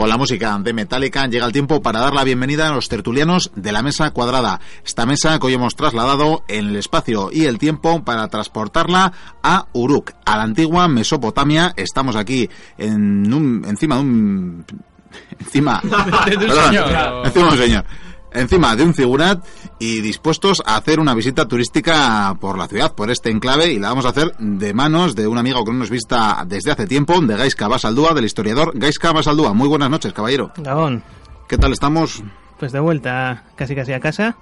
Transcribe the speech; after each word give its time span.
Con 0.00 0.08
la 0.08 0.16
música 0.16 0.58
de 0.58 0.72
Metallica 0.72 1.26
llega 1.26 1.44
el 1.44 1.52
tiempo 1.52 1.82
para 1.82 2.00
dar 2.00 2.14
la 2.14 2.24
bienvenida 2.24 2.66
a 2.66 2.72
los 2.72 2.88
tertulianos 2.88 3.50
de 3.54 3.70
la 3.70 3.82
mesa 3.82 4.12
cuadrada. 4.12 4.58
Esta 4.82 5.04
mesa 5.04 5.38
que 5.38 5.48
hoy 5.48 5.52
hemos 5.52 5.76
trasladado 5.76 6.42
en 6.48 6.68
el 6.68 6.76
espacio 6.76 7.28
y 7.30 7.44
el 7.44 7.58
tiempo 7.58 8.02
para 8.02 8.26
transportarla 8.28 9.12
a 9.42 9.66
Uruk, 9.74 10.12
a 10.24 10.38
la 10.38 10.44
antigua 10.44 10.88
Mesopotamia. 10.88 11.74
Estamos 11.76 12.16
aquí 12.16 12.48
en 12.78 13.30
un, 13.30 13.62
encima 13.68 13.96
de 13.96 14.00
un... 14.00 14.64
Encima... 15.38 15.82
De 16.26 16.46
un 16.46 16.50
señor. 16.50 17.26
encima 17.26 17.46
de 17.48 17.52
un 17.52 17.58
señor 17.58 17.84
encima 18.32 18.74
de 18.76 18.84
un 18.84 18.94
figurat 18.94 19.44
y 19.78 20.00
dispuestos 20.00 20.62
a 20.66 20.76
hacer 20.76 21.00
una 21.00 21.14
visita 21.14 21.46
turística 21.48 22.36
por 22.40 22.58
la 22.58 22.68
ciudad, 22.68 22.94
por 22.94 23.10
este 23.10 23.30
enclave, 23.30 23.72
y 23.72 23.78
la 23.78 23.88
vamos 23.88 24.06
a 24.06 24.10
hacer 24.10 24.34
de 24.38 24.74
manos 24.74 25.14
de 25.14 25.26
un 25.26 25.38
amigo 25.38 25.64
que 25.64 25.72
no 25.72 25.78
nos 25.78 25.90
visita 25.90 26.44
desde 26.46 26.70
hace 26.72 26.86
tiempo, 26.86 27.20
de 27.20 27.36
Gaisca 27.36 27.68
Basaldúa, 27.68 28.14
del 28.14 28.24
historiador 28.24 28.72
Gaisca 28.74 29.12
Basaldúa. 29.12 29.52
Muy 29.54 29.68
buenas 29.68 29.90
noches, 29.90 30.12
caballero. 30.12 30.52
Gabón, 30.56 31.02
¿Qué 31.48 31.58
tal 31.58 31.72
estamos? 31.72 32.22
pues 32.58 32.72
de 32.72 32.80
vuelta 32.80 33.44
casi 33.56 33.74
casi 33.74 33.92
a 33.92 34.00
casa. 34.00 34.36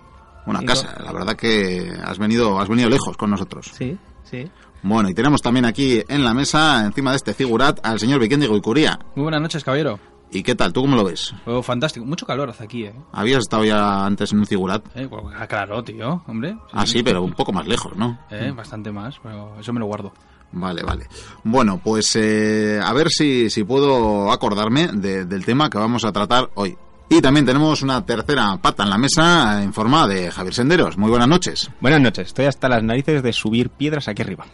Una 0.45 0.63
Y 0.63 0.67
casa, 0.67 0.97
la 1.05 1.13
verdad 1.13 1.37
que 1.37 1.93
has 2.05 2.19
venido, 2.19 2.59
has 2.59 2.69
venido 2.69 2.89
lejos 2.89 3.17
con 3.17 3.31
nosotros. 3.31 3.71
Sí, 3.75 3.97
sí. 4.25 4.51
Bueno, 4.83 5.09
y 5.09 5.15
tenemos 5.15 5.43
también 5.43 5.65
aquí 5.67 6.03
en 6.09 6.25
la 6.25 6.33
mesa, 6.35 6.85
encima 6.85 7.11
de 7.11 7.17
este 7.19 7.35
figurat, 7.35 7.79
al 7.85 7.99
señor 8.01 8.21
Vikendi 8.21 8.47
Goicuría. 8.47 8.99
Muy 9.15 9.25
buenas 9.25 9.41
noches, 9.43 9.63
caballero. 9.63 9.99
¿Y 10.31 10.43
qué 10.43 10.55
tal? 10.55 10.73
¿Tú 10.73 10.83
cómo 10.83 10.95
lo 10.97 11.05
ves? 11.05 11.35
Oh, 11.47 11.63
fantástico. 11.63 12.05
Mucho 12.05 12.27
calor 12.27 12.51
hace 12.51 12.65
aquí, 12.65 12.85
¿eh? 12.85 12.95
¿Habías 13.13 13.41
estado 13.41 13.65
ya 13.65 14.05
antes 14.05 14.33
en 14.33 14.41
un 14.41 14.47
figurat? 14.47 14.85
Eh, 14.95 15.07
pues, 15.09 15.23
ah, 15.39 15.47
claro, 15.47 15.83
tío, 15.83 16.23
hombre. 16.27 16.57
Ah, 16.73 16.85
sí, 16.87 17.03
pero 17.03 17.23
un 17.23 17.33
poco 17.33 17.53
más 17.53 17.67
lejos, 17.67 17.97
¿no? 17.97 18.19
Eh, 18.31 18.53
bastante 18.55 18.93
más, 18.93 19.19
pero 19.23 19.59
eso 19.59 19.73
me 19.73 19.81
lo 19.81 19.87
guardo. 19.87 20.13
Vale, 20.53 20.83
vale. 20.83 21.07
Bueno, 21.45 21.81
pues 21.83 22.15
eh, 22.17 22.81
a 22.83 22.93
ver 22.93 23.09
si, 23.11 23.49
si 23.51 23.65
puedo 23.65 24.31
acordarme 24.33 24.89
de- 24.89 25.25
del 25.25 25.45
tema 25.45 25.69
que 25.71 25.79
vamos 25.79 26.05
a 26.05 26.13
tratar 26.13 26.51
hoy. 26.55 26.77
Y 27.11 27.23
también 27.23 27.47
tenemos 27.47 27.81
una 27.81 28.05
tercera 28.05 28.57
pata 28.59 28.83
en 28.83 28.91
la 28.91 28.99
mesa 28.99 29.63
en 29.63 29.73
forma 29.73 30.07
de 30.07 30.31
Javier 30.31 30.53
Senderos. 30.55 30.99
Muy 30.99 31.09
buenas 31.09 31.29
noches. 31.29 31.71
Buenas 31.81 32.03
noches, 32.03 32.29
estoy 32.29 32.45
hasta 32.45 32.69
las 32.69 32.83
narices 32.83 33.23
de 33.23 33.33
subir 33.33 33.71
piedras 33.71 34.09
aquí 34.09 34.21
arriba. 34.21 34.45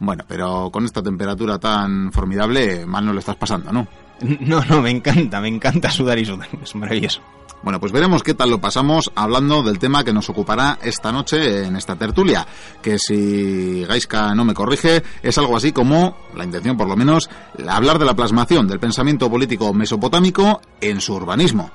Bueno, 0.00 0.24
pero 0.28 0.70
con 0.70 0.84
esta 0.84 1.02
temperatura 1.02 1.58
tan 1.58 2.12
formidable, 2.12 2.84
mal 2.84 3.06
no 3.06 3.12
lo 3.14 3.20
estás 3.20 3.36
pasando, 3.36 3.72
¿no? 3.72 3.86
No, 4.40 4.64
no, 4.64 4.80
me 4.80 4.90
encanta, 4.90 5.40
me 5.40 5.48
encanta 5.48 5.90
sudar 5.90 6.18
y 6.18 6.24
sudar, 6.24 6.48
es 6.62 6.74
maravilloso. 6.74 7.20
Bueno, 7.62 7.80
pues 7.80 7.92
veremos 7.92 8.22
qué 8.22 8.34
tal 8.34 8.50
lo 8.50 8.60
pasamos 8.60 9.10
hablando 9.14 9.62
del 9.62 9.78
tema 9.78 10.04
que 10.04 10.12
nos 10.12 10.28
ocupará 10.28 10.78
esta 10.82 11.10
noche 11.12 11.64
en 11.64 11.76
esta 11.76 11.96
tertulia, 11.96 12.46
que 12.82 12.98
si 12.98 13.84
Gaiska 13.84 14.34
no 14.34 14.44
me 14.44 14.52
corrige, 14.52 15.02
es 15.22 15.38
algo 15.38 15.56
así 15.56 15.72
como, 15.72 16.14
la 16.36 16.44
intención 16.44 16.76
por 16.76 16.88
lo 16.88 16.96
menos, 16.96 17.30
hablar 17.66 17.98
de 17.98 18.04
la 18.04 18.14
plasmación 18.14 18.68
del 18.68 18.80
pensamiento 18.80 19.30
político 19.30 19.72
mesopotámico 19.72 20.60
en 20.80 21.00
su 21.00 21.14
urbanismo. 21.14 21.70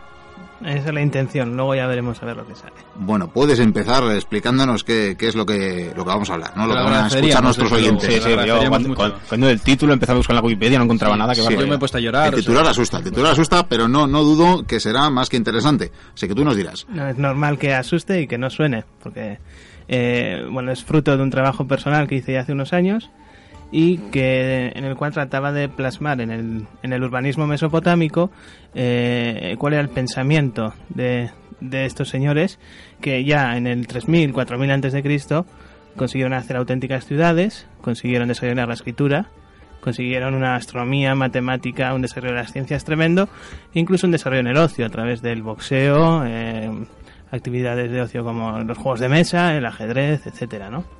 Esa 0.66 0.90
es 0.90 0.94
la 0.94 1.02
intención. 1.02 1.56
Luego 1.56 1.74
ya 1.76 1.88
veremos 1.88 2.22
a 2.22 2.26
ver 2.26 2.36
lo 2.38 2.46
que 2.46 2.54
sale. 2.56 2.74
Bueno, 2.96 3.30
puedes 3.30 3.60
empezar 3.60 4.04
explicándonos 4.14 4.84
qué, 4.84 5.16
qué 5.18 5.28
es 5.30 5.36
lo 5.36 5.46
que, 5.46 5.92
lo 5.96 6.04
que 6.04 6.10
vamos 6.10 6.30
a 6.30 6.34
hablar, 6.34 6.52
¿no? 6.58 6.68
Lo 6.68 6.74
que 6.76 6.82
van 6.82 6.94
a 6.94 7.08
escuchar 7.08 7.44
nuestros 7.44 7.72
oyentes. 7.72 8.14
Sí, 8.14 8.20
Sí, 8.22 8.36
yo 8.46 8.70
cuando, 8.70 8.94
cuando- 8.96 9.20
cuando 9.28 9.50
el 9.50 9.62
título 9.62 9.96
buscar 9.98 10.32
en 10.32 10.36
la 10.36 10.42
Wikipedia 10.42 10.78
no 10.78 10.84
encontraba 10.86 11.16
nada, 11.16 11.34
que 11.34 11.42
sí, 11.42 11.54
Yo 11.56 11.68
me 11.68 11.76
he 11.76 11.78
puesto 11.78 11.98
a 11.98 12.02
llorar. 12.02 12.28
El 12.28 12.34
o 12.34 12.38
titular 12.38 12.64
sea, 12.64 12.72
asusta, 12.72 12.98
el 12.98 13.04
titular 13.06 13.32
asusta, 13.32 13.68
pero 13.68 13.88
no, 13.88 14.08
no 14.08 14.24
dudo 14.24 14.64
que 14.66 14.80
será 14.80 15.10
más 15.10 15.30
que 15.30 15.38
interesante. 15.38 15.92
Así 16.14 16.28
que 16.28 16.36
tú 16.36 16.44
nos 16.44 16.56
dirás. 16.56 16.86
No, 16.90 17.08
es 17.08 17.18
normal 17.18 17.58
que 17.58 17.74
asuste 17.74 18.22
y 18.22 18.28
que 18.28 18.38
no 18.38 18.50
suene, 18.50 18.84
porque 19.02 19.40
eh, 19.88 20.46
bueno, 20.52 20.72
es 20.72 20.84
fruto 20.84 21.16
de 21.16 21.24
un 21.24 21.30
trabajo 21.30 21.68
personal 21.68 22.08
que 22.08 22.16
hice 22.16 22.34
ya 22.34 22.42
hace 22.42 22.52
unos 22.52 22.74
años 22.74 23.10
y 23.72 23.98
que 23.98 24.72
en 24.75 24.84
el 24.84 24.95
cual 24.95 25.14
trataba 25.14 25.52
de 25.52 25.70
plasmar 25.70 26.22
en 26.22 26.31
el, 26.31 26.67
en 26.81 26.94
el 26.94 27.03
urbanismo 27.03 27.46
mesopotámico 27.46 28.31
eh, 28.74 29.56
cuál 29.59 29.74
era 29.74 29.81
el 29.81 29.90
pensamiento 29.90 30.74
de, 30.90 31.30
de 31.62 31.85
estos 31.85 32.09
señores 32.09 32.59
que 33.02 33.24
ya 33.24 33.56
en 33.57 33.68
el 33.68 33.88
3000, 33.88 34.34
4000 34.34 34.72
antes 34.72 34.94
de 34.94 35.03
Cristo 35.03 35.46
consiguieron 35.96 36.34
hacer 36.34 36.56
auténticas 36.57 37.06
ciudades, 37.06 37.68
consiguieron 37.81 38.28
desarrollar 38.30 38.68
la 38.68 38.74
escritura, 38.74 39.30
consiguieron 39.81 40.34
una 40.34 40.56
astronomía, 40.56 41.16
matemática, 41.16 41.94
un 41.94 42.01
desarrollo 42.01 42.36
de 42.36 42.41
las 42.41 42.53
ciencias 42.53 42.84
tremendo, 42.86 43.30
incluso 43.74 44.07
un 44.07 44.12
desarrollo 44.12 44.41
en 44.41 44.47
el 44.47 44.57
ocio 44.57 44.86
a 44.86 44.90
través 44.90 45.22
del 45.22 45.44
boxeo, 45.44 46.24
eh, 46.25 46.69
actividades 47.31 47.91
de 47.91 48.01
ocio 48.01 48.24
como 48.24 48.59
los 48.59 48.78
juegos 48.78 49.00
de 49.00 49.09
mesa, 49.09 49.56
el 49.56 49.66
ajedrez, 49.66 50.25
etcétera, 50.25 50.69
¿no? 50.69 50.99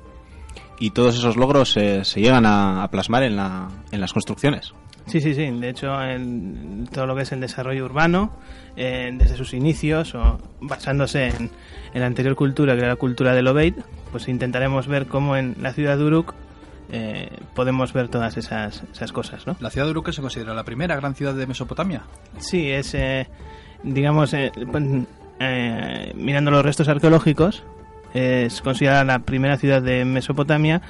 Y 0.80 0.90
todos 0.90 1.14
esos 1.14 1.36
logros 1.36 1.76
eh, 1.76 2.04
se 2.04 2.20
llegan 2.20 2.46
a, 2.46 2.82
a 2.82 2.90
plasmar 2.90 3.22
en, 3.22 3.36
la, 3.36 3.68
en 3.92 4.00
las 4.00 4.12
construcciones. 4.12 4.72
Sí, 5.06 5.20
sí, 5.20 5.34
sí. 5.34 5.50
De 5.50 5.68
hecho, 5.68 6.02
en 6.02 6.88
todo 6.92 7.06
lo 7.06 7.14
que 7.14 7.22
es 7.22 7.32
el 7.32 7.40
desarrollo 7.40 7.84
urbano, 7.84 8.30
eh, 8.76 9.10
desde 9.12 9.36
sus 9.36 9.54
inicios 9.54 10.14
o 10.14 10.38
basándose 10.60 11.28
en, 11.28 11.50
en 11.92 12.00
la 12.00 12.06
anterior 12.06 12.34
cultura, 12.34 12.74
que 12.74 12.80
era 12.80 12.88
la 12.88 12.96
cultura 12.96 13.34
del 13.34 13.46
Obeid, 13.48 13.74
pues 14.10 14.28
intentaremos 14.28 14.86
ver 14.86 15.06
cómo 15.06 15.36
en 15.36 15.56
la 15.60 15.72
ciudad 15.72 15.98
de 15.98 16.04
Uruk 16.04 16.34
eh, 16.92 17.28
podemos 17.54 17.92
ver 17.92 18.08
todas 18.08 18.36
esas, 18.36 18.82
esas 18.92 19.12
cosas, 19.12 19.46
¿no? 19.46 19.56
La 19.60 19.70
ciudad 19.70 19.86
de 19.86 19.92
Uruk 19.92 20.10
se 20.12 20.22
considera 20.22 20.54
la 20.54 20.64
primera 20.64 20.96
gran 20.96 21.14
ciudad 21.14 21.34
de 21.34 21.46
Mesopotamia. 21.46 22.02
Sí, 22.38 22.70
es, 22.70 22.94
eh, 22.94 23.28
digamos, 23.82 24.32
eh, 24.34 24.50
pues, 24.70 24.84
eh, 25.40 26.12
mirando 26.14 26.50
los 26.50 26.64
restos 26.64 26.88
arqueológicos, 26.88 27.64
es 28.14 28.60
considerada 28.62 29.04
la 29.04 29.20
primera 29.20 29.56
ciudad 29.56 29.82
de 29.82 30.04
Mesopotamia, 30.04 30.82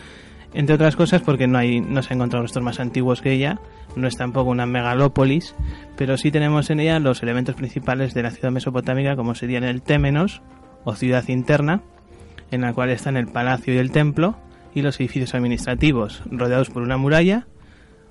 entre 0.53 0.75
otras 0.75 0.97
cosas 0.97 1.23
porque 1.23 1.47
no, 1.47 1.59
hay, 1.59 1.81
no 1.81 2.03
se 2.03 2.13
han 2.13 2.19
encontrado 2.19 2.43
restos 2.43 2.63
más 2.63 2.81
antiguos 2.81 3.21
que 3.21 3.33
ella, 3.33 3.61
no 3.97 4.09
es 4.09 4.17
tampoco 4.17 4.51
una 4.51 4.67
megalópolis, 4.67 5.55
pero 5.97 6.17
sí 6.17 6.31
tenemos 6.31 6.71
en 6.71 6.81
ella 6.81 6.99
los 6.99 7.23
elementos 7.23 7.55
principales 7.55 8.15
de 8.15 8.23
la 8.23 8.31
ciudad 8.31 8.51
mesopotámica, 8.51 9.17
como 9.17 9.35
serían 9.35 9.65
el 9.65 9.83
Témenos, 9.83 10.43
o 10.85 10.95
ciudad 10.95 11.29
interna, 11.29 11.83
en 12.51 12.63
la 12.63 12.73
cual 12.73 12.91
están 12.91 13.17
el 13.17 13.27
palacio 13.27 13.75
y 13.75 13.79
el 13.79 13.91
templo, 13.91 14.37
y 14.75 14.83
los 14.83 14.99
edificios 15.01 15.35
administrativos, 15.35 16.23
rodeados 16.31 16.71
por 16.71 16.83
una 16.83 16.97
muralla, 16.97 17.47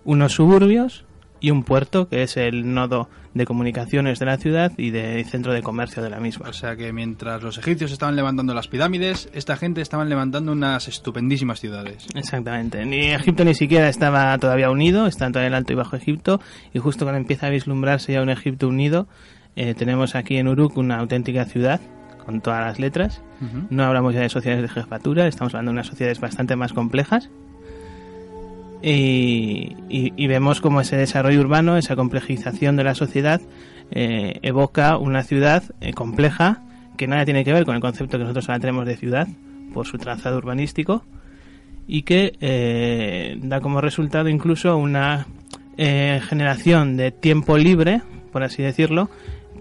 unos 0.04 0.34
suburbios 0.34 1.06
y 1.40 1.52
un 1.52 1.64
puerto, 1.64 2.08
que 2.08 2.24
es 2.24 2.38
el 2.38 2.74
nodo 2.74 3.10
de 3.34 3.46
comunicaciones 3.46 4.20
de 4.20 4.26
la 4.26 4.38
ciudad 4.38 4.72
y 4.78 4.90
de 4.90 5.24
centro 5.24 5.54
de 5.54 5.62
comercio 5.62 6.02
de 6.02 6.10
la 6.10 6.20
misma. 6.20 6.50
O 6.50 6.54
sea 6.54 6.76
que 6.76 6.92
mientras 6.92 7.42
los 7.44 7.58
egipcios 7.58 7.92
estaban 7.92 8.16
levantando 8.16 8.54
las 8.54 8.68
pirámides, 8.68 9.30
esta 9.34 9.56
gente 9.56 9.82
estaban 9.82 10.10
levantando 10.10 10.52
unas 10.52 10.88
estupendísimas 10.88 11.60
ciudades. 11.60 12.08
Exactamente. 12.16 12.86
Ni 12.86 13.12
Egipto 13.12 13.46
ni 13.46 13.54
siquiera 13.54 13.88
estaba 13.90 14.38
todavía 14.38 14.70
unido, 14.72 15.06
está 15.06 15.28
todavía 15.28 15.50
el 15.50 15.54
Alto 15.54 15.74
y 15.74 15.76
Bajo 15.76 15.96
Egipto, 15.96 16.42
y 16.74 16.80
justo 16.80 17.06
cuando 17.06 17.20
empieza 17.20 17.48
a 17.48 17.50
vislumbrarse 17.50 18.14
ya 18.14 18.22
un 18.22 18.30
Egipto 18.30 18.68
unido, 18.68 19.08
eh, 19.56 19.74
tenemos 19.76 20.16
aquí 20.16 20.38
en 20.38 20.48
Uruk 20.48 20.78
una 20.78 20.98
auténtica 20.98 21.46
ciudad, 21.46 21.80
con 22.26 22.42
todas 22.42 22.62
las 22.64 22.80
letras. 22.80 23.22
No 23.70 23.86
hablamos 23.86 24.14
ya 24.14 24.20
de 24.22 24.30
sociedades 24.30 24.62
de 24.62 24.70
jefatura, 24.70 25.28
estamos 25.28 25.54
hablando 25.56 25.72
de 25.72 25.74
unas 25.74 25.88
sociedades 25.88 26.20
bastante 26.20 26.56
más 26.56 26.74
complejas. 26.74 27.30
Y, 28.82 29.76
y- 29.90 30.14
y 30.16 30.28
vemos 30.28 30.62
cómo 30.62 30.82
ese 30.82 30.96
desarrollo 30.96 31.42
urbano, 31.42 31.78
esa 31.78 31.96
complejización 31.96 32.76
de 32.78 32.84
la 32.84 32.96
sociedad, 32.96 33.42
eh, 33.92 34.40
evoca 34.42 34.98
una 34.98 35.24
ciudad 35.24 35.64
eh, 35.82 35.94
compleja 35.94 36.62
que 36.98 37.08
nada 37.08 37.26
tiene 37.26 37.44
que 37.44 37.54
ver 37.54 37.66
con 37.66 37.76
el 37.76 37.82
concepto 37.82 38.18
que 38.18 38.24
nosotros 38.24 38.48
ahora 38.50 38.60
tenemos 38.60 38.86
de 38.86 38.96
ciudad 38.98 39.28
por 39.74 39.86
su 39.88 39.98
trazado 39.98 40.38
urbanístico 40.38 41.04
y 41.88 42.04
que 42.04 42.34
eh, 42.42 43.38
da 43.42 43.62
como 43.62 43.82
resultado 43.82 44.30
incluso 44.30 44.78
una 44.78 45.28
eh, 45.78 46.22
generación 46.28 46.98
de 46.98 47.12
tiempo 47.12 47.58
libre, 47.58 48.02
por 48.32 48.44
así 48.44 48.62
decirlo, 48.62 49.10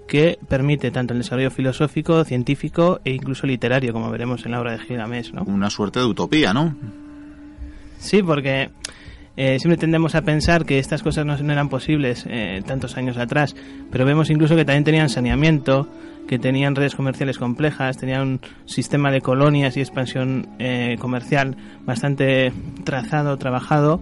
que 0.06 0.38
permite 0.48 0.90
tanto 0.90 1.12
el 1.14 1.20
desarrollo 1.20 1.50
filosófico, 1.50 2.24
científico 2.24 3.00
e 3.04 3.12
incluso 3.12 3.46
literario, 3.46 3.92
como 3.92 4.10
veremos 4.10 4.44
en 4.46 4.52
la 4.52 4.60
obra 4.60 4.72
de 4.72 4.78
Gilgamesh, 4.80 5.32
¿no? 5.32 5.42
Una 5.44 5.70
suerte 5.70 6.00
de 6.00 6.06
utopía, 6.06 6.52
¿no? 6.52 6.76
Sí, 7.98 8.22
porque 8.22 8.70
eh, 9.40 9.60
siempre 9.60 9.76
tendemos 9.76 10.16
a 10.16 10.22
pensar 10.22 10.66
que 10.66 10.80
estas 10.80 11.04
cosas 11.04 11.24
no, 11.24 11.34
eran 11.34 11.68
posibles 11.68 12.26
eh, 12.28 12.60
tantos 12.66 12.96
años 12.96 13.16
atrás, 13.18 13.54
pero 13.88 14.04
vemos 14.04 14.30
incluso 14.30 14.56
que 14.56 14.64
también 14.64 14.82
tenían 14.82 15.08
saneamiento, 15.08 15.88
que 16.26 16.40
tenían 16.40 16.74
redes 16.74 16.96
comerciales 16.96 17.38
complejas, 17.38 17.98
tenían 17.98 18.22
un 18.22 18.40
sistema 18.64 19.12
de 19.12 19.20
colonias 19.20 19.76
y 19.76 19.80
expansión 19.80 20.48
eh, 20.58 20.96
comercial 20.98 21.56
bastante 21.86 22.52
trazado, 22.82 23.36
trabajado 23.36 24.00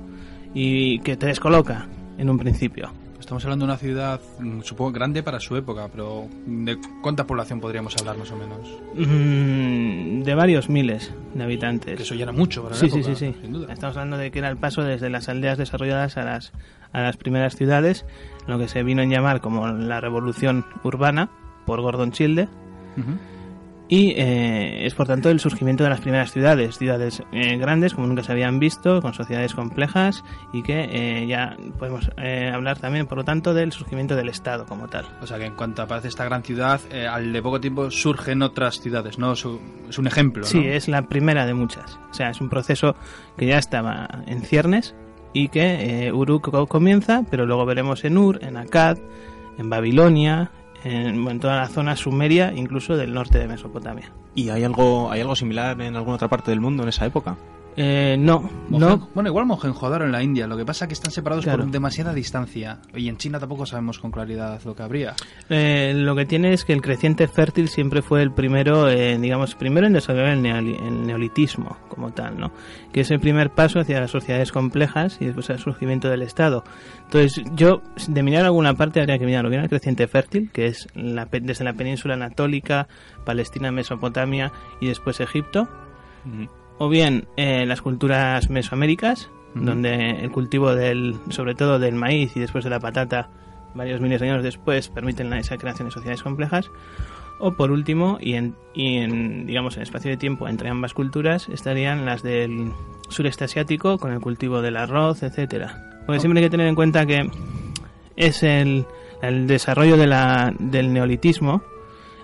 y 0.54 1.00
que 1.00 1.18
te 1.18 1.26
descoloca 1.26 1.86
en 2.16 2.30
un 2.30 2.38
principio. 2.38 2.92
Estamos 3.26 3.42
hablando 3.44 3.66
de 3.66 3.72
una 3.72 3.78
ciudad, 3.78 4.20
mm, 4.38 4.60
supongo, 4.60 4.92
grande 4.92 5.20
para 5.24 5.40
su 5.40 5.56
época, 5.56 5.88
pero 5.90 6.28
¿de 6.46 6.78
cuánta 7.02 7.26
población 7.26 7.60
podríamos 7.60 7.96
hablar 7.98 8.16
más 8.16 8.30
o 8.30 8.36
menos? 8.36 8.60
Mm, 8.94 10.22
de 10.22 10.34
varios 10.36 10.68
miles 10.68 11.12
de 11.32 11.38
Que 11.38 11.42
habitantes. 11.42 12.00
eso 12.00 12.14
ya 12.14 12.22
era 12.22 12.30
mucho 12.30 12.62
para 12.62 12.76
la 12.76 12.80
Sí, 12.80 12.88
sí, 12.88 12.98
época, 13.00 13.14
sí, 13.16 13.32
sí. 13.32 13.40
sin 13.42 13.52
duda. 13.52 13.72
Estamos 13.72 13.96
hablando 13.96 14.16
de 14.16 14.30
que 14.30 14.38
era 14.38 14.48
el 14.48 14.56
paso 14.56 14.82
desde 14.84 15.10
las 15.10 15.28
aldeas 15.28 15.58
desarrolladas 15.58 16.16
a 16.18 16.22
las, 16.24 16.52
a 16.92 17.00
las 17.02 17.16
primeras 17.16 17.56
ciudades, 17.56 18.06
lo 18.46 18.60
que 18.60 18.68
se 18.68 18.84
vino 18.84 19.02
a 19.02 19.06
llamar 19.06 19.40
como 19.40 19.66
la 19.66 20.00
revolución 20.00 20.64
urbana 20.84 21.28
por 21.66 21.80
Gordon 21.80 22.12
Childe. 22.12 22.44
Ujú. 22.96 23.10
Y 23.88 24.10
eh, 24.16 24.84
es 24.86 24.94
por 24.94 25.06
tanto 25.06 25.30
el 25.30 25.38
surgimiento 25.38 25.84
de 25.84 25.90
las 25.90 26.00
primeras 26.00 26.32
ciudades, 26.32 26.76
ciudades 26.76 27.22
eh, 27.32 27.56
grandes 27.56 27.94
como 27.94 28.06
nunca 28.08 28.22
se 28.24 28.32
habían 28.32 28.58
visto, 28.58 29.00
con 29.00 29.14
sociedades 29.14 29.54
complejas 29.54 30.24
y 30.52 30.62
que 30.62 30.88
eh, 30.90 31.26
ya 31.28 31.56
podemos 31.78 32.10
eh, 32.16 32.50
hablar 32.52 32.78
también 32.80 33.06
por 33.06 33.18
lo 33.18 33.24
tanto 33.24 33.54
del 33.54 33.70
surgimiento 33.72 34.16
del 34.16 34.28
Estado 34.28 34.66
como 34.66 34.88
tal. 34.88 35.06
O 35.22 35.26
sea 35.26 35.38
que 35.38 35.46
en 35.46 35.54
cuanto 35.54 35.82
aparece 35.82 36.08
esta 36.08 36.24
gran 36.24 36.42
ciudad, 36.42 36.80
eh, 36.90 37.06
al 37.06 37.32
de 37.32 37.40
poco 37.42 37.60
tiempo 37.60 37.90
surgen 37.92 38.42
otras 38.42 38.80
ciudades, 38.80 39.18
¿no? 39.18 39.36
Su- 39.36 39.60
es 39.88 39.98
un 39.98 40.06
ejemplo, 40.08 40.42
¿no? 40.42 40.48
Sí, 40.48 40.66
es 40.66 40.88
la 40.88 41.02
primera 41.02 41.46
de 41.46 41.54
muchas. 41.54 41.98
O 42.10 42.14
sea, 42.14 42.30
es 42.30 42.40
un 42.40 42.48
proceso 42.48 42.96
que 43.36 43.46
ya 43.46 43.58
estaba 43.58 44.08
en 44.26 44.40
ciernes 44.42 44.96
y 45.32 45.48
que 45.48 46.10
Uruk 46.12 46.50
co- 46.50 46.66
comienza, 46.66 47.22
pero 47.30 47.46
luego 47.46 47.64
veremos 47.66 48.04
en 48.04 48.18
Ur, 48.18 48.40
en 48.42 48.56
Akkad, 48.56 48.98
en 49.58 49.70
Babilonia, 49.70 50.50
en, 50.86 51.40
toda 51.40 51.56
la 51.56 51.68
zona 51.68 51.96
sumeria, 51.96 52.52
incluso 52.54 52.96
del 52.96 53.12
norte 53.12 53.38
de 53.38 53.48
Mesopotamia. 53.48 54.12
¿Y 54.34 54.50
hay 54.50 54.64
algo, 54.64 55.10
hay 55.10 55.20
algo 55.20 55.34
similar 55.36 55.80
en 55.80 55.96
alguna 55.96 56.16
otra 56.16 56.28
parte 56.28 56.50
del 56.50 56.60
mundo 56.60 56.82
en 56.82 56.90
esa 56.90 57.06
época? 57.06 57.36
Eh, 57.78 58.16
no, 58.18 58.40
Mohen- 58.70 58.80
no, 58.80 59.08
Bueno, 59.14 59.28
igual 59.28 59.44
Mohenjo-Daro 59.46 60.06
en 60.06 60.12
la 60.12 60.22
India. 60.22 60.46
Lo 60.46 60.56
que 60.56 60.64
pasa 60.64 60.86
es 60.86 60.88
que 60.88 60.94
están 60.94 61.12
separados 61.12 61.44
Claro. 61.44 61.64
por 61.64 61.70
demasiada 61.70 62.14
distancia. 62.14 62.78
Y 62.94 63.08
en 63.08 63.18
China 63.18 63.38
tampoco 63.38 63.66
sabemos 63.66 63.98
con 63.98 64.10
claridad 64.10 64.60
lo 64.64 64.74
que 64.74 64.82
habría. 64.82 65.14
Eh, 65.50 65.92
lo 65.94 66.16
que 66.16 66.24
tiene 66.24 66.52
es 66.54 66.64
que 66.64 66.72
el 66.72 66.80
creciente 66.80 67.28
fértil 67.28 67.68
siempre 67.68 68.00
fue 68.00 68.22
el 68.22 68.32
primero, 68.32 68.88
eh, 68.88 69.18
digamos, 69.18 69.54
primero 69.54 69.86
en 69.86 69.92
desarrollar 69.92 70.30
el, 70.30 70.42
neoli- 70.42 70.80
el 70.86 71.06
neolitismo 71.06 71.76
como 71.88 72.12
tal, 72.12 72.38
¿no? 72.38 72.50
Que 72.92 73.00
es 73.02 73.10
el 73.10 73.20
primer 73.20 73.50
paso 73.50 73.78
hacia 73.78 74.00
las 74.00 74.10
sociedades 74.10 74.52
complejas 74.52 75.18
y 75.20 75.26
después 75.26 75.50
el 75.50 75.58
surgimiento 75.58 76.08
del 76.08 76.22
Estado. 76.22 76.64
Entonces, 77.04 77.42
yo, 77.54 77.82
de 78.08 78.22
mirar 78.22 78.46
alguna 78.46 78.72
parte, 78.74 79.00
habría 79.00 79.18
que 79.18 79.26
mirar 79.26 79.44
lo 79.44 79.50
que 79.50 79.56
era 79.56 79.64
el 79.64 79.68
creciente 79.70 80.08
fértil, 80.08 80.50
que 80.50 80.66
es 80.66 80.88
la 80.94 81.26
desde 81.26 81.64
la 81.64 81.74
península 81.74 82.14
anatólica, 82.14 82.88
Palestina, 83.26 83.70
Mesopotamia 83.70 84.50
y 84.80 84.86
después 84.88 85.20
Egipto, 85.20 85.68
o 86.78 86.88
bien 86.88 87.26
eh, 87.36 87.66
las 87.66 87.82
culturas 87.82 88.50
mesoaméricas, 88.50 89.30
donde 89.54 90.10
el 90.20 90.30
cultivo 90.30 90.74
del, 90.74 91.16
sobre 91.30 91.54
todo 91.54 91.78
del 91.78 91.94
maíz 91.94 92.36
y 92.36 92.40
después 92.40 92.62
de 92.64 92.70
la 92.70 92.78
patata, 92.78 93.30
varios 93.74 94.02
miles 94.02 94.20
de 94.20 94.28
años 94.28 94.42
después, 94.42 94.88
permiten 94.90 95.30
la, 95.30 95.38
esa 95.38 95.56
creación 95.56 95.88
de 95.88 95.92
sociedades 95.92 96.22
complejas. 96.22 96.70
O 97.38 97.52
por 97.52 97.70
último, 97.70 98.18
y 98.20 98.34
en, 98.34 98.54
y 98.74 98.96
en 98.96 99.46
digamos 99.46 99.76
en 99.76 99.82
espacio 99.82 100.10
de 100.10 100.16
tiempo 100.16 100.48
entre 100.48 100.68
ambas 100.68 100.92
culturas, 100.94 101.48
estarían 101.48 102.04
las 102.04 102.22
del 102.22 102.72
sureste 103.08 103.44
asiático 103.44 103.98
con 103.98 104.12
el 104.12 104.20
cultivo 104.20 104.60
del 104.62 104.76
arroz, 104.76 105.22
etcétera. 105.22 106.00
Porque 106.06 106.20
siempre 106.20 106.40
hay 106.40 106.46
que 106.46 106.50
tener 106.50 106.66
en 106.66 106.74
cuenta 106.74 107.06
que 107.06 107.28
es 108.16 108.42
el, 108.42 108.86
el 109.22 109.46
desarrollo 109.46 109.96
de 109.96 110.06
la, 110.06 110.54
del 110.58 110.92
neolitismo, 110.92 111.62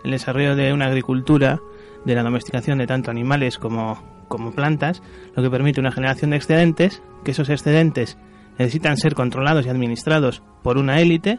el 0.04 0.12
desarrollo 0.12 0.56
de 0.56 0.72
una 0.72 0.86
agricultura, 0.86 1.60
de 2.04 2.14
la 2.14 2.22
domesticación 2.22 2.78
de 2.78 2.86
tanto 2.86 3.10
animales 3.10 3.58
como, 3.58 4.21
como 4.32 4.52
plantas, 4.52 5.02
lo 5.36 5.42
que 5.42 5.50
permite 5.50 5.78
una 5.78 5.92
generación 5.92 6.30
de 6.30 6.38
excedentes, 6.38 7.02
que 7.22 7.32
esos 7.32 7.50
excedentes 7.50 8.16
necesitan 8.58 8.96
ser 8.96 9.14
controlados 9.14 9.66
y 9.66 9.68
administrados 9.68 10.42
por 10.62 10.78
una 10.78 11.00
élite, 11.00 11.38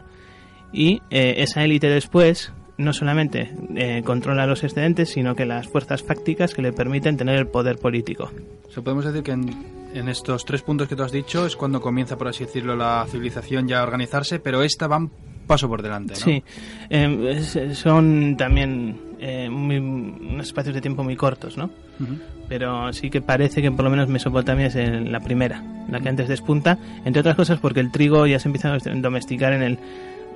y 0.72 1.02
eh, 1.10 1.34
esa 1.38 1.64
élite 1.64 1.88
después 1.88 2.52
no 2.78 2.92
solamente 2.92 3.52
eh, 3.74 4.02
controla 4.04 4.46
los 4.46 4.62
excedentes, 4.62 5.10
sino 5.10 5.34
que 5.34 5.44
las 5.44 5.66
fuerzas 5.66 6.04
fácticas 6.04 6.54
que 6.54 6.62
le 6.62 6.72
permiten 6.72 7.16
tener 7.16 7.36
el 7.36 7.48
poder 7.48 7.78
político. 7.78 8.30
O 8.68 8.70
sea, 8.70 8.82
podemos 8.82 9.04
decir 9.04 9.22
que 9.22 9.32
en, 9.32 9.50
en 9.92 10.08
estos 10.08 10.44
tres 10.44 10.62
puntos 10.62 10.88
que 10.88 10.94
tú 10.94 11.02
has 11.02 11.12
dicho 11.12 11.46
es 11.46 11.56
cuando 11.56 11.80
comienza, 11.80 12.16
por 12.16 12.28
así 12.28 12.44
decirlo, 12.44 12.76
la 12.76 13.06
civilización 13.08 13.66
ya 13.66 13.80
a 13.80 13.82
organizarse, 13.82 14.38
pero 14.38 14.62
esta 14.62 14.86
va 14.86 14.98
un 14.98 15.10
paso 15.46 15.68
por 15.68 15.82
delante, 15.82 16.14
¿no? 16.14 16.20
Sí, 16.20 16.42
eh, 16.90 17.72
son 17.74 18.36
también 18.36 18.98
eh, 19.26 19.48
muy- 19.48 19.78
unos 19.78 20.46
espacios 20.48 20.74
de 20.74 20.80
tiempo 20.82 21.02
muy 21.02 21.16
cortos, 21.16 21.56
¿no? 21.56 21.70
Ujú. 22.00 22.16
pero 22.46 22.92
sí 22.92 23.08
que 23.08 23.22
parece 23.22 23.62
que 23.62 23.70
por 23.70 23.84
lo 23.84 23.90
menos 23.90 24.08
Mesopotamia 24.08 24.66
es 24.66 24.74
el- 24.76 25.10
la 25.10 25.20
primera, 25.20 25.62
la 25.90 26.00
que 26.00 26.10
antes 26.10 26.28
despunta, 26.28 26.76
entre 27.06 27.20
otras 27.20 27.36
cosas 27.36 27.58
porque 27.58 27.80
el 27.80 27.90
trigo 27.90 28.26
ya 28.26 28.38
se 28.38 28.48
empieza 28.48 28.74
a 28.74 28.78
domesticar 28.96 29.54
en 29.54 29.62
el 29.62 29.78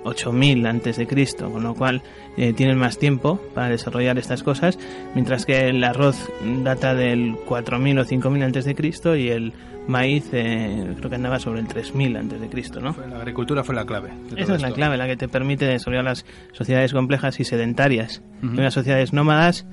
8000 0.05 0.64
antes 0.67 0.96
de 0.96 1.06
Cristo, 1.06 1.50
con 1.50 1.64
lo 1.64 1.75
cual 1.75 2.00
eh, 2.38 2.52
tienen 2.55 2.79
más 2.79 2.99
tiempo 2.99 3.38
para 3.55 3.69
desarrollar 3.69 4.17
estas 4.17 4.43
cosas, 4.43 4.79
mientras 5.14 5.44
que 5.44 5.69
el 5.69 5.82
arroz 5.84 6.31
data 6.62 6.94
del 6.94 7.34
4000 7.44 7.99
o 7.99 8.05
5000 8.05 8.43
antes 8.43 8.64
de 8.64 8.75
Cristo 8.75 9.14
y 9.17 9.29
el 9.29 9.52
maíz 9.88 10.29
eh, 10.32 10.94
creo 10.96 11.11
que 11.11 11.17
andaba 11.17 11.40
sobre 11.40 11.61
el 11.61 11.67
3000 11.67 12.17
antes 12.17 12.40
de 12.40 12.49
Cristo, 12.49 12.81
¿no? 12.81 12.94
La 13.11 13.17
agricultura 13.17 13.64
fue 13.64 13.75
la 13.75 13.85
clave. 13.85 14.12
Esa 14.37 14.55
es 14.55 14.62
la 14.62 14.70
clave, 14.70 14.96
la 14.96 15.06
que 15.06 15.17
te 15.17 15.29
permite 15.29 15.64
desarrollar 15.64 16.05
las 16.05 16.26
sociedades 16.52 16.93
complejas 16.93 17.40
y 17.40 17.44
sedentarias. 17.44 18.23
Ujú. 18.43 18.52
Hay 18.52 18.58
unas 18.58 18.75
sociedades 18.75 19.12
nómadas 19.12 19.67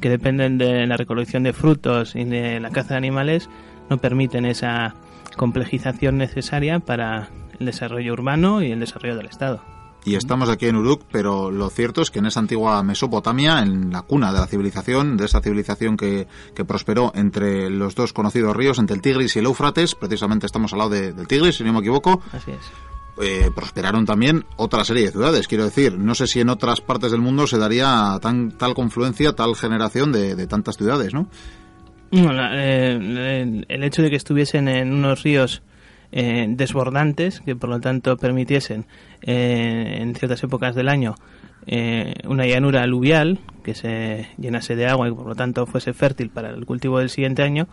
que 0.00 0.10
dependen 0.10 0.58
de 0.58 0.86
la 0.86 0.96
recolección 0.96 1.42
de 1.42 1.52
frutos 1.52 2.14
y 2.14 2.24
de 2.24 2.60
la 2.60 2.70
caza 2.70 2.94
de 2.94 2.98
animales, 2.98 3.48
no 3.88 3.98
permiten 3.98 4.44
esa 4.44 4.94
complejización 5.36 6.18
necesaria 6.18 6.78
para 6.80 7.30
el 7.58 7.66
desarrollo 7.66 8.12
urbano 8.12 8.62
y 8.62 8.72
el 8.72 8.80
desarrollo 8.80 9.16
del 9.16 9.26
Estado. 9.26 9.71
Y 10.04 10.16
estamos 10.16 10.48
aquí 10.48 10.66
en 10.66 10.74
Uruk, 10.76 11.04
pero 11.12 11.50
lo 11.52 11.70
cierto 11.70 12.02
es 12.02 12.10
que 12.10 12.18
en 12.18 12.26
esa 12.26 12.40
antigua 12.40 12.82
Mesopotamia, 12.82 13.60
en 13.60 13.92
la 13.92 14.02
cuna 14.02 14.32
de 14.32 14.40
la 14.40 14.46
civilización, 14.48 15.16
de 15.16 15.26
esa 15.26 15.40
civilización 15.40 15.96
que, 15.96 16.26
que 16.56 16.64
prosperó 16.64 17.12
entre 17.14 17.70
los 17.70 17.94
dos 17.94 18.12
conocidos 18.12 18.56
ríos, 18.56 18.80
entre 18.80 18.96
el 18.96 19.02
Tigris 19.02 19.36
y 19.36 19.38
el 19.38 19.44
Éufrates, 19.46 19.94
precisamente 19.94 20.46
estamos 20.46 20.72
al 20.72 20.80
lado 20.80 20.90
de- 20.90 21.12
del 21.12 21.28
Tigris, 21.28 21.56
si 21.56 21.62
no 21.64 21.72
me 21.72 21.78
equivoco, 21.78 22.20
Así 22.32 22.50
es. 22.50 22.58
eh, 23.22 23.50
prosperaron 23.54 24.04
también 24.04 24.44
otra 24.56 24.82
serie 24.84 25.04
de 25.04 25.12
ciudades. 25.12 25.46
Quiero 25.46 25.64
decir, 25.64 25.96
no 25.96 26.16
sé 26.16 26.26
si 26.26 26.40
en 26.40 26.48
otras 26.48 26.80
partes 26.80 27.12
del 27.12 27.20
mundo 27.20 27.46
se 27.46 27.58
daría 27.58 28.18
tan, 28.20 28.50
tal 28.58 28.74
confluencia, 28.74 29.34
tal 29.34 29.54
generación 29.54 30.10
de, 30.10 30.34
de 30.34 30.46
tantas 30.48 30.78
ciudades, 30.78 31.14
¿no? 31.14 31.28
Bueno, 32.10 32.42
eh, 32.52 32.90
el, 33.42 33.66
el 33.68 33.84
hecho 33.84 34.02
de 34.02 34.10
que 34.10 34.16
estuviesen 34.16 34.66
en 34.66 34.92
unos 34.92 35.22
ríos 35.22 35.62
eh, 36.10 36.44
desbordantes, 36.48 37.40
que 37.40 37.56
por 37.56 37.70
lo 37.70 37.80
tanto 37.80 38.16
permitiesen 38.18 38.84
eh, 39.22 39.98
en 40.00 40.14
ciertas 40.14 40.42
épocas 40.42 40.74
del 40.74 40.88
año 40.88 41.14
eh, 41.66 42.14
una 42.26 42.44
llanura 42.44 42.82
aluvial 42.82 43.38
que 43.62 43.74
se 43.74 44.28
llenase 44.36 44.74
de 44.74 44.86
agua 44.86 45.08
y 45.08 45.12
por 45.12 45.26
lo 45.26 45.34
tanto 45.34 45.66
fuese 45.66 45.92
fértil 45.92 46.30
para 46.30 46.50
el 46.50 46.66
cultivo 46.66 46.98
del 46.98 47.08
siguiente 47.08 47.42
año, 47.42 47.68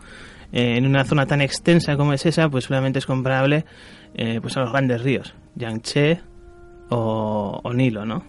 eh, 0.52 0.76
en 0.76 0.86
una 0.86 1.04
zona 1.04 1.26
tan 1.26 1.40
extensa 1.40 1.96
como 1.96 2.12
es 2.12 2.24
esa, 2.24 2.48
pues 2.48 2.64
solamente 2.64 2.98
es 3.00 3.06
comparable 3.06 3.64
pues 4.42 4.56
a 4.56 4.60
los 4.60 4.72
grandes 4.72 5.02
ríos, 5.02 5.34
Yangtze 5.54 6.20
o, 6.88 7.60
o 7.62 7.72
Nilo, 7.72 8.04
¿no? 8.04 8.24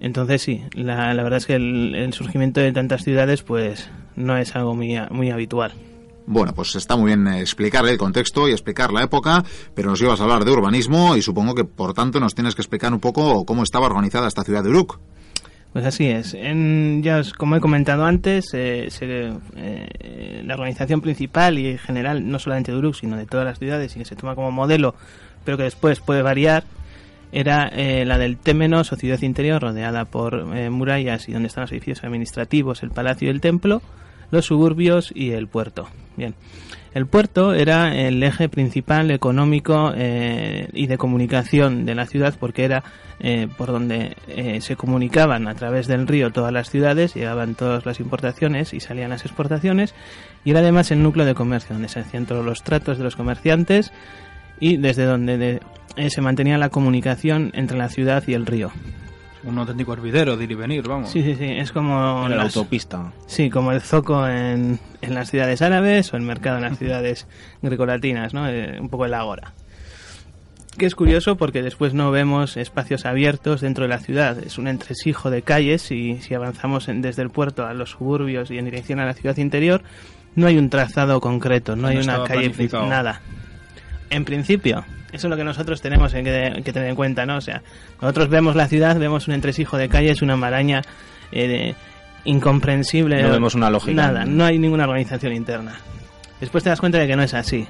Entonces 0.00 0.40
sí, 0.40 0.62
la, 0.74 1.12
la 1.14 1.22
verdad 1.22 1.38
es 1.38 1.46
que 1.46 1.56
el, 1.56 1.94
el 1.94 2.12
surgimiento 2.12 2.60
de 2.60 2.72
tantas 2.72 3.02
ciudades 3.04 3.42
pues 3.42 3.90
no 4.16 4.36
es 4.36 4.54
algo 4.56 4.74
muy, 4.74 4.96
muy 5.10 5.30
habitual. 5.30 5.72
Bueno, 6.26 6.52
pues 6.54 6.74
está 6.76 6.96
muy 6.96 7.06
bien 7.08 7.26
explicar 7.26 7.84
el 7.86 7.98
contexto 7.98 8.48
y 8.48 8.52
explicar 8.52 8.92
la 8.92 9.02
época, 9.02 9.44
pero 9.74 9.90
nos 9.90 10.00
ibas 10.00 10.20
a 10.20 10.22
hablar 10.24 10.44
de 10.44 10.52
urbanismo 10.52 11.16
y 11.16 11.22
supongo 11.22 11.54
que 11.54 11.64
por 11.64 11.94
tanto 11.94 12.20
nos 12.20 12.34
tienes 12.34 12.54
que 12.54 12.62
explicar 12.62 12.92
un 12.92 13.00
poco 13.00 13.44
cómo 13.44 13.62
estaba 13.64 13.86
organizada 13.86 14.28
esta 14.28 14.44
ciudad 14.44 14.62
de 14.62 14.70
Uruk. 14.70 14.98
Pues 15.72 15.84
así 15.86 16.06
es. 16.06 16.34
En, 16.34 17.02
ya 17.02 17.18
os- 17.18 17.32
como 17.32 17.56
he 17.56 17.60
comentado 17.60 18.04
antes, 18.04 18.44
eh, 18.52 18.86
se- 18.90 19.32
eh, 19.56 20.42
la 20.44 20.54
organización 20.54 21.00
principal 21.00 21.58
y 21.58 21.78
general, 21.78 22.30
no 22.30 22.38
solamente 22.38 22.70
de 22.72 22.78
Uruk, 22.78 22.94
sino 22.94 23.16
de 23.16 23.26
todas 23.26 23.46
las 23.46 23.58
ciudades, 23.58 23.96
y 23.96 24.00
que 24.00 24.04
se 24.04 24.14
toma 24.14 24.34
como 24.34 24.50
modelo, 24.52 24.94
pero 25.44 25.56
que 25.56 25.62
después 25.64 26.00
puede 26.00 26.20
variar, 26.22 26.64
era 27.32 27.68
eh, 27.68 28.04
la 28.04 28.18
del 28.18 28.36
Témenos 28.36 28.92
o 28.92 28.96
ciudad 28.96 29.20
interior, 29.22 29.62
rodeada 29.62 30.04
por 30.04 30.46
eh, 30.54 30.68
murallas 30.68 31.28
y 31.28 31.32
donde 31.32 31.48
están 31.48 31.62
los 31.62 31.72
edificios 31.72 32.04
administrativos, 32.04 32.82
el 32.82 32.90
palacio 32.90 33.28
y 33.28 33.30
el 33.30 33.40
templo, 33.40 33.80
los 34.32 34.46
suburbios 34.46 35.12
y 35.14 35.30
el 35.30 35.46
puerto. 35.46 35.88
Bien. 36.16 36.34
El 36.94 37.06
puerto 37.06 37.54
era 37.54 37.94
el 37.96 38.22
eje 38.22 38.50
principal 38.50 39.10
económico 39.12 39.92
eh, 39.96 40.68
y 40.74 40.88
de 40.88 40.98
comunicación 40.98 41.86
de 41.86 41.94
la 41.94 42.04
ciudad 42.04 42.34
porque 42.38 42.64
era 42.64 42.84
eh, 43.20 43.48
por 43.56 43.68
donde 43.72 44.14
eh, 44.28 44.60
se 44.60 44.76
comunicaban 44.76 45.48
a 45.48 45.54
través 45.54 45.86
del 45.86 46.06
río 46.06 46.32
todas 46.32 46.52
las 46.52 46.68
ciudades, 46.68 47.14
llegaban 47.14 47.54
todas 47.54 47.86
las 47.86 47.98
importaciones 47.98 48.74
y 48.74 48.80
salían 48.80 49.08
las 49.08 49.24
exportaciones 49.24 49.94
y 50.44 50.50
era 50.50 50.60
además 50.60 50.90
el 50.90 51.02
núcleo 51.02 51.24
de 51.24 51.34
comercio 51.34 51.72
donde 51.74 51.88
se 51.88 52.00
hacían 52.00 52.26
todos 52.26 52.44
los 52.44 52.62
tratos 52.62 52.98
de 52.98 53.04
los 53.04 53.16
comerciantes 53.16 53.90
y 54.60 54.76
desde 54.76 55.04
donde 55.06 55.38
de- 55.38 56.10
se 56.10 56.20
mantenía 56.20 56.58
la 56.58 56.68
comunicación 56.68 57.52
entre 57.54 57.78
la 57.78 57.88
ciudad 57.88 58.22
y 58.26 58.34
el 58.34 58.44
río. 58.44 58.70
Un 59.44 59.58
auténtico 59.58 59.92
hervidero 59.92 60.36
de 60.36 60.44
ir 60.44 60.52
y 60.52 60.54
venir, 60.54 60.86
vamos. 60.86 61.10
Sí, 61.10 61.22
sí, 61.22 61.34
sí, 61.34 61.44
es 61.44 61.72
como 61.72 62.26
Era 62.26 62.36
la 62.36 62.44
las- 62.44 62.56
autopista. 62.56 63.12
Sí, 63.26 63.50
como 63.50 63.72
el 63.72 63.80
zoco 63.80 64.28
en, 64.28 64.78
en 65.00 65.14
las 65.14 65.30
ciudades 65.30 65.62
árabes 65.62 66.12
o 66.12 66.16
el 66.16 66.22
mercado 66.22 66.56
en 66.58 66.62
las 66.62 66.78
ciudades 66.78 67.26
grecolatinas, 67.60 68.34
¿no? 68.34 68.48
Eh, 68.48 68.78
un 68.80 68.88
poco 68.88 69.04
el 69.06 69.14
ágora. 69.14 69.52
Que 70.78 70.86
es 70.86 70.94
curioso 70.94 71.36
porque 71.36 71.60
después 71.62 71.92
no 71.92 72.10
vemos 72.12 72.56
espacios 72.56 73.04
abiertos 73.04 73.60
dentro 73.60 73.82
de 73.84 73.88
la 73.88 73.98
ciudad. 73.98 74.38
Es 74.38 74.58
un 74.58 74.68
entresijo 74.68 75.28
de 75.30 75.42
calles 75.42 75.90
y 75.90 76.18
si 76.22 76.34
avanzamos 76.34 76.88
en- 76.88 77.02
desde 77.02 77.22
el 77.22 77.30
puerto 77.30 77.66
a 77.66 77.74
los 77.74 77.90
suburbios 77.90 78.50
y 78.50 78.58
en 78.58 78.64
dirección 78.66 79.00
a 79.00 79.04
la 79.06 79.12
ciudad 79.14 79.36
interior, 79.38 79.82
no 80.36 80.46
hay 80.46 80.56
un 80.56 80.70
trazado 80.70 81.20
concreto, 81.20 81.74
no, 81.76 81.82
No 81.82 81.88
hay 81.88 81.98
una 81.98 82.22
calle, 82.24 82.52
nada. 82.88 83.20
En 84.08 84.24
principio, 84.24 84.84
eso 85.12 85.26
es 85.26 85.30
lo 85.30 85.36
que 85.36 85.44
nosotros 85.44 85.80
tenemos 85.80 86.12
que, 86.12 86.22
que 86.64 86.72
tener 86.72 86.88
en 86.88 86.96
cuenta, 86.96 87.26
¿no? 87.26 87.36
O 87.36 87.40
sea, 87.40 87.62
nosotros 88.00 88.28
vemos 88.28 88.56
la 88.56 88.66
ciudad, 88.66 88.98
vemos 88.98 89.28
un 89.28 89.34
entresijo 89.34 89.76
de 89.76 89.88
calles, 89.88 90.22
una 90.22 90.36
maraña 90.36 90.82
eh, 91.30 91.46
de- 91.48 91.74
incomprensible. 92.24 93.22
No 93.22 93.30
vemos 93.30 93.54
una 93.54 93.70
lógica. 93.70 93.94
Nada, 93.94 94.24
no 94.24 94.44
hay 94.44 94.58
ninguna 94.58 94.84
organización 94.84 95.32
interna. 95.34 95.76
Después 96.40 96.64
te 96.64 96.70
das 96.70 96.80
cuenta 96.80 96.98
de 96.98 97.06
que 97.06 97.16
no 97.16 97.22
es 97.22 97.34
así. 97.34 97.66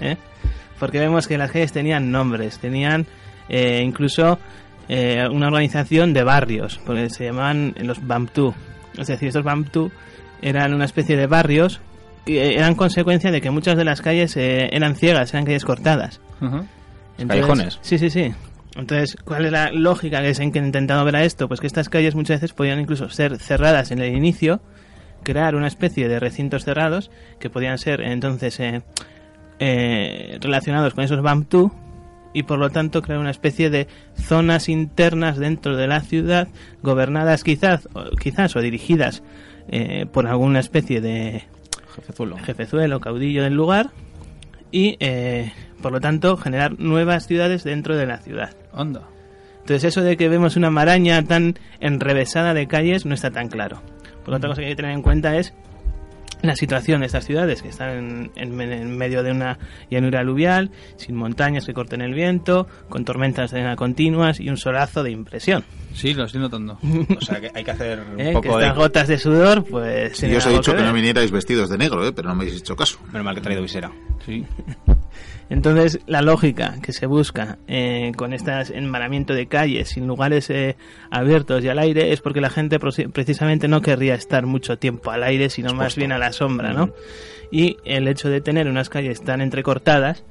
¿eh? 0.00 0.16
Porque 0.78 0.98
vemos 0.98 1.26
que 1.26 1.36
las 1.38 1.50
calles 1.50 1.72
tenían 1.72 2.10
nombres, 2.10 2.58
tenían 2.58 3.06
eh, 3.48 3.82
incluso 3.84 4.38
eh, 4.88 5.26
una 5.30 5.48
organización 5.48 6.12
de 6.12 6.22
barrios, 6.24 6.80
porque 6.84 7.10
se 7.10 7.24
llamaban 7.24 7.74
los 7.82 8.06
Bamtu. 8.06 8.54
Es 8.98 9.06
decir, 9.08 9.28
estos 9.28 9.44
Bamtu 9.44 9.90
eran 10.42 10.74
una 10.74 10.84
especie 10.84 11.16
de 11.16 11.26
barrios 11.26 11.80
eran 12.26 12.74
consecuencia 12.74 13.30
de 13.30 13.40
que 13.40 13.50
muchas 13.50 13.76
de 13.76 13.84
las 13.84 14.02
calles 14.02 14.36
eh, 14.36 14.68
eran 14.72 14.94
ciegas, 14.96 15.32
eran 15.32 15.44
calles 15.44 15.64
cortadas. 15.64 16.20
Ajá. 16.40 16.64
Callejones. 17.26 17.78
Sí, 17.82 17.98
sí, 17.98 18.10
sí. 18.10 18.32
Entonces, 18.76 19.16
¿cuál 19.24 19.46
es 19.46 19.52
la 19.52 19.70
lógica 19.72 20.22
que 20.22 20.34
se 20.34 20.42
ha 20.42 20.44
intentado 20.44 21.04
ver 21.04 21.16
a 21.16 21.24
esto? 21.24 21.48
Pues 21.48 21.60
que 21.60 21.66
estas 21.66 21.88
calles 21.88 22.14
muchas 22.14 22.40
veces 22.40 22.54
podían 22.54 22.80
incluso 22.80 23.10
ser 23.10 23.38
cerradas 23.38 23.90
en 23.90 23.98
el 23.98 24.14
inicio, 24.14 24.60
crear 25.22 25.54
una 25.54 25.66
especie 25.66 26.08
de 26.08 26.20
recintos 26.20 26.64
cerrados 26.64 27.10
que 27.38 27.50
podían 27.50 27.78
ser 27.78 28.00
entonces 28.00 28.58
eh, 28.60 28.82
eh, 29.58 30.38
relacionados 30.40 30.94
con 30.94 31.04
esos 31.04 31.18
BAM2 31.20 31.72
y 32.32 32.44
por 32.44 32.58
lo 32.58 32.70
tanto 32.70 33.02
crear 33.02 33.18
una 33.18 33.30
especie 33.30 33.70
de 33.70 33.88
zonas 34.14 34.68
internas 34.68 35.36
dentro 35.36 35.76
de 35.76 35.88
la 35.88 36.00
ciudad 36.00 36.48
gobernadas 36.82 37.42
quizás 37.42 37.88
o, 37.92 38.10
quizás 38.16 38.54
o 38.54 38.60
dirigidas 38.60 39.22
eh, 39.68 40.06
por 40.10 40.28
alguna 40.28 40.60
especie 40.60 41.00
de 41.00 41.44
Jefezuelo. 41.94 42.38
jefezuelo, 42.38 43.00
caudillo 43.00 43.42
del 43.42 43.54
lugar 43.54 43.90
y 44.70 44.96
eh, 45.00 45.52
por 45.82 45.92
lo 45.92 46.00
tanto 46.00 46.36
generar 46.36 46.78
nuevas 46.78 47.26
ciudades 47.26 47.64
dentro 47.64 47.96
de 47.96 48.06
la 48.06 48.18
ciudad. 48.18 48.54
Anda. 48.72 49.02
Entonces 49.60 49.84
eso 49.84 50.02
de 50.02 50.16
que 50.16 50.28
vemos 50.28 50.56
una 50.56 50.70
maraña 50.70 51.22
tan 51.24 51.58
enrevesada 51.80 52.54
de 52.54 52.66
calles 52.66 53.06
no 53.06 53.14
está 53.14 53.30
tan 53.30 53.48
claro. 53.48 53.82
Por 54.24 54.34
otra 54.34 54.48
cosa 54.48 54.60
que 54.60 54.68
hay 54.68 54.72
que 54.72 54.76
tener 54.76 54.92
en 54.92 55.02
cuenta 55.02 55.36
es 55.36 55.54
la 56.42 56.56
situación 56.56 57.00
de 57.00 57.06
estas 57.06 57.24
ciudades 57.26 57.60
que 57.62 57.68
están 57.68 57.90
en, 57.90 58.30
en- 58.36 58.60
en 58.72 58.96
medio 58.96 59.22
de 59.22 59.30
una 59.30 59.58
llanura 59.90 60.20
aluvial, 60.20 60.70
sin 60.96 61.14
montañas 61.16 61.66
que 61.66 61.74
corten 61.74 62.00
el 62.00 62.14
viento, 62.14 62.66
con 62.88 63.04
tormentas 63.04 63.50
de 63.50 63.58
arena 63.58 63.76
continuas 63.76 64.40
y 64.40 64.48
un 64.48 64.56
solazo 64.56 65.02
de 65.02 65.10
impresión. 65.10 65.64
Sí, 65.92 66.14
lo 66.14 66.24
estoy 66.24 66.40
notando. 66.40 66.78
O 67.16 67.20
sea 67.20 67.40
que 67.40 67.50
hay 67.54 67.64
que 67.64 67.70
hacer 67.70 68.00
un 68.14 68.20
¿eh? 68.20 68.26
Que 68.28 68.32
poco 68.32 68.58
de... 68.58 68.64
estas 68.64 68.76
gotas 68.78 69.08
de 69.08 69.18
sudor, 69.18 69.64
pues... 69.64 70.16
Sí, 70.16 70.28
yo 70.30 70.38
os 70.38 70.46
he 70.46 70.50
dicho 70.50 70.72
que 70.72 70.78
ver. 70.78 70.86
no 70.86 70.92
vinierais 70.94 71.30
vestidos 71.30 71.68
de 71.68 71.76
negro, 71.78 72.06
¿eh? 72.06 72.12
pero 72.12 72.28
no 72.28 72.34
me 72.34 72.44
habéis 72.44 72.60
hecho 72.60 72.74
caso. 72.76 72.98
Menos 73.08 73.24
mal 73.24 73.34
que 73.34 73.40
he 73.40 73.42
traído 73.42 73.62
visera. 73.62 73.90
Sí. 74.24 74.44
Entonces, 75.50 75.98
la 76.06 76.22
lógica 76.22 76.76
que 76.80 76.92
se 76.92 77.06
busca 77.06 77.58
eh, 77.66 78.12
con 78.16 78.32
este 78.32 78.52
enmaramiento 78.72 79.34
de 79.34 79.46
calles 79.46 79.88
sin 79.88 80.06
lugares 80.06 80.48
eh, 80.48 80.76
abiertos 81.10 81.64
y 81.64 81.68
al 81.68 81.80
aire 81.80 82.12
es 82.12 82.20
porque 82.20 82.40
la 82.40 82.50
gente 82.50 82.78
precisamente 82.78 83.66
no 83.66 83.82
querría 83.82 84.14
estar 84.14 84.46
mucho 84.46 84.78
tiempo 84.78 85.10
al 85.10 85.24
aire, 85.24 85.50
sino 85.50 85.74
más 85.74 85.96
bien 85.96 86.12
a 86.12 86.18
la 86.18 86.32
sombra, 86.32 86.72
¿no? 86.72 86.90
Y 87.50 87.78
el 87.84 88.06
hecho 88.06 88.30
de 88.30 88.40
tener 88.40 88.68
unas 88.68 88.88
calles 88.88 89.22
tan 89.22 89.40
entrecortadas 89.40 90.24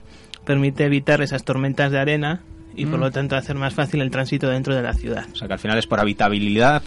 permite 0.46 0.86
evitar 0.86 1.22
esas 1.22 1.44
tormentas 1.44 1.92
de 1.92 2.00
arena 2.00 2.42
y 2.74 2.86
por 2.86 3.00
lo 3.00 3.12
tanto 3.12 3.36
hacer 3.36 3.58
más 3.58 3.74
fácil 3.74 4.02
el 4.02 4.10
tránsito 4.10 4.48
dentro 4.48 4.74
de 4.74 4.82
la 4.82 4.94
ciudad. 4.94 5.26
O 5.34 5.36
sea 5.36 5.48
que 5.50 5.54
al 5.54 5.60
final 5.60 5.78
es 5.78 5.86
por 5.86 6.00
habitabilidad 6.00 6.82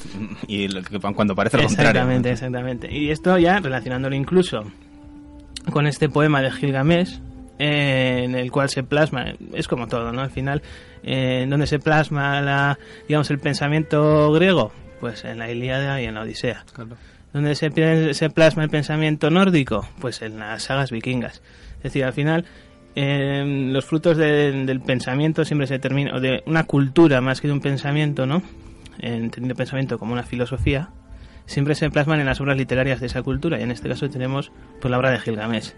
y 0.47 0.69
cuando 1.15 1.35
parece 1.35 1.59
lo 1.59 1.65
contrario. 1.65 1.91
Exactamente, 1.91 2.31
exactamente. 2.31 2.97
Y 2.97 3.11
esto 3.11 3.37
ya 3.39 3.61
relacionándolo 3.61 4.17
incluso 4.17 4.65
con 5.71 5.87
este 5.87 6.09
poema 6.09 6.41
de 6.41 6.51
Gilgamesh, 6.51 7.21
eh, 7.63 8.23
en 8.25 8.35
el 8.35 8.51
cual 8.51 8.69
se 8.69 8.83
plasma, 8.83 9.27
es 9.53 9.69
como 9.69 9.87
todo, 9.87 10.11
¿no? 10.13 10.21
Al 10.23 10.31
final, 10.31 10.63
eh, 11.05 11.43
en 11.45 11.51
donde 11.51 11.67
se 11.69 11.79
plasma 11.79 12.41
la, 12.41 12.79
digamos, 13.07 13.31
el 13.31 13.39
pensamiento 13.39 14.33
griego, 14.33 14.73
pues 15.01 15.25
en 15.25 15.39
la 15.39 15.51
Ilíada 15.51 16.01
y 16.01 16.07
en 16.07 16.15
la 16.15 16.23
Odisea. 16.23 16.65
Claro. 16.73 16.97
Donde 17.33 17.55
se, 17.55 17.71
se 18.15 18.31
plasma 18.31 18.65
el 18.65 18.71
pensamiento 18.71 19.31
nórdico, 19.31 19.89
pues 20.01 20.23
en 20.23 20.39
las 20.39 20.65
sagas 20.65 20.91
vikingas. 20.91 21.41
Es 21.79 21.85
decir, 21.85 22.05
al 22.05 22.13
final, 22.13 22.45
eh, 22.95 23.71
los 23.73 23.85
frutos 23.85 24.17
de- 24.17 24.65
del 24.67 24.81
pensamiento 24.81 25.45
siempre 25.45 25.67
se 25.67 25.79
terminan, 25.79 26.15
o 26.17 26.21
de 26.21 26.43
una 26.47 26.65
cultura 26.65 27.21
más 27.21 27.41
que 27.41 27.47
de 27.49 27.55
un 27.55 27.61
pensamiento, 27.61 28.27
¿no? 28.27 28.43
Entendiendo 28.99 29.55
pensamiento 29.55 29.99
como 29.99 30.13
una 30.13 30.25
filosofía, 30.25 30.91
siempre 31.47 31.75
se 31.75 31.91
plasman 31.91 32.21
en 32.21 32.27
las 32.27 32.41
obras 32.41 32.57
literarias 32.57 33.01
de 33.01 33.07
esa 33.07 33.23
cultura, 33.23 33.59
y 33.59 33.63
en 33.63 33.71
este 33.71 33.89
caso 33.89 34.09
tenemos 34.11 34.53
pues, 34.81 34.91
la 34.91 34.99
obra 34.99 35.11
de 35.11 35.19
Gilgamesh, 35.19 35.73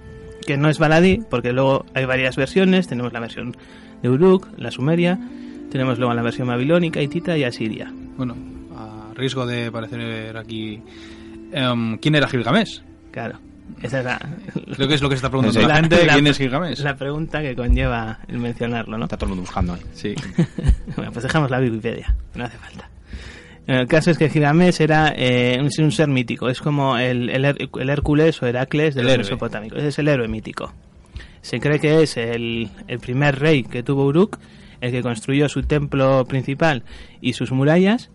que 0.47 0.57
no 0.57 0.69
es 0.69 0.79
baladí, 0.79 1.21
porque 1.31 1.53
luego 1.53 1.85
hay 1.95 2.05
varias 2.05 2.37
versiones, 2.37 2.87
tenemos 2.89 3.13
la 3.13 3.21
versión 3.21 3.57
de 4.03 4.09
Uruk, 4.11 4.49
la 4.59 4.71
sumeria, 4.71 5.19
tenemos 5.71 5.99
luego 5.99 6.13
la 6.15 6.23
versión 6.23 6.49
babilónica, 6.49 7.01
hitita 7.01 7.37
y 7.37 7.45
asiria. 7.45 7.93
Bueno, 8.17 8.37
a 8.77 9.13
riesgo 9.15 9.47
de 9.47 9.71
parecer 9.73 10.37
aquí... 10.37 10.81
em, 11.53 11.99
¿Quién 11.99 12.15
era 12.15 12.29
Gilgamesh? 12.29 12.83
Claro, 13.11 13.39
esa 13.83 13.99
es 14.01 14.05
la, 14.05 14.19
Creo 14.75 14.89
que 14.89 14.95
es 14.95 15.03
lo 15.03 15.09
que 15.09 15.15
se 15.17 15.19
está 15.27 15.31
preguntando 15.31 15.67
la 15.69 15.77
gente. 15.77 16.05
la- 16.07 16.13
¿Quién 16.15 16.27
es 16.27 16.37
Gilgamesh? 16.39 16.81
la 16.81 16.97
pregunta 16.97 17.41
que 17.43 17.55
conlleva 17.57 18.19
el 18.29 18.39
mencionarlo, 18.39 18.99
¿no? 18.99 19.05
Está 19.05 19.17
todo 19.17 19.27
el 19.27 19.31
mundo 19.37 19.43
buscando 19.43 19.75
ahí. 19.75 19.81
Sí. 19.95 20.15
bueno, 20.97 21.13
pues 21.13 21.23
dejamos 21.23 21.51
la 21.51 21.59
Wikipedia, 21.61 22.15
no 22.35 22.45
hace 22.45 22.59
falta. 22.59 22.89
El 23.66 23.87
caso 23.87 24.11
es 24.11 24.18
que 24.18 24.28
Gilgamesh 24.28 24.80
era 24.83 25.14
eh, 25.16 25.59
un, 25.59 25.71
un 25.85 25.92
ser 25.92 26.09
mítico, 26.09 26.49
es 26.49 26.61
como 26.61 26.99
el, 26.99 27.30
el, 27.30 27.44
Hércules 27.88 28.42
o 28.42 28.47
Heracles 28.47 28.94
de 28.94 29.02
los 29.02 29.16
mesopotámicos, 29.16 29.83
es 29.83 29.99
el 29.99 30.09
héroe 30.09 30.28
mítico. 30.28 30.73
Se 31.40 31.61
cree 31.61 31.78
que 31.78 32.02
es 32.02 32.16
el, 32.16 32.68
el 32.88 32.99
primer 32.99 33.38
rey 33.38 33.62
que 33.62 33.83
tuvo 33.83 34.04
Uruk, 34.04 34.38
el 34.80 34.92
que 34.92 35.02
construyó 35.02 35.49
su 35.49 35.62
templo 35.62 36.25
principal 36.26 36.83
y 37.23 37.33
sus 37.33 37.52
murallas, 37.52 38.11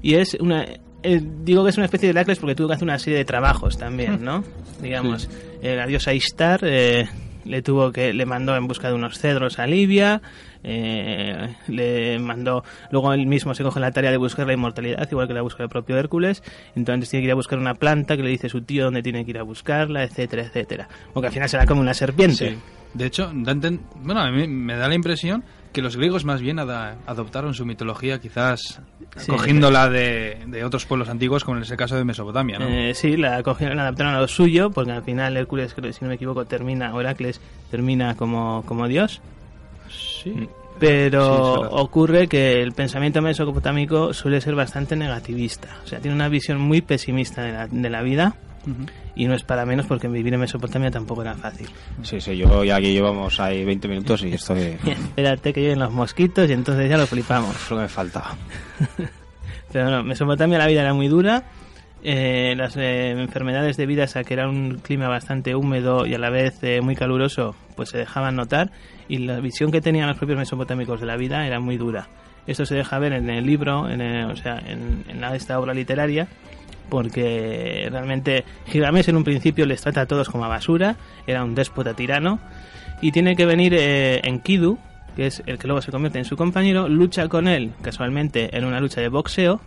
y 0.00 0.14
es 0.14 0.34
una... 0.40 0.64
eh, 1.02 1.20
digo 1.44 1.64
que 1.64 1.70
es 1.70 1.76
una 1.76 1.84
especie 1.84 2.06
de 2.06 2.12
Heracles 2.12 2.38
porque 2.38 2.54
tuvo 2.54 2.68
que 2.68 2.74
hacer 2.74 2.84
una 2.84 2.98
serie 2.98 3.18
de 3.18 3.24
trabajos 3.26 3.76
también, 3.76 4.24
¿no? 4.24 4.42
Digamos, 4.80 5.28
eh, 5.62 5.76
la 5.76 5.86
diosa 5.86 6.14
Ishtar 6.14 6.60
eh, 6.62 7.08
le 7.48 7.62
tuvo 7.62 7.90
que 7.92 8.12
le 8.12 8.26
mandó 8.26 8.54
en 8.56 8.66
busca 8.66 8.88
de 8.88 8.94
unos 8.94 9.18
cedros 9.18 9.58
a 9.58 9.66
Libia, 9.66 10.22
eh, 10.62 11.54
le 11.68 12.18
mandó 12.18 12.62
luego 12.90 13.12
él 13.12 13.26
mismo 13.26 13.54
se 13.54 13.62
coge 13.62 13.80
la 13.80 13.90
tarea 13.90 14.10
de 14.10 14.16
buscar 14.16 14.46
la 14.46 14.52
inmortalidad, 14.52 15.08
igual 15.10 15.26
que 15.26 15.34
la 15.34 15.42
busca 15.42 15.62
el 15.62 15.68
propio 15.68 15.96
Hércules, 15.96 16.42
entonces 16.76 17.10
tiene 17.10 17.22
que 17.22 17.26
ir 17.26 17.32
a 17.32 17.36
buscar 17.36 17.58
una 17.58 17.74
planta 17.74 18.16
que 18.16 18.22
le 18.22 18.30
dice 18.30 18.48
su 18.48 18.62
tío 18.62 18.84
dónde 18.84 19.02
tiene 19.02 19.24
que 19.24 19.30
ir 19.30 19.38
a 19.38 19.42
buscarla, 19.42 20.04
etcétera, 20.04 20.42
etcétera. 20.42 20.88
Porque 21.12 21.28
al 21.28 21.32
final 21.32 21.48
será 21.48 21.66
como 21.66 21.80
una 21.80 21.94
serpiente. 21.94 22.50
Sí. 22.50 22.58
De 22.94 23.06
hecho, 23.06 23.30
bueno, 23.32 24.20
a 24.20 24.30
mí 24.30 24.46
me 24.48 24.76
da 24.76 24.88
la 24.88 24.94
impresión 24.94 25.44
que 25.78 25.82
los 25.82 25.96
griegos 25.96 26.24
más 26.24 26.40
bien 26.40 26.58
adoptaron 26.58 27.54
su 27.54 27.64
mitología 27.64 28.18
quizás 28.20 28.80
Sí. 29.16 29.30
cogiéndola 29.30 29.88
de, 29.88 30.42
de 30.48 30.64
otros 30.64 30.84
pueblos 30.86 31.08
antiguos, 31.08 31.44
como 31.44 31.56
en 31.56 31.62
ese 31.62 31.76
caso 31.76 31.94
de 31.96 32.04
Mesopotamia, 32.04 32.58
¿no? 32.58 32.66
Eh, 32.66 32.94
sí, 32.94 33.16
la 33.16 33.40
cogieron, 33.44 33.76
la 33.76 33.82
adaptaron 33.84 34.14
a 34.14 34.20
lo 34.20 34.26
suyo, 34.28 34.70
porque 34.70 34.90
al 34.90 35.02
final 35.04 35.36
Hércules, 35.36 35.72
si 35.92 35.98
no 36.02 36.08
me 36.08 36.14
equivoco, 36.16 36.44
termina, 36.46 36.92
Heracles 36.98 37.40
termina 37.70 38.16
como, 38.16 38.64
como 38.66 38.88
dios. 38.88 39.20
sí. 39.88 40.30
Mm. 40.30 40.48
Pero 40.80 41.56
Sí, 41.56 41.68
ocurre 41.72 42.28
que 42.28 42.60
el 42.62 42.70
pensamiento 42.72 43.20
mesopotámico 43.20 44.12
suele 44.14 44.40
ser 44.40 44.54
bastante 44.54 44.94
negativista. 44.94 45.68
O 45.84 45.86
sea, 45.88 45.98
tiene 46.00 46.14
una 46.14 46.28
visión 46.28 46.60
muy 46.60 46.80
pesimista 46.82 47.42
de 47.42 47.52
la, 47.52 47.66
de 47.66 47.90
la 47.90 48.02
vida. 48.02 48.34
Y 49.14 49.26
no 49.26 49.34
es 49.34 49.42
para 49.44 49.64
menos 49.64 49.86
porque 49.86 50.08
vivir 50.08 50.34
en 50.34 50.40
Mesopotamia 50.40 50.90
tampoco 50.90 51.22
era 51.22 51.34
fácil. 51.34 51.68
Sí, 52.02 52.20
sí, 52.20 52.36
yo 52.36 52.62
ya 52.64 52.76
aquí 52.76 52.92
llevamos 52.92 53.40
ahí 53.40 53.64
20 53.64 53.88
minutos 53.88 54.22
y 54.24 54.32
estoy... 54.32 54.76
Espérate 54.86 55.52
que 55.52 55.60
lleguen 55.62 55.78
los 55.78 55.92
mosquitos 55.92 56.48
y 56.50 56.52
entonces 56.52 56.88
ya 56.90 56.96
lo 56.98 57.06
flipamos. 57.06 57.56
Es 57.56 57.70
lo 57.70 57.76
que 57.78 57.82
me 57.82 57.88
faltaba. 57.88 58.36
Pero 59.72 59.90
no, 59.90 60.02
Mesopotamia 60.04 60.58
la 60.58 60.66
vida 60.66 60.80
era 60.82 60.94
muy 60.94 61.08
dura. 61.08 61.44
eh, 62.02 62.54
las 62.56 62.76
eh, 62.76 63.10
enfermedades 63.10 63.76
debidas 63.76 64.16
a 64.16 64.24
que 64.24 64.34
era 64.34 64.48
un 64.48 64.78
clima 64.82 65.08
bastante 65.08 65.54
húmedo 65.54 66.06
y 66.06 66.14
a 66.14 66.18
la 66.18 66.30
vez 66.30 66.62
eh, 66.62 66.80
muy 66.80 66.94
caluroso, 66.94 67.54
pues 67.76 67.90
se 67.90 67.98
dejaban 67.98 68.36
notar. 68.36 68.70
Y 69.08 69.18
la 69.18 69.40
visión 69.40 69.70
que 69.70 69.80
tenían 69.80 70.08
los 70.08 70.16
propios 70.18 70.38
mesopotámicos 70.38 71.00
de 71.00 71.06
la 71.06 71.16
vida 71.16 71.46
era 71.46 71.60
muy 71.60 71.76
dura. 71.76 72.08
Esto 72.46 72.64
se 72.64 72.74
deja 72.76 72.98
ver 72.98 73.12
en 73.12 73.28
el 73.28 73.44
libro, 73.44 73.90
en 73.90 74.00
el- 74.00 74.30
o 74.30 74.36
sea, 74.36 74.58
en, 74.58 75.04
en 75.08 75.22
esta 75.24 75.58
obra 75.58 75.74
literaria, 75.74 76.28
porque 76.88 77.88
realmente 77.90 78.44
Gilgamesh 78.66 79.08
en 79.08 79.16
un 79.16 79.24
principio 79.24 79.66
les 79.66 79.80
trata 79.80 80.02
a 80.02 80.06
todos 80.06 80.28
como 80.28 80.44
a 80.44 80.48
basura, 80.48 80.96
era 81.26 81.44
un 81.44 81.54
déspota 81.54 81.94
tirano, 81.94 82.38
y 83.00 83.12
tiene 83.12 83.36
que 83.36 83.46
venir 83.46 83.74
eh, 83.74 84.20
Enkidu, 84.24 84.78
que 85.16 85.26
es 85.26 85.42
el 85.46 85.58
que 85.58 85.66
luego 85.66 85.82
se 85.82 85.90
convierte 85.90 86.18
en 86.18 86.24
su 86.24 86.36
compañero, 86.36 86.88
lucha 86.88 87.28
con 87.28 87.48
él, 87.48 87.72
casualmente, 87.82 88.56
en 88.56 88.64
una 88.64 88.80
lucha 88.80 89.00
de 89.00 89.08
boxeo, 89.08 89.60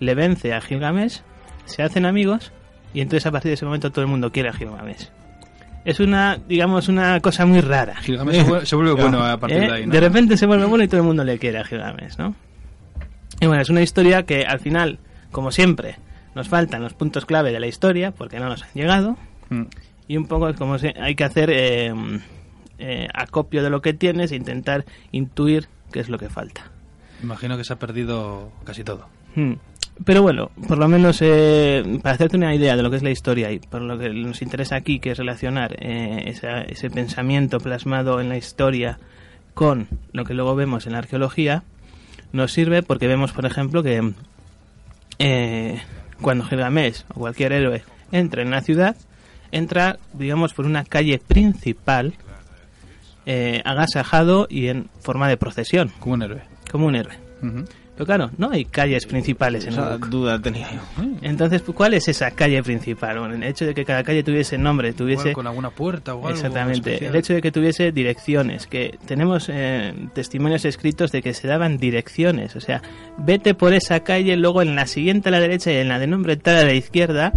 le 0.00 0.14
vence 0.14 0.52
a 0.52 0.60
Gilgamesh, 0.60 1.22
se 1.64 1.82
hacen 1.82 2.04
amigos, 2.04 2.52
y 2.92 3.00
entonces 3.00 3.26
a 3.26 3.30
partir 3.30 3.50
de 3.50 3.54
ese 3.54 3.64
momento 3.64 3.90
todo 3.90 4.02
el 4.02 4.10
mundo 4.10 4.32
quiere 4.32 4.48
a 4.48 4.52
Gilgamesh. 4.52 5.08
Es 5.84 6.00
una, 6.00 6.38
digamos, 6.48 6.88
una 6.88 7.20
cosa 7.20 7.46
muy 7.46 7.60
rara. 7.60 7.96
Gilgamesh 7.96 8.36
se 8.36 8.42
vuelve, 8.42 8.66
se 8.66 8.76
vuelve 8.76 8.92
bueno 8.92 9.24
a 9.24 9.38
partir 9.38 9.62
¿Eh? 9.62 9.66
de 9.66 9.72
ahí, 9.72 9.86
¿no? 9.86 9.92
De 9.92 10.00
repente 10.00 10.36
se 10.36 10.44
vuelve 10.44 10.66
bueno 10.66 10.84
y 10.84 10.88
todo 10.88 11.00
el 11.00 11.06
mundo 11.06 11.24
le 11.24 11.38
quiere 11.38 11.58
a 11.58 11.64
Gilgamesh, 11.64 12.18
¿no? 12.18 12.34
Y 13.40 13.46
bueno, 13.46 13.62
es 13.62 13.70
una 13.70 13.80
historia 13.80 14.24
que 14.24 14.44
al 14.44 14.60
final, 14.60 14.98
como 15.30 15.50
siempre, 15.50 15.96
nos 16.34 16.48
faltan 16.48 16.82
los 16.82 16.94
puntos 16.94 17.26
clave 17.26 17.52
de 17.52 17.60
la 17.60 17.66
historia 17.66 18.10
porque 18.12 18.38
no 18.38 18.48
nos 18.48 18.62
han 18.62 18.70
llegado 18.74 19.16
Mm. 19.50 19.62
y 20.08 20.16
un 20.16 20.26
poco 20.26 20.48
es 20.48 20.56
como 20.56 20.78
si 20.78 20.88
hay 21.00 21.14
que 21.16 21.24
hacer 21.24 21.50
eh, 21.52 21.92
eh, 22.78 23.08
acopio 23.12 23.62
de 23.64 23.70
lo 23.70 23.82
que 23.82 23.92
tienes 23.94 24.30
e 24.32 24.36
intentar 24.36 24.84
intuir 25.12 25.68
qué 25.92 26.00
es 26.00 26.08
lo 26.08 26.18
que 26.18 26.28
falta. 26.28 26.70
Imagino 27.22 27.56
que 27.56 27.64
se 27.64 27.72
ha 27.72 27.78
perdido 27.78 28.50
casi 28.64 28.84
todo. 28.84 29.06
Hmm. 29.34 29.54
Pero 30.04 30.22
bueno, 30.22 30.50
por 30.66 30.78
lo 30.78 30.88
menos 30.88 31.18
eh, 31.20 31.98
para 32.02 32.14
hacerte 32.14 32.36
una 32.38 32.54
idea 32.54 32.74
de 32.76 32.82
lo 32.82 32.90
que 32.90 32.96
es 32.96 33.02
la 33.02 33.10
historia 33.10 33.50
y 33.52 33.58
por 33.58 33.82
lo 33.82 33.98
que 33.98 34.08
nos 34.10 34.40
interesa 34.40 34.76
aquí, 34.76 34.98
que 34.98 35.10
es 35.10 35.18
relacionar 35.18 35.76
eh, 35.78 36.22
esa- 36.26 36.62
ese 36.62 36.88
pensamiento 36.88 37.58
plasmado 37.58 38.20
en 38.20 38.28
la 38.30 38.38
historia 38.38 38.98
con 39.52 39.88
lo 40.12 40.24
que 40.24 40.32
luego 40.34 40.54
vemos 40.54 40.86
en 40.86 40.92
la 40.92 40.98
arqueología, 40.98 41.64
nos 42.32 42.52
sirve 42.52 42.82
porque 42.82 43.08
vemos, 43.08 43.32
por 43.32 43.44
ejemplo, 43.44 43.82
que 43.82 44.12
eh, 45.18 45.80
cuando 46.20 46.44
Gilgamesh 46.44 47.04
o 47.10 47.20
cualquier 47.20 47.52
héroe 47.52 47.82
entra 48.12 48.42
en 48.42 48.50
la 48.50 48.60
ciudad, 48.62 48.96
entra, 49.52 49.98
digamos, 50.12 50.54
por 50.54 50.66
una 50.66 50.84
calle 50.84 51.18
principal, 51.18 52.14
eh, 53.26 53.62
agasajado 53.64 54.46
y 54.48 54.68
en 54.68 54.88
forma 55.00 55.28
de 55.28 55.36
procesión, 55.36 55.90
Como 56.00 56.14
un 56.14 56.22
héroe. 56.22 56.42
como 56.70 56.86
un 56.86 56.94
héroe. 56.96 57.14
Pero 58.00 58.06
claro, 58.06 58.30
no 58.38 58.50
hay 58.50 58.64
calles 58.64 59.04
principales 59.04 59.66
en 59.66 59.74
Esa 59.74 59.96
Uruk. 59.96 60.06
duda 60.06 60.40
tenía 60.40 60.66
yo. 60.72 60.80
Entonces, 61.20 61.60
¿cuál 61.60 61.92
es 61.92 62.08
esa 62.08 62.30
calle 62.30 62.62
principal? 62.62 63.18
Bueno, 63.18 63.34
el 63.34 63.42
hecho 63.42 63.66
de 63.66 63.74
que 63.74 63.84
cada 63.84 64.02
calle 64.02 64.22
tuviese 64.22 64.56
nombre, 64.56 64.94
tuviese... 64.94 65.20
Igual 65.20 65.34
con 65.34 65.46
alguna 65.46 65.68
puerta 65.68 66.14
o 66.14 66.20
algo 66.20 66.30
Exactamente. 66.30 66.78
especial. 66.94 67.10
El 67.10 67.16
hecho 67.20 67.34
de 67.34 67.42
que 67.42 67.52
tuviese 67.52 67.92
direcciones, 67.92 68.66
que 68.66 68.98
tenemos 69.04 69.50
eh, 69.50 69.92
testimonios 70.14 70.64
escritos 70.64 71.12
de 71.12 71.20
que 71.20 71.34
se 71.34 71.46
daban 71.46 71.76
direcciones. 71.76 72.56
O 72.56 72.60
sea, 72.62 72.80
vete 73.18 73.52
por 73.52 73.74
esa 73.74 74.00
calle, 74.00 74.34
luego 74.38 74.62
en 74.62 74.76
la 74.76 74.86
siguiente 74.86 75.28
a 75.28 75.32
la 75.32 75.40
derecha 75.40 75.70
y 75.70 75.76
en 75.76 75.88
la 75.88 75.98
de 75.98 76.06
nombre 76.06 76.38
tal 76.38 76.56
a 76.56 76.64
la 76.64 76.72
izquierda. 76.72 77.34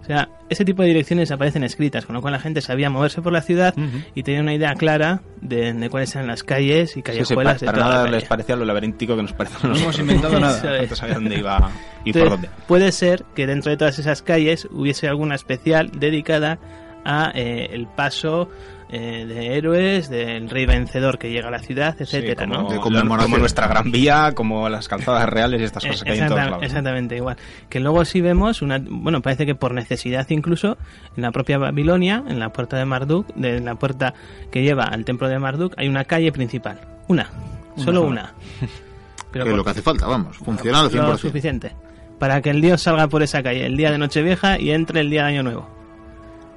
O 0.00 0.04
sea, 0.04 0.28
ese 0.48 0.64
tipo 0.64 0.82
de 0.82 0.88
direcciones 0.88 1.30
aparecen 1.30 1.62
escritas, 1.62 2.06
con 2.06 2.14
lo 2.14 2.20
cual 2.22 2.32
la 2.32 2.40
gente 2.40 2.60
sabía 2.62 2.90
moverse 2.90 3.22
por 3.22 3.32
la 3.32 3.42
ciudad 3.42 3.74
y 4.14 4.22
tenía 4.22 4.40
una 4.40 4.54
idea 4.54 4.74
clara 4.74 5.20
de, 5.40 5.72
de 5.72 5.90
cuáles 5.90 6.14
eran 6.16 6.26
las 6.26 6.42
calles 6.42 6.90
y 6.90 6.94
Sí, 6.94 6.94
sí, 6.96 7.02
callejuelas 7.02 7.54
pa- 7.54 7.60
de 7.60 7.66
para 7.66 7.78
toda 7.78 7.86
la 7.88 7.94
nada 7.94 8.04
calle. 8.06 8.16
les 8.20 8.28
parecía 8.28 8.56
lo 8.56 8.64
laberíntico 8.64 9.14
que 9.14 9.22
nos 9.22 9.32
parece 9.34 9.56
a 9.62 9.68
No 9.68 9.76
hemos 9.76 9.98
inventado 9.98 10.40
nada. 10.40 10.78
Es. 10.78 10.90
No 10.90 10.96
sabía 10.96 11.14
dónde 11.16 11.38
iba 11.38 11.70
y 12.04 12.12
por 12.12 12.22
Entonces, 12.22 12.30
dónde. 12.30 12.48
Puede 12.66 12.92
ser 12.92 13.24
que 13.36 13.46
dentro 13.46 13.70
de 13.70 13.76
todas 13.76 13.98
esas 13.98 14.22
calles 14.22 14.66
hubiese 14.72 15.06
alguna 15.06 15.34
especial 15.36 15.90
dedicada 15.94 16.58
a 17.04 17.30
eh, 17.34 17.68
el 17.72 17.86
paso 17.86 18.48
eh, 18.92 19.24
de 19.26 19.56
héroes, 19.56 20.08
del 20.10 20.50
rey 20.50 20.66
vencedor 20.66 21.18
que 21.18 21.30
llega 21.30 21.48
a 21.48 21.50
la 21.50 21.60
ciudad, 21.60 21.94
etcétera, 22.00 22.44
Sí, 22.44 22.48
como, 22.50 22.62
¿no? 22.62 22.68
De 22.70 22.80
conmemoración. 22.80 23.30
como 23.30 23.38
nuestra 23.38 23.68
gran 23.68 23.92
vía, 23.92 24.32
como 24.34 24.68
las 24.68 24.88
calzadas 24.88 25.28
reales 25.28 25.60
y 25.60 25.64
estas 25.64 25.84
Eh, 25.84 25.88
cosas 25.88 26.02
que 26.04 26.10
hay 26.12 26.18
en 26.18 26.26
todos 26.28 26.40
lados. 26.40 26.62
exactamente 26.62 27.16
igual. 27.16 27.36
Que 27.68 27.78
luego 27.80 28.04
sí 28.04 28.20
vemos 28.20 28.62
una, 28.62 28.80
bueno, 28.84 29.20
parece 29.22 29.46
que 29.46 29.54
por 29.54 29.72
necesidad 29.74 30.26
incluso 30.30 30.76
en 31.16 31.22
la 31.22 31.30
propia 31.30 31.58
Babilonia, 31.58 32.24
en 32.28 32.38
la 32.40 32.48
puerta 32.50 32.76
de 32.76 32.84
Marduk, 32.84 33.26
de 33.34 33.58
en 33.58 33.64
la 33.64 33.76
puerta 33.76 34.14
que 34.50 34.62
lleva 34.62 34.84
al 34.84 35.04
templo 35.04 35.28
de 35.28 35.38
Marduk, 35.38 35.74
hay 35.76 35.88
una 35.88 36.04
calle 36.04 36.32
principal, 36.32 36.80
una, 37.08 37.28
solo 37.76 38.02
una. 38.02 38.32
Pero 39.32 39.44
que 39.44 39.50
por- 39.52 39.58
lo 39.58 39.64
que 39.64 39.70
hace 39.70 39.82
falta, 39.82 40.06
vamos, 40.08 40.36
funcional 40.38 40.86
al 40.86 40.92
lo 40.96 41.14
100%. 41.14 41.18
suficiente 41.18 41.72
para 42.18 42.42
que 42.42 42.50
el 42.50 42.60
dios 42.60 42.82
salga 42.82 43.06
por 43.06 43.22
esa 43.22 43.42
calle 43.42 43.64
el 43.64 43.76
día 43.76 43.90
de 43.92 43.98
Nochevieja 43.98 44.58
y 44.60 44.72
entre 44.72 45.00
el 45.00 45.08
día 45.08 45.22
de 45.22 45.28
Año 45.28 45.42
Nuevo. 45.44 45.79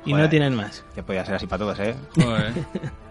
Y 0.06 0.12
Joder. 0.12 0.26
no 0.26 0.30
tienen 0.30 0.56
más. 0.56 0.84
Ya 0.96 1.04
podía 1.04 1.26
ser 1.26 1.36
así 1.36 1.48
para 1.48 1.60
todas, 1.60 1.80
¿eh? 1.80 1.96
Joder. 2.16 2.54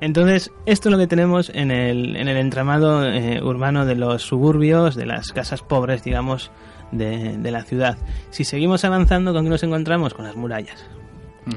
Entonces, 0.00 0.50
esto 0.66 0.88
es 0.88 0.92
lo 0.92 0.98
que 0.98 1.06
tenemos 1.06 1.50
en 1.54 1.70
el, 1.70 2.16
en 2.16 2.28
el 2.28 2.36
entramado 2.36 3.06
eh, 3.06 3.42
urbano 3.42 3.86
de 3.86 3.94
los 3.94 4.22
suburbios, 4.22 4.96
de 4.96 5.06
las 5.06 5.32
casas 5.32 5.62
pobres, 5.62 6.04
digamos, 6.04 6.50
de, 6.92 7.38
de 7.38 7.50
la 7.50 7.62
ciudad. 7.62 7.96
Si 8.30 8.44
seguimos 8.44 8.84
avanzando, 8.84 9.32
¿con 9.32 9.44
qué 9.44 9.50
nos 9.50 9.62
encontramos? 9.62 10.12
Con 10.12 10.26
las 10.26 10.36
murallas. 10.36 10.84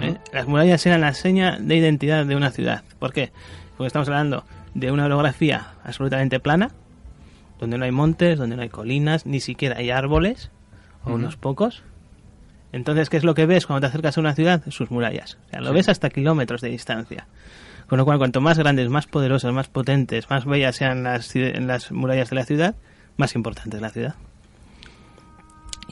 ¿eh? 0.02 0.18
Las 0.32 0.48
murallas 0.48 0.86
eran 0.86 1.02
la 1.02 1.14
seña 1.14 1.58
de 1.60 1.76
identidad 1.76 2.26
de 2.26 2.36
una 2.36 2.52
ciudad. 2.52 2.84
¿Por 3.00 3.14
qué? 3.14 3.32
Porque 3.76 3.88
estamos 3.88 4.08
hablando 4.08 4.46
de 4.74 4.92
una 4.92 5.06
orografía 5.06 5.74
absolutamente 5.84 6.40
plana, 6.40 6.72
donde 7.60 7.78
no 7.78 7.86
hay 7.86 7.92
montes, 7.92 8.38
donde 8.38 8.56
no 8.56 8.62
hay 8.62 8.70
colinas, 8.70 9.26
ni 9.26 9.40
siquiera 9.40 9.78
hay 9.78 9.90
árboles, 9.90 10.52
o 11.04 11.14
unos 11.14 11.38
pocos. 11.38 11.84
Entonces, 12.74 13.10
¿qué 13.10 13.18
es 13.18 13.24
lo 13.24 13.34
que 13.34 13.46
ves 13.46 13.66
cuando 13.66 13.82
te 13.82 13.88
acercas 13.88 14.18
a 14.18 14.22
una 14.22 14.36
ciudad? 14.36 14.62
Sus 14.70 14.92
murallas. 14.92 15.38
O 15.48 15.50
sea, 15.50 15.62
lo 15.62 15.74
ves 15.74 15.90
hasta 15.90 16.10
kilómetros 16.10 16.62
de 16.62 16.70
distancia. 16.70 17.26
Con 17.88 17.98
lo 17.98 18.04
cual, 18.06 18.18
cuanto 18.18 18.42
más 18.42 18.58
grandes, 18.60 18.90
más 18.90 19.08
poderosas, 19.08 19.54
más 19.54 19.70
potentes, 19.70 20.30
más 20.30 20.44
bellas 20.46 20.76
sean 20.76 21.04
las, 21.04 21.92
murallas 21.92 22.30
de 22.30 22.36
la 22.36 22.44
ciudad, 22.46 22.76
más 23.16 23.34
importante 23.36 23.78
es 23.78 23.82
la 23.82 23.90
ciudad. 23.90 24.16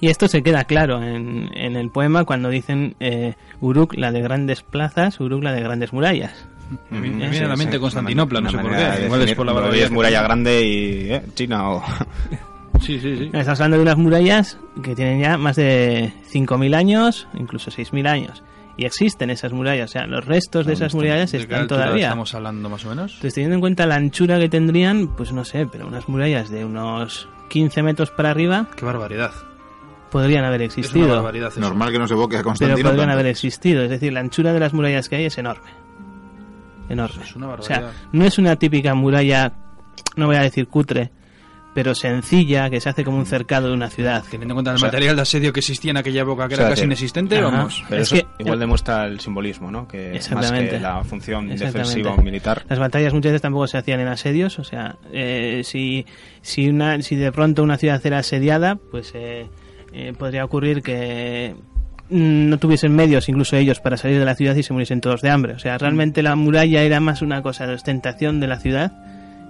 Y 0.02 0.10
esto 0.10 0.28
se 0.28 0.44
queda 0.44 0.66
claro 0.66 1.02
en, 1.02 1.50
en 1.56 1.78
el 1.78 1.90
poema 1.90 2.26
cuando 2.26 2.50
dicen 2.50 2.96
eh, 3.00 3.36
Uruk 3.62 3.94
la 3.96 4.12
de 4.12 4.22
grandes 4.22 4.62
plazas, 4.62 5.20
Uruk 5.22 5.42
la 5.42 5.54
de 5.54 5.62
grandes 5.62 5.94
murallas. 5.94 6.34
Me 6.90 7.00
viene- 7.00 7.16
Mm, 7.16 7.20
me 7.20 7.30
viene 7.30 7.46
a 7.46 7.50
la 7.50 7.56
mente 7.56 7.80
Constantinopla, 7.80 8.42
no 8.42 8.50
sé 8.52 8.58
por 8.58 8.72
qué. 8.76 9.06
Igual 9.06 9.22
es 9.22 9.36
por 9.36 9.46
la 9.46 9.54
muralla 9.92 10.22
grande 10.22 10.62
y 10.66 11.14
¿eh? 11.14 11.22
China 11.34 11.70
o... 11.70 11.84
Sí, 12.82 13.00
sí, 13.00 13.18
sí. 13.18 13.30
Estamos 13.34 13.60
hablando 13.62 13.78
de 13.78 13.84
unas 13.84 13.98
murallas 13.98 14.58
que 14.84 14.96
tienen 14.96 15.20
ya 15.22 15.38
más 15.38 15.56
de 15.56 16.12
5.000 16.32 16.76
años, 16.76 17.28
incluso 17.34 17.72
6.000 17.72 18.08
años. 18.08 18.44
Y 18.78 18.86
existen 18.86 19.30
esas 19.30 19.54
murallas, 19.54 19.90
o 19.90 19.94
sea, 19.94 20.06
los 20.06 20.26
restos 20.26 20.66
de 20.66 20.74
esas 20.74 20.94
murallas 20.94 21.32
¿De 21.32 21.38
qué 21.38 21.44
están 21.46 21.68
todavía. 21.68 22.08
estamos 22.08 22.34
hablando 22.36 22.70
más 22.70 22.84
o 22.86 22.90
menos? 22.90 23.12
Entonces, 23.14 23.34
teniendo 23.34 23.56
en 23.56 23.62
cuenta 23.62 23.86
la 23.86 23.96
anchura 23.96 24.38
que 24.38 24.50
tendrían, 24.50 25.16
pues 25.16 25.32
no 25.32 25.46
sé, 25.46 25.66
pero 25.72 25.88
unas 25.88 26.10
murallas 26.10 26.50
de 26.50 26.66
unos 26.66 27.30
15 27.50 27.84
metros 27.84 28.12
para 28.12 28.32
arriba 28.32 28.68
Qué 28.76 28.84
barbaridad. 28.84 29.32
podrían 30.12 30.44
haber 30.44 30.64
Es 30.64 30.76
una 30.76 30.82
existido. 30.82 31.08
barbaridad 31.08 31.48
eso. 31.50 31.62
Normal 31.62 31.92
que 31.94 32.00
no 32.00 32.08
se 32.08 32.14
evoque 32.16 32.36
a 32.36 32.40
Pero 32.40 32.50
Constantino. 32.50 32.76
podrían 32.90 32.98
tanto. 33.08 33.14
haber 33.14 33.26
existido. 33.28 33.82
Es 33.84 33.90
decir, 33.90 34.12
la 34.12 34.20
anchura 34.20 34.52
de 34.52 34.60
las 34.60 34.74
murallas 34.74 35.08
que 35.08 35.16
hay 35.16 35.26
es 35.26 35.38
enorme. 35.38 35.70
Enorme. 36.90 37.24
Es 37.24 37.36
una 37.36 37.48
o 37.48 37.62
sea, 37.62 37.92
no 38.12 38.26
es 38.26 38.38
una 38.38 38.58
típica 38.58 38.94
muralla, 38.94 39.54
no 40.18 40.28
voy 40.28 40.36
a 40.36 40.42
decir 40.42 40.68
cutre, 40.68 41.12
pero 41.76 41.94
sencilla, 41.94 42.70
que 42.72 42.80
se 42.82 42.90
hace 42.90 43.04
como 43.04 43.18
un 43.18 43.28
cercado 43.28 43.68
de 43.68 43.74
una 43.76 43.90
ciudad. 43.92 44.24
Teniendo 44.32 44.54
en 44.54 44.56
cuenta 44.56 44.72
el 44.72 44.76
O 44.78 44.80
sea- 44.80 44.88
material 44.88 45.16
de 45.18 45.22
asedio 45.22 45.54
que 45.54 45.60
existía 45.60 45.92
en 45.92 45.98
aquella 45.98 46.22
época, 46.24 46.48
que 46.48 46.56
O 46.56 46.58
era 46.58 46.70
casi 46.70 46.82
que- 46.82 46.86
inexistente, 46.88 47.38
Ajá. 47.38 47.46
vamos. 47.50 47.84
Pero 47.88 48.02
Es 48.02 48.12
eso 48.12 48.16
que- 48.38 48.44
igual 48.44 48.58
demuestra 48.60 49.06
el 49.06 49.20
simbolismo, 49.20 49.70
¿no? 49.70 49.88
Que 49.88 50.08
más 50.08 50.16
Exactamente. 50.16 50.70
que 50.72 50.80
la 50.80 51.04
función 51.04 51.50
defensiva 51.50 52.14
o 52.14 52.22
militar. 52.24 52.64
Las 52.68 52.80
batallas 52.80 53.14
muchas 53.14 53.34
veces 53.34 53.42
tampoco 53.44 53.68
se 53.68 53.78
hacían 53.78 54.00
en 54.00 54.08
asedios, 54.08 54.58
o 54.58 54.64
sea, 54.64 54.96
eh, 55.14 55.62
si, 55.64 56.06
si, 56.42 56.70
una, 56.70 57.02
si 57.02 57.16
de 57.16 57.32
pronto 57.32 57.62
una 57.62 57.78
ciudad 57.78 58.02
era 58.06 58.20
asediada, 58.20 58.76
pues 58.78 59.12
eh, 59.14 59.48
eh, 59.94 60.14
podría 60.18 60.46
ocurrir 60.46 60.82
que 60.82 61.56
mm, 62.10 62.50
no 62.50 62.58
tuviesen 62.60 62.96
medios, 62.96 63.28
incluso 63.30 63.58
ellos, 63.58 63.80
para 63.80 63.98
salir 63.98 64.20
de 64.20 64.26
la 64.26 64.36
ciudad 64.36 64.56
y 64.56 64.64
se 64.64 64.72
muriesen 64.74 65.02
todos 65.02 65.22
de 65.22 65.30
hambre. 65.30 65.54
O 65.54 65.60
sea, 65.60 65.78
realmente 65.78 66.22
la 66.24 66.36
muralla 66.36 66.84
era 66.84 67.00
más 67.00 67.22
una 67.22 67.42
cosa 67.42 67.68
de 67.68 67.74
ostentación 67.74 68.40
de 68.40 68.48
la 68.48 68.60
ciudad 68.60 68.94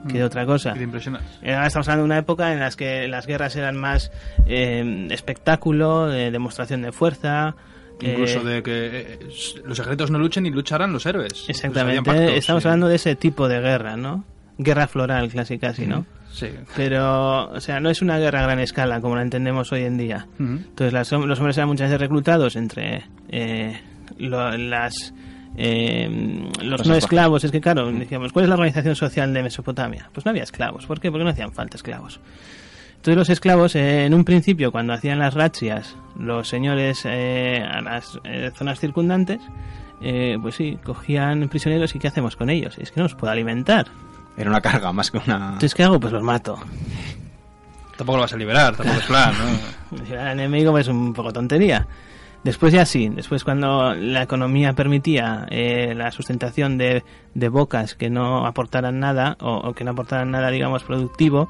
que 0.07 0.17
de 0.19 0.23
otra 0.23 0.45
cosa. 0.45 0.73
Y 0.75 0.79
de 0.79 0.83
impresionar. 0.85 1.21
Eh, 1.41 1.53
Ahora 1.53 1.67
estamos 1.67 1.87
hablando 1.87 2.03
de 2.03 2.05
una 2.07 2.17
época 2.19 2.53
en 2.53 2.59
las 2.59 2.75
que 2.75 3.07
las 3.07 3.25
guerras 3.27 3.55
eran 3.55 3.75
más 3.77 4.11
eh, 4.45 5.07
espectáculo, 5.11 6.07
de 6.07 6.31
demostración 6.31 6.81
de 6.81 6.91
fuerza. 6.91 7.55
Incluso 8.01 8.41
eh, 8.41 8.55
de 8.55 8.63
que 8.63 8.71
eh, 8.87 9.19
los 9.65 9.79
ejércitos 9.79 10.11
no 10.11 10.19
luchen 10.19 10.45
y 10.45 10.51
lucharán 10.51 10.91
los 10.93 11.05
héroes. 11.05 11.45
Exactamente. 11.47 12.03
pactos, 12.03 12.31
Estamos 12.33 12.63
sí. 12.63 12.67
hablando 12.69 12.87
de 12.87 12.95
ese 12.95 13.15
tipo 13.15 13.47
de 13.47 13.59
guerra, 13.61 13.95
¿no? 13.95 14.23
Guerra 14.57 14.87
floral, 14.87 15.31
casi 15.33 15.57
casi, 15.59 15.85
¿no? 15.85 16.05
Sí. 16.31 16.49
Pero, 16.75 17.49
o 17.51 17.59
sea, 17.61 17.79
no 17.79 17.89
es 17.89 18.01
una 18.01 18.17
guerra 18.19 18.39
a 18.41 18.43
gran 18.43 18.59
escala 18.59 18.99
como 18.99 19.15
la 19.15 19.21
entendemos 19.21 19.71
hoy 19.71 19.83
en 19.83 19.97
día. 19.97 20.27
Ujú. 20.39 20.43
Entonces, 20.57 20.91
las 20.93 21.11
los 21.11 21.39
hombres 21.39 21.57
eran 21.57 21.69
muchas 21.69 21.87
veces 21.89 22.01
reclutados 22.01 22.55
entre 22.57 23.03
eh, 23.29 23.79
lo- 24.17 24.57
las 24.57 25.13
eh, 25.57 26.49
los 26.61 26.85
no 26.87 26.95
esclavos. 26.95 27.03
esclavos. 27.03 27.43
Es 27.43 27.51
que, 27.51 27.61
claro, 27.61 27.91
decíamos, 27.91 28.33
¿cuál 28.33 28.43
es 28.43 28.49
la 28.49 28.55
organización 28.55 28.95
social 28.95 29.33
de 29.33 29.43
Mesopotamia? 29.43 30.09
Pues 30.13 30.25
no 30.25 30.31
había 30.31 30.43
esclavos. 30.43 30.85
¿Por 30.85 30.99
qué? 30.99 31.11
Porque 31.11 31.23
no 31.23 31.29
hacían 31.29 31.51
falta 31.53 31.77
esclavos. 31.77 32.19
Entonces 32.95 33.17
los 33.17 33.29
esclavos, 33.29 33.75
eh, 33.75 34.05
en 34.05 34.13
un 34.15 34.25
principio, 34.25 34.71
cuando 34.71 34.93
hacían 34.93 35.19
las 35.19 35.35
rachias, 35.35 35.95
los 36.19 36.47
señores 36.47 37.01
eh, 37.05 37.63
a 37.63 37.81
las 37.81 38.19
eh, 38.23 38.51
zonas 38.55 38.79
circundantes, 38.79 39.41
eh, 40.01 40.37
pues 40.41 40.55
sí, 40.55 40.77
cogían 40.83 41.47
prisioneros 41.47 41.93
y 41.95 41.99
¿qué 41.99 42.07
hacemos 42.07 42.35
con 42.35 42.49
ellos? 42.49 42.77
Es 42.79 42.91
que 42.91 42.99
no 42.99 43.03
los 43.03 43.15
puedo 43.15 43.31
alimentar. 43.31 43.87
Era 44.37 44.49
una 44.49 44.59
carga 44.59 44.91
más 44.91 45.11
que 45.11 45.19
una... 45.19 45.35
Entonces, 45.35 45.75
¿qué 45.75 45.83
hago? 45.83 45.99
Pues 45.99 46.11
los 46.13 46.23
mato. 46.23 46.57
Tampoco 47.95 48.17
lo 48.17 48.23
vas 48.23 48.33
a 48.33 48.37
liberar, 48.37 48.75
tampoco 48.75 48.99
es 48.99 49.05
plan, 49.05 49.33
¿no? 49.37 49.97
Si 50.05 50.11
era 50.11 50.31
enemigo, 50.31 50.71
pues 50.71 50.87
un 50.87 51.13
poco 51.13 51.31
tontería. 51.31 51.87
Después 52.45 52.71
ya 52.73 52.85
sí, 52.85 53.09
después 53.09 53.43
cuando 53.43 53.95
la 53.95 54.21
economía 54.21 54.73
permitía 54.73 55.47
eh, 55.49 55.95
la 55.95 56.11
sustentación 56.11 56.77
de, 56.77 57.03
de 57.33 57.49
bocas 57.49 57.95
que 57.95 58.11
no 58.11 58.45
aportaran 58.45 58.99
nada, 58.99 59.35
o, 59.41 59.55
o 59.57 59.73
que 59.73 59.83
no 59.83 59.91
aportaran 59.91 60.29
nada, 60.29 60.51
digamos, 60.51 60.83
productivo, 60.83 61.49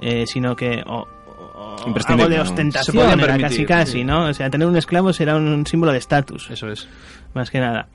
eh, 0.00 0.24
sino 0.26 0.54
que... 0.54 0.82
O, 0.86 1.06
o- 1.08 1.76
algo 2.06 2.28
de 2.28 2.36
¿no? 2.36 2.42
Ostentación, 2.42 3.18
era 3.20 3.38
casi 3.38 3.64
casi. 3.64 4.04
¿no? 4.04 4.26
O 4.26 4.34
sea, 4.34 4.50
tener 4.50 4.68
un 4.68 4.76
esclavo 4.76 5.12
será 5.14 5.36
un, 5.36 5.66
símbolo 5.66 5.92
de 5.92 5.98
estatus, 5.98 6.50
Eso 6.50 6.68
es. 6.68 6.86
más 7.32 7.50
que 7.50 7.58
nada. 7.60 7.88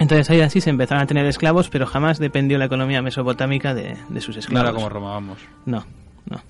Entonces 0.00 0.28
ahí 0.30 0.40
así 0.40 0.60
se 0.60 0.70
empezaron 0.70 1.02
a 1.04 1.06
tener 1.06 1.26
esclavos, 1.26 1.68
pero 1.68 1.86
jamás 1.86 2.18
dependió 2.18 2.58
la 2.58 2.64
economía 2.66 3.02
mesopotámica 3.02 3.72
de, 3.72 3.96
de 4.08 4.20
sus 4.20 4.34
No 4.34 4.40
esclavos. 4.40 4.68
era 4.70 4.74
como 4.74 4.88
Roma, 4.88 5.10
vamos. 5.10 5.38
No, 5.64 5.84
no. 6.28 6.40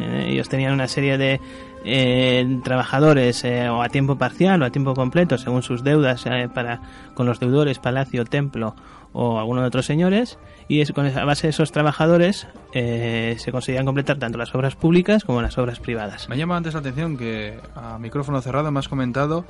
Eh, 0.00 0.30
ellos 0.30 0.48
tenían 0.48 0.72
una 0.72 0.88
serie 0.88 1.16
de 1.16 1.40
eh, 1.84 2.60
trabajadores 2.62 3.44
eh, 3.44 3.68
o 3.68 3.82
a 3.82 3.88
tiempo 3.88 4.16
parcial 4.16 4.62
o 4.62 4.64
a 4.64 4.70
tiempo 4.70 4.94
completo 4.94 5.38
según 5.38 5.62
sus 5.62 5.82
deudas 5.82 6.24
eh, 6.26 6.48
para 6.52 6.80
con 7.14 7.26
los 7.26 7.40
deudores, 7.40 7.78
palacio, 7.78 8.24
templo 8.24 8.74
o 9.12 9.38
alguno 9.38 9.60
de 9.60 9.66
otros 9.66 9.86
señores 9.86 10.38
y 10.68 10.80
es, 10.80 10.92
con 10.92 11.06
a 11.06 11.24
base 11.24 11.46
de 11.46 11.50
esos 11.50 11.72
trabajadores 11.72 12.46
eh, 12.72 13.36
se 13.38 13.52
conseguían 13.52 13.84
completar 13.84 14.18
tanto 14.18 14.38
las 14.38 14.54
obras 14.54 14.74
públicas 14.74 15.24
como 15.24 15.42
las 15.42 15.58
obras 15.58 15.80
privadas. 15.80 16.28
Me 16.28 16.36
llama 16.36 16.56
antes 16.56 16.74
la 16.74 16.80
atención 16.80 17.16
que 17.16 17.58
a 17.74 17.98
micrófono 17.98 18.40
cerrado 18.40 18.70
me 18.70 18.78
has 18.78 18.88
comentado 18.88 19.44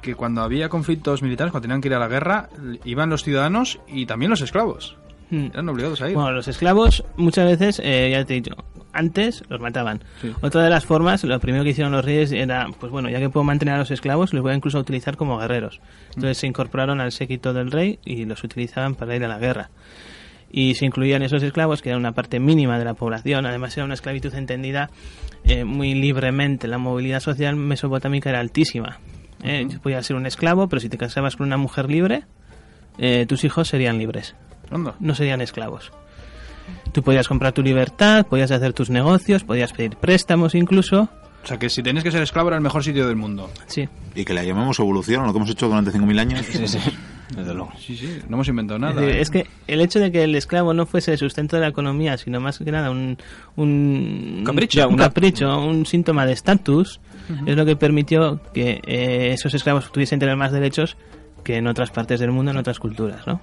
que 0.00 0.14
cuando 0.14 0.42
había 0.42 0.68
conflictos 0.68 1.22
militares, 1.22 1.52
cuando 1.52 1.64
tenían 1.64 1.80
que 1.80 1.88
ir 1.88 1.94
a 1.94 1.98
la 1.98 2.08
guerra, 2.08 2.48
iban 2.84 3.10
los 3.10 3.22
ciudadanos 3.22 3.80
y 3.86 4.06
también 4.06 4.30
los 4.30 4.40
esclavos. 4.40 4.96
Hmm. 5.30 5.46
Eran 5.52 5.68
obligados 5.68 6.02
a 6.02 6.08
ir. 6.08 6.14
Bueno, 6.14 6.32
los 6.32 6.48
esclavos 6.48 7.04
muchas 7.16 7.46
veces, 7.46 7.80
eh, 7.84 8.10
ya 8.10 8.24
te 8.24 8.34
he 8.34 8.36
dicho, 8.36 8.56
antes 8.92 9.44
los 9.48 9.60
mataban. 9.60 10.02
Sí. 10.20 10.32
Otra 10.40 10.62
de 10.64 10.70
las 10.70 10.84
formas, 10.84 11.22
lo 11.24 11.38
primero 11.38 11.64
que 11.64 11.70
hicieron 11.70 11.92
los 11.92 12.04
reyes 12.04 12.32
era, 12.32 12.66
pues 12.78 12.90
bueno, 12.90 13.08
ya 13.08 13.18
que 13.20 13.30
puedo 13.30 13.44
mantener 13.44 13.74
a 13.74 13.78
los 13.78 13.90
esclavos, 13.90 14.32
los 14.32 14.42
voy 14.42 14.52
a 14.52 14.56
incluso 14.56 14.78
utilizar 14.78 15.16
como 15.16 15.38
guerreros. 15.38 15.80
Entonces 16.08 16.38
se 16.38 16.46
incorporaron 16.46 17.00
al 17.00 17.12
séquito 17.12 17.52
del 17.52 17.70
rey 17.70 18.00
y 18.04 18.24
los 18.24 18.42
utilizaban 18.42 18.94
para 18.96 19.14
ir 19.14 19.24
a 19.24 19.28
la 19.28 19.38
guerra. 19.38 19.70
Y 20.52 20.74
se 20.74 20.84
incluían 20.84 21.22
esos 21.22 21.44
esclavos, 21.44 21.80
que 21.80 21.90
eran 21.90 22.00
una 22.00 22.12
parte 22.12 22.40
mínima 22.40 22.76
de 22.76 22.84
la 22.84 22.94
población. 22.94 23.46
Además 23.46 23.76
era 23.76 23.84
una 23.84 23.94
esclavitud 23.94 24.34
entendida 24.34 24.90
eh, 25.44 25.62
muy 25.62 25.94
libremente. 25.94 26.66
La 26.66 26.78
movilidad 26.78 27.20
social 27.20 27.54
mesopotámica 27.54 28.30
era 28.30 28.40
altísima. 28.40 28.98
Eh, 29.44 29.68
Podías 29.80 30.04
ser 30.04 30.16
un 30.16 30.26
esclavo, 30.26 30.68
pero 30.68 30.80
si 30.80 30.88
te 30.88 30.98
casabas 30.98 31.36
con 31.36 31.46
una 31.46 31.56
mujer 31.56 31.88
libre, 31.88 32.24
eh, 32.98 33.26
tus 33.28 33.44
hijos 33.44 33.68
serían 33.68 33.98
libres 33.98 34.34
Anda. 34.70 34.94
no 35.00 35.14
serían 35.14 35.40
esclavos. 35.40 35.92
Tú 36.92 37.02
podías 37.02 37.26
comprar 37.28 37.52
tu 37.52 37.62
libertad, 37.62 38.26
podías 38.26 38.50
hacer 38.50 38.72
tus 38.72 38.90
negocios, 38.90 39.44
podías 39.44 39.72
pedir 39.72 39.96
préstamos 39.96 40.54
incluso. 40.54 41.08
O 41.42 41.46
sea, 41.46 41.58
que 41.58 41.70
si 41.70 41.82
tenías 41.82 42.04
que 42.04 42.10
ser 42.10 42.22
esclavo 42.22 42.48
era 42.48 42.56
el 42.56 42.62
mejor 42.62 42.84
sitio 42.84 43.06
del 43.06 43.16
mundo. 43.16 43.50
Sí. 43.66 43.88
Y 44.14 44.24
que 44.24 44.34
la 44.34 44.44
llamemos 44.44 44.78
evolución, 44.78 45.24
lo 45.26 45.32
que 45.32 45.38
hemos 45.38 45.50
hecho 45.50 45.68
durante 45.68 45.90
5.000 45.90 46.20
años. 46.20 46.46
Sí, 46.46 46.68
sí, 46.68 46.78
desde 47.34 47.54
luego. 47.54 47.72
Sí, 47.78 47.96
sí, 47.96 48.18
no 48.28 48.36
hemos 48.36 48.48
inventado 48.48 48.76
Es, 48.76 48.80
nada. 48.82 49.00
decir, 49.00 49.16
¿eh? 49.16 49.20
es 49.22 49.30
que 49.30 49.46
el 49.66 49.80
hecho 49.80 49.98
de 50.00 50.12
que 50.12 50.22
el 50.24 50.34
esclavo 50.34 50.74
no 50.74 50.84
fuese 50.84 51.12
el 51.12 51.18
sustento 51.18 51.56
de 51.56 51.62
la 51.62 51.68
economía, 51.68 52.18
sino 52.18 52.40
más 52.40 52.58
que 52.58 52.70
nada 52.70 52.90
un, 52.90 53.16
un 53.56 54.42
Capricho. 54.44 54.86
un 54.88 54.94
Una- 54.94 55.04
capricho, 55.04 55.58
un 55.64 55.86
síntoma 55.86 56.26
de 56.26 56.32
estatus, 56.32 57.00
es 57.46 57.56
lo 57.56 57.64
que 57.64 57.76
permitió 57.76 58.40
que 58.52 58.80
eh, 58.86 59.32
esos 59.32 59.54
esclavos 59.54 59.90
tuviesen 59.92 60.18
tener 60.18 60.36
más 60.36 60.52
derechos 60.52 60.96
que 61.44 61.56
en 61.56 61.68
otras 61.68 61.90
partes 61.90 62.20
del 62.20 62.32
mundo, 62.32 62.50
en 62.50 62.56
otras 62.58 62.78
culturas, 62.80 63.26
¿no? 63.26 63.40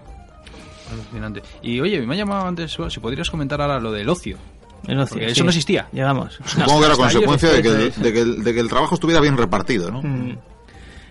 Alucinante. 0.91 1.41
Y 1.61 1.79
oye, 1.79 2.01
me 2.01 2.15
ha 2.15 2.17
llamado 2.17 2.47
antes, 2.47 2.77
si 2.89 2.99
podrías 2.99 3.29
comentar 3.29 3.61
ahora 3.61 3.79
lo 3.79 3.91
del 3.91 4.07
ocio. 4.09 4.37
El 4.87 4.99
ocio, 4.99 5.15
Porque 5.15 5.25
sí. 5.27 5.31
eso 5.33 5.43
no 5.43 5.49
existía. 5.49 5.87
Llegamos. 5.91 6.39
Supongo 6.45 6.79
que 6.81 6.85
era 6.85 6.95
consecuencia 6.95 7.49
de 7.49 7.61
que, 7.61 7.67
el, 7.67 7.75
efectivamente. 7.87 8.01
de, 8.01 8.13
que 8.13 8.21
el, 8.21 8.43
de 8.43 8.53
que 8.53 8.59
el 8.59 8.69
trabajo 8.69 8.95
estuviera 8.95 9.19
bien 9.21 9.35
repartido, 9.37 9.91
¿no? 9.91 10.01
Mm. 10.01 10.37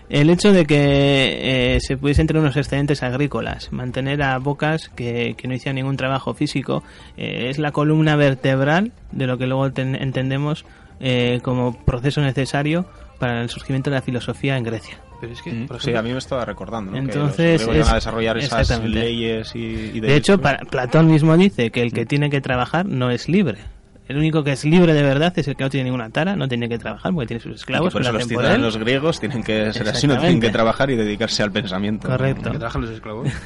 El 0.09 0.29
hecho 0.29 0.53
de 0.53 0.65
que 0.65 1.75
eh, 1.75 1.79
se 1.81 1.97
pudiesen 1.97 2.27
tener 2.27 2.41
unos 2.41 2.55
excedentes 2.55 3.03
agrícolas, 3.03 3.73
mantener 3.73 4.23
a 4.23 4.37
bocas 4.39 4.87
que, 4.87 5.35
que 5.37 5.49
no 5.49 5.53
hicieran 5.53 5.75
ningún 5.75 5.97
trabajo 5.97 6.33
físico, 6.33 6.81
eh, 7.17 7.47
es 7.49 7.57
la 7.59 7.73
columna 7.73 8.15
vertebral 8.15 8.93
de 9.11 9.27
lo 9.27 9.37
que 9.37 9.47
luego 9.47 9.69
ten- 9.73 9.95
entendemos 10.01 10.63
eh, 11.01 11.41
como 11.43 11.77
proceso 11.83 12.21
necesario 12.21 12.85
para 13.19 13.41
el 13.41 13.49
surgimiento 13.49 13.89
de 13.89 13.97
la 13.97 14.01
filosofía 14.01 14.55
en 14.55 14.63
Grecia. 14.63 14.97
Pero 15.19 15.33
es 15.33 15.41
que, 15.41 15.51
Mm, 15.51 15.67
por 15.67 15.77
Sí, 15.81 15.89
ejemplo, 15.89 15.99
a 15.99 16.03
mí 16.03 16.11
me 16.11 16.17
estaba 16.19 16.45
recordando, 16.45 16.91
¿no? 16.91 16.97
Entonces, 16.97 17.61
que 17.61 17.67
los 17.67 17.75
es- 17.77 17.89
a 17.91 17.95
desarrollar 17.95 18.37
esas 18.37 18.83
leyes 18.83 19.55
y, 19.55 19.59
y 19.59 19.99
De 19.99 20.15
hecho, 20.15 20.37
derechos. 20.37 20.39
para- 20.41 20.59
Platón 20.59 21.07
mismo 21.07 21.35
dice 21.37 21.71
que 21.71 21.81
el 21.81 21.91
que 21.91 22.05
tiene 22.05 22.29
que 22.29 22.39
trabajar 22.41 22.85
no 22.85 23.09
es 23.09 23.27
libre. 23.27 23.57
El 24.07 24.17
único 24.17 24.43
que 24.43 24.53
es 24.53 24.63
libre 24.63 24.93
de 24.93 25.03
verdad 25.03 25.33
es 25.37 25.47
el 25.47 25.55
que 25.55 25.63
no 25.63 25.69
tiene 25.69 25.85
ninguna 25.85 26.09
tara, 26.09 26.35
no 26.35 26.47
tiene 26.47 26.69
que 26.69 26.77
trabajar 26.77 27.13
porque 27.13 27.27
tiene 27.27 27.41
sus 27.41 27.55
esclavos 27.55 27.91
por 27.91 28.01
eso 28.01 28.11
lo 28.11 28.19
los 28.19 28.27
ciudadanos 28.27 28.77
griegos 28.77 29.19
tienen 29.19 29.43
que 29.43 29.73
ser 29.73 29.87
así, 29.89 30.07
no 30.07 30.17
tienen 30.17 30.39
que 30.39 30.49
trabajar 30.49 30.89
y 30.89 30.95
dedicarse 30.95 31.43
al 31.43 31.51
pensamiento. 31.51 32.07
Correcto. 32.07 32.51
que 32.51 32.57
trabajan 32.57 32.81
los 32.81 32.91
esclavos. 32.91 33.27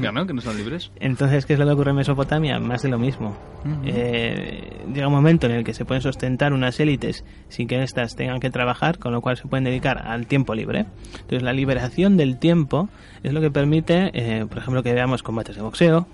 Que 0.00 0.34
no 0.34 0.40
son 0.40 0.56
libres. 0.56 0.90
Entonces, 1.00 1.46
¿qué 1.46 1.54
es 1.54 1.58
lo 1.58 1.64
que 1.64 1.72
ocurre 1.72 1.90
en 1.90 1.96
Mesopotamia? 1.96 2.58
Más 2.58 2.82
de 2.82 2.88
lo 2.88 2.98
mismo. 2.98 3.36
Eh, 3.84 4.84
llega 4.92 5.06
un 5.06 5.12
momento 5.12 5.46
en 5.46 5.52
el 5.52 5.64
que 5.64 5.72
se 5.72 5.84
pueden 5.84 6.02
sustentar 6.02 6.52
unas 6.52 6.78
élites 6.80 7.24
sin 7.48 7.68
que 7.68 7.82
éstas 7.82 8.16
tengan 8.16 8.40
que 8.40 8.50
trabajar, 8.50 8.98
con 8.98 9.12
lo 9.12 9.20
cual 9.20 9.36
se 9.36 9.46
pueden 9.46 9.64
dedicar 9.64 9.98
al 9.98 10.26
tiempo 10.26 10.54
libre. 10.54 10.86
Entonces, 11.12 11.42
la 11.42 11.52
liberación 11.52 12.16
del 12.16 12.38
tiempo 12.38 12.88
es 13.22 13.32
lo 13.32 13.40
que 13.40 13.50
permite, 13.50 14.10
eh, 14.14 14.46
por 14.46 14.58
ejemplo, 14.58 14.82
que 14.82 14.92
veamos 14.92 15.22
combates 15.22 15.56
de 15.56 15.62
boxeo, 15.62 16.06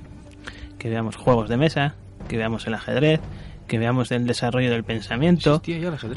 que 0.78 0.88
veamos 0.88 1.16
juegos 1.16 1.48
de 1.48 1.56
mesa, 1.56 1.94
que 2.28 2.36
veamos 2.36 2.66
el 2.66 2.74
ajedrez, 2.74 3.20
que 3.66 3.78
veamos 3.78 4.10
el 4.12 4.26
desarrollo 4.26 4.70
del 4.70 4.84
pensamiento, 4.84 5.60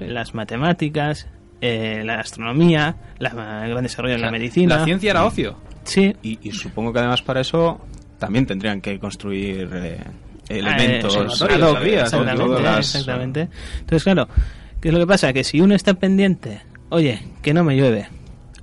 las 0.07 0.33
matemáticas, 0.33 1.27
eh, 1.61 2.03
la 2.05 2.19
astronomía, 2.19 2.95
la- 3.19 3.63
el 3.65 3.71
gran 3.71 3.83
desarrollo 3.83 4.13
de 4.15 4.19
la 4.21 4.31
medicina. 4.31 4.77
La 4.79 4.85
ciencia 4.85 5.11
era 5.11 5.25
ocio. 5.25 5.57
Sí, 5.83 6.15
Y, 6.21 6.39
y 6.47 6.51
supongo 6.51 6.93
que 6.93 6.99
además 6.99 7.21
para 7.21 7.41
eso 7.41 7.79
también 8.19 8.45
tendrían 8.45 8.81
que 8.81 8.99
construir 8.99 9.69
eh, 9.73 9.97
elementos. 10.49 11.15
Ah, 11.17 11.21
eh, 11.21 11.99
exactamente, 12.01 12.61
las- 12.61 12.95
exactamente. 12.95 13.47
Entonces, 13.79 14.03
claro, 14.03 14.27
¿qué 14.81 14.89
es 14.89 14.93
lo 14.93 14.99
que 14.99 15.07
pasa? 15.07 15.33
Que 15.33 15.43
si 15.43 15.61
uno 15.61 15.75
está 15.75 15.93
pendiente, 15.95 16.61
oye, 16.89 17.19
que 17.41 17.53
no 17.53 17.63
me 17.63 17.75
llueve, 17.75 18.07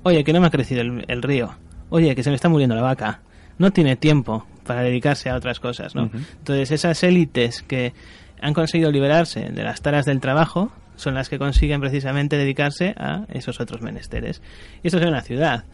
oye, 0.03 0.23
que 0.25 0.33
no 0.33 0.41
me 0.41 0.47
ha 0.47 0.51
crecido 0.51 0.83
el, 0.83 1.05
el 1.09 1.23
río, 1.23 1.55
oye, 1.91 2.15
que 2.15 2.23
se 2.23 2.31
me 2.31 2.37
está 2.37 2.49
muriendo 2.49 2.75
la 2.77 2.83
vaca, 2.83 3.21
no 3.59 3.73
tiene 3.73 3.97
tiempo 3.97 4.47
para 4.67 4.83
dedicarse 4.83 5.31
a 5.31 5.37
otras 5.37 5.61
cosas, 5.61 5.95
¿no? 5.95 6.11
Entonces, 6.39 6.71
esas 6.73 7.03
élites 7.05 7.63
que 7.63 7.93
han 8.41 8.55
conseguido 8.55 8.91
liberarse 8.91 9.51
de 9.51 9.63
las 9.63 9.83
taras 9.83 10.05
del 10.05 10.21
trabajo 10.21 10.73
son 10.97 11.15
las 11.15 11.29
que 11.29 11.39
consiguen 11.39 11.81
precisamente 11.81 12.37
dedicarse 12.37 12.95
a 12.97 13.27
esos 13.29 13.61
otros 13.61 13.83
menesteres. 13.83 14.43
Y 14.83 14.89
esto 14.89 14.99
es 14.99 15.03
en 15.03 15.11
una 15.11 15.23
ciudad. 15.23 15.65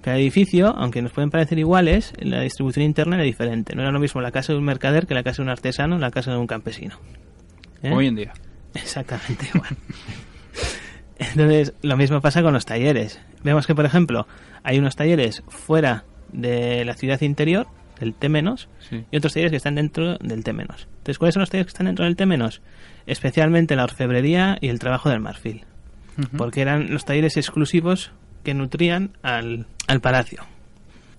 Cada 0.00 0.16
edificio, 0.16 0.74
aunque 0.76 1.00
nos 1.00 1.12
pueden 1.12 1.30
parecer 1.30 1.58
iguales, 1.58 2.12
la 2.18 2.40
distribución 2.40 2.84
interna 2.84 3.16
era 3.16 3.24
diferente. 3.24 3.76
No 3.76 3.82
era 3.82 3.92
lo 3.92 4.00
mismo 4.00 4.20
la 4.20 4.32
casa 4.32 4.52
de 4.52 4.58
un 4.58 4.64
mercader 4.64 5.06
que 5.06 5.14
la 5.14 5.22
casa 5.22 5.36
de 5.36 5.42
un 5.42 5.50
artesano, 5.50 5.98
la 5.98 6.10
casa 6.10 6.32
de 6.32 6.38
un 6.38 6.46
campesino. 6.46 6.98
¿Eh? 7.82 7.92
Hoy 7.92 8.08
en 8.08 8.16
día. 8.16 8.32
Exactamente 8.74 9.46
igual. 9.54 9.76
Entonces, 11.18 11.74
lo 11.82 11.96
mismo 11.96 12.20
pasa 12.20 12.42
con 12.42 12.52
los 12.52 12.66
talleres. 12.66 13.20
Vemos 13.44 13.66
que, 13.66 13.74
por 13.74 13.84
ejemplo, 13.84 14.26
hay 14.64 14.78
unos 14.78 14.96
talleres 14.96 15.44
fuera 15.48 16.04
de 16.32 16.84
la 16.84 16.94
ciudad 16.94 17.20
interior, 17.20 17.68
del 18.00 18.14
T-, 18.14 18.28
Sí. 18.88 19.04
y 19.10 19.16
otros 19.16 19.32
talleres 19.32 19.50
que 19.50 19.56
están 19.56 19.74
dentro 19.76 20.16
del 20.18 20.44
T-. 20.44 20.50
Entonces, 20.50 21.18
¿cuáles 21.18 21.34
son 21.34 21.40
los 21.40 21.50
talleres 21.50 21.66
que 21.66 21.72
están 21.74 21.86
dentro 21.86 22.04
del 22.04 22.16
T-? 22.16 22.26
Especialmente 23.06 23.76
la 23.76 23.84
orfebrería 23.84 24.58
y 24.60 24.68
el 24.68 24.78
trabajo 24.78 25.08
del 25.10 25.20
marfil. 25.20 25.64
Porque 26.36 26.60
eran 26.60 26.92
los 26.92 27.04
talleres 27.04 27.36
exclusivos 27.36 28.12
que 28.44 28.54
nutrían 28.54 29.12
al, 29.22 29.66
al 29.86 30.00
palacio. 30.00 30.42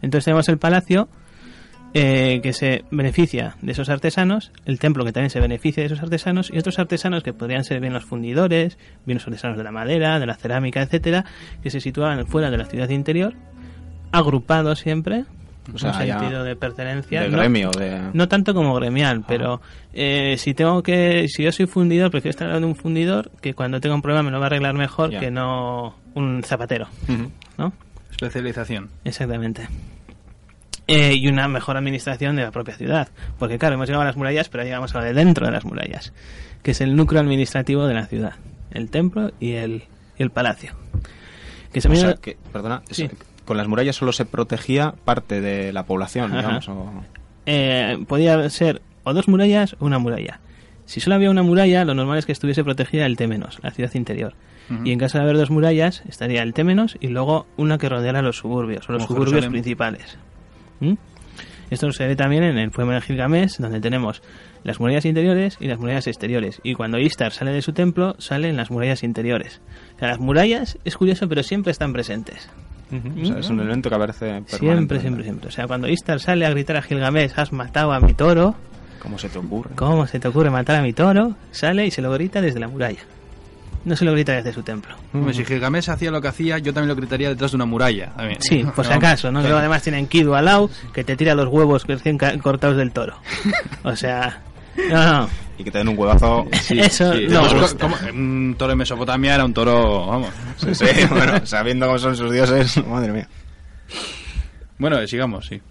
Entonces 0.02 0.26
tenemos 0.26 0.48
el 0.50 0.58
palacio 0.60 1.08
eh, 1.96 2.42
que 2.44 2.54
se 2.54 2.84
beneficia 2.92 3.56
de 3.62 3.72
esos 3.72 3.90
artesanos, 3.90 4.52
el 4.66 4.80
templo 4.80 5.06
que 5.06 5.12
también 5.12 5.30
se 5.30 5.40
beneficia 5.40 5.82
de 5.82 5.88
esos 5.88 6.02
artesanos 6.02 6.52
y 6.54 6.58
otros 6.58 6.78
artesanos 6.80 7.24
que 7.24 7.34
podrían 7.34 7.64
ser 7.64 7.80
bien 7.80 7.94
los 7.94 8.04
fundidores, 8.04 8.78
bien 9.06 9.18
los 9.18 9.28
artesanos 9.28 9.58
de 9.58 9.64
la 9.64 9.72
madera, 9.72 10.20
de 10.20 10.26
la 10.26 10.36
cerámica, 10.36 10.82
etcétera, 10.82 11.26
que 11.62 11.70
se 11.70 11.80
situaban 11.80 12.26
fuera 12.28 12.50
de 12.52 12.58
la 12.58 12.66
ciudad 12.66 12.90
interior, 12.90 13.36
agrupados 14.12 14.80
siempre, 14.80 15.26
O 15.74 15.78
sea, 15.78 15.92
un 15.92 15.98
sentido 15.98 16.44
de 16.44 16.56
pertenencia. 16.56 17.22
de 17.22 17.30
no- 17.30 17.38
gremio, 17.38 17.72
de... 17.72 18.10
no 18.14 18.28
tanto 18.28 18.54
como 18.54 18.74
gremial, 18.76 19.24
pero 19.28 19.62
eh, 19.94 20.36
si 20.38 20.54
tengo 20.54 20.84
que, 20.84 21.28
si 21.30 21.44
yo 21.44 21.52
soy 21.54 21.68
fundidor, 21.68 22.12
prefiero 22.12 22.32
estar 22.32 22.48
al 22.48 22.54
lado 22.54 22.62
de 22.62 22.68
un 22.68 22.76
fundidor 22.76 23.32
que 23.42 23.54
cuando 23.54 23.80
tenga 23.80 23.96
un 23.96 24.02
problema 24.02 24.24
me 24.24 24.32
lo 24.32 24.40
va 24.40 24.46
a 24.46 24.48
arreglar 24.48 24.74
mejor 24.74 25.12
Ya. 25.12 25.20
que 25.22 25.32
no 25.32 25.96
un 26.16 26.44
zapatero. 26.44 26.88
¿no? 27.58 27.72
Especialización. 28.12 28.90
Exactamente. 29.06 29.68
Eh, 30.88 31.14
y 31.16 31.28
una 31.30 31.48
mejor 31.48 31.78
administración 31.78 32.36
de 32.36 32.44
la 32.44 32.52
propia 32.52 32.76
ciudad. 32.76 33.08
Porque 33.40 33.58
claro, 33.58 33.76
hemos 33.76 33.88
llegado 33.88 34.02
a 34.02 34.06
las 34.06 34.18
murallas, 34.18 34.50
pero 34.50 34.64
llegamos 34.64 34.94
a 34.96 35.00
lo 35.00 35.06
de 35.06 35.14
dentro 35.14 35.46
de 35.46 35.54
las 35.54 35.64
murallas, 35.64 36.12
que 36.62 36.72
es 36.72 36.82
el 36.82 36.96
núcleo 36.96 37.22
administrativo 37.22 37.88
de 37.88 37.94
la 37.94 38.06
ciudad. 38.06 38.34
El 38.72 38.90
templo 38.90 39.32
y 39.40 39.54
el, 39.54 39.84
y 40.18 40.24
el 40.24 40.30
palacio. 40.30 40.74
Que 41.72 41.80
se 41.80 41.88
O 41.88 41.96
sea, 41.96 42.16
que, 42.16 42.38
perdona, 42.52 42.82
Sí. 42.92 43.10
Con 43.46 43.58
las 43.58 43.68
murallas 43.68 43.96
solo 43.96 44.12
se 44.14 44.26
protegía 44.26 44.94
parte 45.06 45.42
de 45.42 45.74
la 45.74 45.86
población, 45.86 46.32
Ajá. 46.32 46.38
digamos. 46.42 46.70
o- 46.70 47.04
eh, 47.46 47.98
podía 48.08 48.50
ser 48.50 48.82
o 49.04 49.14
dos 49.14 49.28
murallas 49.28 49.76
o 49.80 49.86
una 49.86 50.00
muralla. 50.00 50.40
Si 50.86 51.00
solo 51.00 51.16
había 51.16 51.30
una 51.30 51.44
muralla, 51.44 51.84
lo 51.86 51.94
normal 51.94 52.18
es 52.18 52.26
que 52.26 52.32
estuviese 52.32 52.64
protegida 52.64 53.06
el 53.06 53.16
T-, 53.18 53.28
la 53.62 53.72
ciudad 53.72 53.92
interior. 53.96 54.34
Y 54.86 54.92
en 54.94 55.00
caso 55.00 55.18
de 55.18 55.26
haber 55.26 55.36
dos 55.38 55.50
murallas, 55.52 56.04
estaría 56.08 56.42
el 56.42 56.54
T- 56.54 56.64
y 57.02 57.08
luego 57.08 57.46
una 57.58 57.78
que 57.78 57.90
rodeara 57.90 58.22
los 58.22 58.38
suburbios, 58.38 58.88
o 58.90 58.94
los 58.94 59.04
Como 59.06 59.16
suburbios 59.18 59.44
Jerusalén. 59.44 59.52
principales. 59.52 60.18
¿Mm? 60.80 60.94
Esto 61.70 61.92
se 61.92 62.08
ve 62.08 62.16
también 62.16 62.44
en 62.44 62.58
el 62.58 62.72
poema 62.72 62.94
de 62.96 63.02
Gilgamesh, 63.02 63.58
donde 63.58 63.82
tenemos 63.82 64.22
las 64.64 64.80
murallas 64.80 65.06
interiores 65.06 65.58
y 65.60 65.68
las 65.68 65.80
murallas 65.80 66.08
exteriores. 66.08 66.62
Y 66.64 66.76
cuando 66.76 66.98
Istar 67.00 67.32
sale 67.34 67.52
de 67.52 67.62
su 67.62 67.74
templo, 67.74 68.16
salen 68.20 68.56
las 68.56 68.72
murallas 68.72 69.04
interiores. 69.04 69.62
O 69.96 70.00
sea, 70.00 70.08
las 70.10 70.20
murallas, 70.20 70.78
es 70.86 70.96
curioso, 70.96 71.28
pero 71.28 71.44
siempre 71.44 71.72
están 71.72 71.92
presentes. 71.92 72.50
O 72.94 73.26
sea, 73.26 73.40
es 73.40 73.50
un 73.50 73.60
elemento 73.60 73.90
que 73.90 73.96
aparece 73.96 74.44
Siempre, 74.48 75.00
siempre, 75.00 75.24
siempre. 75.24 75.48
O 75.48 75.52
sea, 75.52 75.68
cuando 75.68 75.88
Istar 75.88 76.20
sale 76.20 76.46
a 76.46 76.50
gritar 76.50 76.78
a 76.78 76.82
Gilgamesh, 76.82 77.32
has 77.36 77.52
matado 77.52 77.94
a 77.94 78.00
mi 78.00 78.14
toro, 78.14 78.56
¿Cómo 79.04 79.18
se 79.20 79.28
te 79.28 79.38
ocurre? 79.38 79.72
¿Cómo 79.76 80.08
se 80.08 80.18
te 80.20 80.30
ocurre 80.30 80.50
matar 80.50 80.78
a 80.78 80.82
mi 80.82 80.94
toro? 80.94 81.36
Sale 81.52 81.86
y 81.86 81.92
se 81.92 82.02
lo 82.02 82.10
grita 82.12 82.40
desde 82.42 82.62
la 82.62 82.70
muralla. 82.70 83.02
No 83.84 83.98
se 83.98 84.06
lo 84.06 84.14
grita 84.14 84.32
desde 84.32 84.54
su 84.54 84.64
templo. 84.64 84.96
Si 85.34 85.44
Gilgamesh 85.44 85.90
hacía 85.90 86.10
lo 86.10 86.22
que 86.22 86.30
hacía, 86.30 86.58
yo 86.58 86.74
también 86.74 86.88
lo 86.88 86.96
gritaría 86.96 87.28
detrás 87.28 87.52
de 87.52 87.56
una 87.56 87.66
muralla. 87.66 88.14
también. 88.16 88.42
Sí, 88.42 88.64
por 88.74 88.86
si 88.86 88.94
acaso, 88.94 89.30
¿no? 89.30 89.42
Luego 89.42 89.58
además 89.58 89.82
tienen 89.84 90.08
Kidu 90.08 90.36
al 90.36 90.46
lado 90.46 90.70
que 90.94 91.04
te 91.04 91.18
tira 91.18 91.36
los 91.36 91.50
huevos 91.50 91.86
recién 91.86 92.18
cortados 92.18 92.78
del 92.78 92.94
toro. 92.94 93.18
O 93.84 93.94
sea, 93.98 94.42
no, 94.90 95.12
no. 95.12 95.30
Y 95.58 95.64
que 95.64 95.70
te 95.72 95.78
den 95.78 95.90
un 95.90 95.98
huevazo. 95.98 96.48
Eso 96.52 97.14
Sí, 97.14 97.28
no 97.30 97.44
como- 97.80 97.96
un 98.14 98.56
toro 98.58 98.72
en 98.74 98.78
Mesopotamia 98.80 99.36
era 99.36 99.46
un 99.46 99.54
toro, 99.54 100.08
vamos. 100.08 100.30
Sí, 100.58 100.74
sí, 100.74 100.86
bueno, 101.10 101.46
sabiendo 101.46 101.86
cómo 101.86 102.00
son 102.00 102.16
sus 102.18 102.32
dioses, 102.32 102.84
madre 102.88 103.12
mía. 103.14 103.28
Bueno, 104.80 105.06
sigamos, 105.08 105.46
sí. 105.46 105.62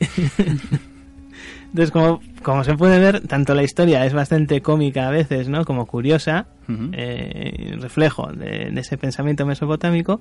Entonces, 1.66 1.90
como, 1.90 2.20
como 2.42 2.64
se 2.64 2.74
puede 2.74 2.98
ver, 2.98 3.20
tanto 3.26 3.54
la 3.54 3.62
historia 3.62 4.04
es 4.04 4.12
bastante 4.12 4.60
cómica 4.60 5.08
a 5.08 5.10
veces, 5.10 5.48
¿no? 5.48 5.64
Como 5.64 5.86
curiosa, 5.86 6.46
eh, 6.92 7.76
reflejo 7.80 8.30
de, 8.32 8.70
de 8.70 8.80
ese 8.80 8.98
pensamiento 8.98 9.46
mesopotámico, 9.46 10.20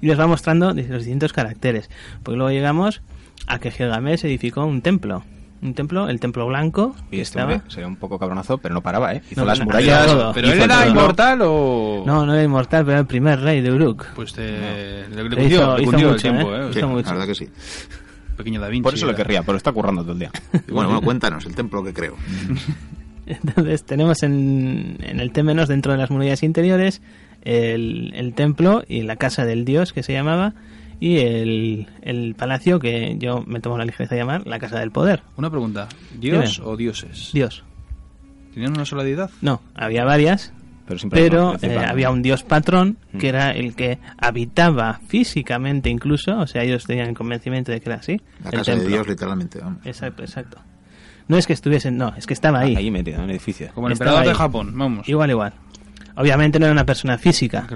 y 0.00 0.06
nos 0.06 0.18
va 0.18 0.26
mostrando 0.26 0.66
los 0.72 0.76
distintos 0.76 1.32
caracteres. 1.32 1.90
Porque 2.22 2.36
luego 2.36 2.52
llegamos 2.52 3.02
a 3.46 3.58
que 3.58 3.70
Gilgamesh 3.72 4.24
edificó 4.24 4.64
un 4.64 4.82
templo. 4.82 5.24
Un 5.62 5.72
templo, 5.72 6.08
el 6.10 6.20
templo 6.20 6.46
blanco, 6.46 6.94
Y 7.10 7.20
este 7.20 7.38
estaba... 7.38 7.54
hombre 7.54 7.70
sería 7.70 7.86
un 7.86 7.96
poco 7.96 8.18
cabronazo, 8.18 8.58
pero 8.58 8.74
no 8.74 8.82
paraba, 8.82 9.14
¿eh? 9.14 9.22
Hizo 9.30 9.40
No, 9.40 9.46
las 9.46 9.58
no, 9.58 9.64
murallas. 9.64 10.06
todo. 10.06 10.32
¿Pero 10.34 10.52
él 10.52 10.60
era 10.60 10.86
inmortal 10.86 11.38
o...? 11.42 12.02
No, 12.06 12.26
no 12.26 12.34
era 12.34 12.42
inmortal, 12.42 12.82
pero 12.84 12.92
era 12.92 13.00
el 13.00 13.06
primer 13.06 13.40
rey 13.40 13.62
de 13.62 13.72
Uruk. 13.72 14.04
Pues 14.14 14.34
te... 14.34 14.42
le, 14.42 15.08
le 15.08 15.28
Le 15.30 15.44
hizo- 15.46 15.76
le 15.76 15.82
hizo 15.82 15.90
cundió 15.90 16.06
el 16.08 16.12
mucho, 16.14 16.22
tiempo, 16.22 16.54
¿eh? 16.54 16.58
¿eh? 16.66 16.68
Hizo 16.70 16.80
Sí, 16.80 16.86
mucho. 16.86 17.06
la 17.06 17.12
verdad 17.12 17.26
que 17.28 17.34
sí. 17.34 17.48
Pequeño 18.36 18.60
Da 18.60 18.68
Vinci. 18.68 18.82
Por 18.82 18.94
eso 18.94 19.06
lo 19.06 19.14
querría, 19.14 19.42
pero 19.42 19.56
está 19.56 19.72
currando 19.72 20.02
todo 20.02 20.12
el 20.12 20.18
día. 20.18 20.30
Y 20.52 20.72
bueno, 20.72 20.88
bueno, 20.90 21.00
cuéntanos 21.00 21.46
el 21.46 21.54
templo 21.54 21.82
que 21.82 21.94
creo. 21.94 22.16
Entonces 23.26 23.84
tenemos 23.84 24.22
en, 24.22 24.98
en 25.00 25.18
el 25.20 25.32
Témenos, 25.32 25.68
dentro 25.68 25.92
de 25.92 25.98
las 25.98 26.10
murallas 26.10 26.42
interiores, 26.42 27.00
el, 27.42 28.12
el 28.14 28.34
templo 28.34 28.82
y 28.86 29.02
la 29.02 29.16
casa 29.16 29.46
del 29.46 29.64
dios 29.64 29.92
que 29.94 30.02
se 30.02 30.12
llamaba, 30.12 30.52
y 31.06 31.18
el, 31.18 31.86
el 32.02 32.34
palacio 32.34 32.78
que 32.80 33.16
yo 33.18 33.42
me 33.46 33.60
tomo 33.60 33.76
la 33.76 33.84
ligereza 33.84 34.14
de 34.14 34.20
llamar 34.22 34.46
la 34.46 34.58
casa 34.58 34.78
del 34.78 34.90
poder. 34.90 35.22
Una 35.36 35.50
pregunta. 35.50 35.88
¿Dios 36.18 36.56
Dime. 36.56 36.68
o 36.70 36.76
dioses? 36.76 37.30
Dios. 37.34 37.62
¿Tenían 38.54 38.72
una 38.72 38.84
sola 38.86 39.02
deidad? 39.04 39.30
No, 39.42 39.60
había 39.74 40.04
varias, 40.04 40.52
Pero, 40.86 41.00
pero 41.10 41.56
eh, 41.60 41.76
había 41.78 42.10
un 42.10 42.22
dios 42.22 42.42
patrón 42.42 42.96
Mm. 43.12 43.18
que 43.18 43.28
era 43.28 43.50
el 43.50 43.74
que 43.74 43.98
habitaba 44.18 45.00
físicamente 45.08 45.90
incluso, 45.90 46.38
o 46.38 46.46
sea, 46.46 46.62
ellos 46.62 46.84
tenían 46.84 47.08
el 47.08 47.14
convencimiento 47.14 47.70
de 47.72 47.80
que 47.80 47.88
era 47.90 47.98
así. 47.98 48.20
La 48.42 48.50
el 48.50 48.58
casa 48.58 48.74
de. 48.76 48.86
Dios, 48.86 49.06
literalmente. 49.08 49.58
vamos. 49.60 49.84
Exacto, 49.84 50.22
exacto. 50.22 50.58
No 51.28 51.36
es 51.38 51.46
que 51.46 51.52
estuviesen, 51.54 51.96
no, 51.96 52.14
es 52.16 52.26
que 52.26 52.34
estaba 52.34 52.60
ahí. 52.60 52.76
Ahí 52.76 52.90
metido, 52.90 53.18
en 53.18 53.24
el 53.24 53.30
edificio. 53.30 53.70
Como 53.74 53.86
el 53.88 53.94
Estaba 53.94 54.10
emperador 54.10 54.34
de. 54.34 54.38
Japón, 54.38 54.72
vamos. 54.74 55.08
Igual, 55.08 55.30
igual. 55.30 55.52
Obviamente 56.16 56.58
no 56.60 56.66
era 56.66 56.72
una 56.72 56.86
persona 56.86 57.18
física. 57.18 57.66